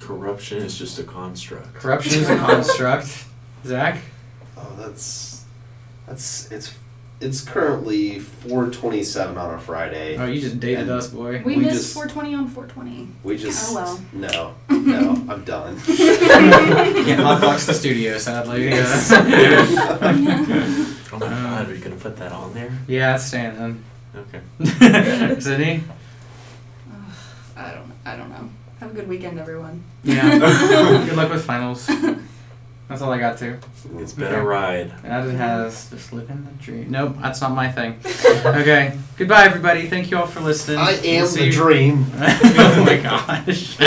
Corruption 0.00 0.58
is 0.58 0.78
just 0.78 0.98
a 0.98 1.04
construct. 1.04 1.74
Corruption 1.74 2.20
is 2.20 2.28
a 2.28 2.36
construct. 2.46 3.24
Zach. 3.64 3.98
Oh, 4.56 4.72
that's 4.78 5.44
that's 6.06 6.50
it's 6.50 6.74
it's 7.20 7.40
currently 7.42 8.18
4:27 8.18 9.36
on 9.38 9.54
a 9.54 9.58
Friday. 9.58 10.16
Oh, 10.18 10.26
you 10.26 10.40
just 10.40 10.58
dated 10.60 10.88
us, 10.90 11.08
boy. 11.08 11.42
We, 11.44 11.56
We 11.56 11.62
missed 11.64 11.92
420 11.94 12.34
on 12.34 12.48
420. 12.48 13.08
We 13.22 13.36
just 13.38 13.72
Oh, 13.72 13.74
well. 13.74 14.00
no 14.12 14.54
no 14.70 15.10
I'm 15.32 15.44
done. 15.44 15.78
Can't 15.80 17.20
hotbox 17.20 17.66
the 17.66 17.74
studio, 17.74 18.18
sadly. 18.18 18.68
Yes. 18.68 19.10
Oh 21.12 21.18
my 21.18 21.26
Um, 21.26 21.32
god, 21.42 21.68
are 21.68 21.74
you 21.74 21.80
gonna 21.82 21.96
put 21.96 22.16
that 22.18 22.32
on 22.32 22.54
there? 22.54 22.70
yeah, 22.86 23.14
it's 23.16 23.24
staying 23.26 23.56
then. 23.56 23.84
Okay. 24.16 24.40
Sydney. 25.40 25.82
Ugh, 26.90 27.14
I 27.56 27.72
don't. 27.72 27.92
I 28.04 28.16
don't 28.16 28.28
know. 28.30 28.48
Have 28.80 28.92
a 28.92 28.94
good 28.94 29.08
weekend, 29.08 29.38
everyone. 29.38 29.82
Yeah. 30.04 30.38
Good 31.06 31.16
luck 31.16 31.30
with 31.30 31.44
finals. 31.44 31.86
That's 32.88 33.02
all 33.02 33.12
I 33.12 33.18
got 33.18 33.36
to. 33.38 33.58
It's 33.98 34.14
been 34.14 34.32
a 34.34 34.42
ride. 34.42 34.90
That 35.02 35.26
it 35.28 35.34
has. 35.36 35.90
Just 35.90 36.12
living 36.14 36.44
the 36.50 36.64
dream. 36.64 36.90
Nope, 36.90 37.16
that's 37.20 37.40
not 37.42 37.52
my 37.54 37.70
thing. 37.70 38.00
Okay. 38.44 38.98
Goodbye, 39.18 39.44
everybody. 39.44 39.86
Thank 39.86 40.10
you 40.10 40.16
all 40.16 40.26
for 40.26 40.40
listening. 40.40 40.78
I 40.78 40.92
We'll 40.92 41.04
am 41.22 41.26
see 41.26 41.40
the 41.40 41.46
you- 41.46 41.52
dream. 41.52 42.06
oh 42.16 42.82
my 42.86 42.96
gosh. 42.96 43.78